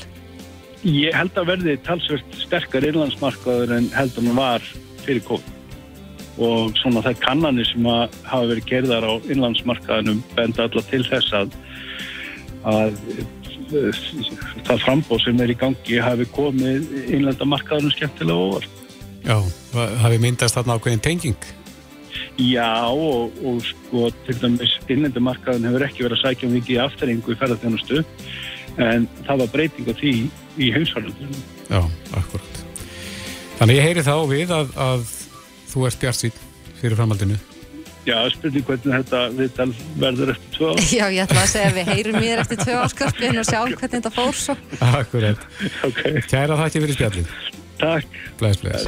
Ég 0.86 1.16
held 1.16 1.38
að 1.40 1.54
verði 1.54 1.78
talsvert 1.88 2.42
sterkar 2.42 2.86
innlandsmarkaður 2.86 3.78
en 3.80 3.88
heldur 3.96 4.28
hann 4.28 4.38
var 4.38 4.66
fyrir 5.06 5.24
COVID 5.28 5.56
og 6.38 6.76
svona 6.78 7.02
það 7.02 7.22
kannanir 7.24 7.66
sem 7.66 7.88
að 7.90 8.18
hafa 8.30 8.50
verið 8.52 8.70
gerðar 8.70 9.08
á 9.10 9.14
innlandsmarkaðunum 9.26 10.22
benda 10.36 10.68
alla 10.68 10.84
til 10.92 11.02
þess 11.08 11.34
að, 11.34 11.56
að 12.70 13.00
það 14.68 14.84
frambóð 14.86 15.24
sem 15.26 15.42
er 15.44 15.54
í 15.54 15.58
gangi 15.58 16.02
hafi 16.04 16.28
komið 16.36 16.92
innlandamarkaðunum 17.18 17.96
skemmtilega 17.96 18.52
ofar. 18.52 18.68
Já, 19.26 19.38
hafi 20.04 20.22
myndast 20.22 20.60
þarna 20.60 20.78
ákveðin 20.78 21.04
tenging? 21.04 21.50
Já 22.38 22.86
og, 22.94 23.34
og 23.42 23.64
sko 23.66 24.12
til 24.28 24.38
dæmis 24.44 24.76
innlandamarkaðun 24.86 25.66
hefur 25.72 25.86
ekki 25.88 26.06
verið 26.06 26.20
að 26.20 26.24
sækja 26.24 26.52
mikið 26.52 26.76
í 26.76 26.80
afturringu 26.84 27.34
í 27.34 27.40
ferðarþjónustu 27.40 28.04
en 28.78 29.08
það 29.26 29.42
var 29.42 29.54
breyting 29.56 29.90
á 29.90 29.94
því 29.98 30.14
í 30.62 30.72
heimsvarlandunum. 30.76 31.44
Já, 31.68 31.82
akkurat. 32.20 32.64
Þannig 33.58 33.80
ég 33.80 33.88
heyri 33.88 34.06
þá 34.06 34.16
við 34.30 34.54
að, 34.54 34.74
að 34.78 35.06
þú 35.72 35.86
ert 35.90 36.02
bjart 36.04 36.20
sín 36.22 36.42
fyrir 36.78 37.00
framhaldinu. 37.00 37.40
Já, 38.08 38.22
spurning 38.32 38.64
hvernig 38.64 38.94
þetta 39.02 39.24
viðtal 39.36 39.68
verður 40.00 40.32
eftir 40.36 40.54
tvö 40.56 40.70
ár. 40.72 40.84
Já, 41.00 41.06
ég 41.12 41.24
ætla 41.26 41.42
að 41.42 41.50
segja 41.52 41.72
að 41.72 41.80
við 41.80 41.92
heyrum 41.92 42.20
mér 42.22 42.44
eftir 42.44 42.62
tvö 42.62 42.78
áskarpin 42.86 43.42
og 43.42 43.50
sjáum 43.50 43.74
hvernig 43.74 43.98
þetta 43.98 44.14
fór 44.16 44.40
svo. 44.46 44.56
Akkurat. 44.94 45.50
Okay. 45.90 46.24
Kæra 46.30 46.62
þakki 46.62 46.86
fyrir 46.86 47.00
spjallin. 47.02 47.34
Takk. 47.82 48.22
Bless, 48.40 48.64
bless. 48.64 48.88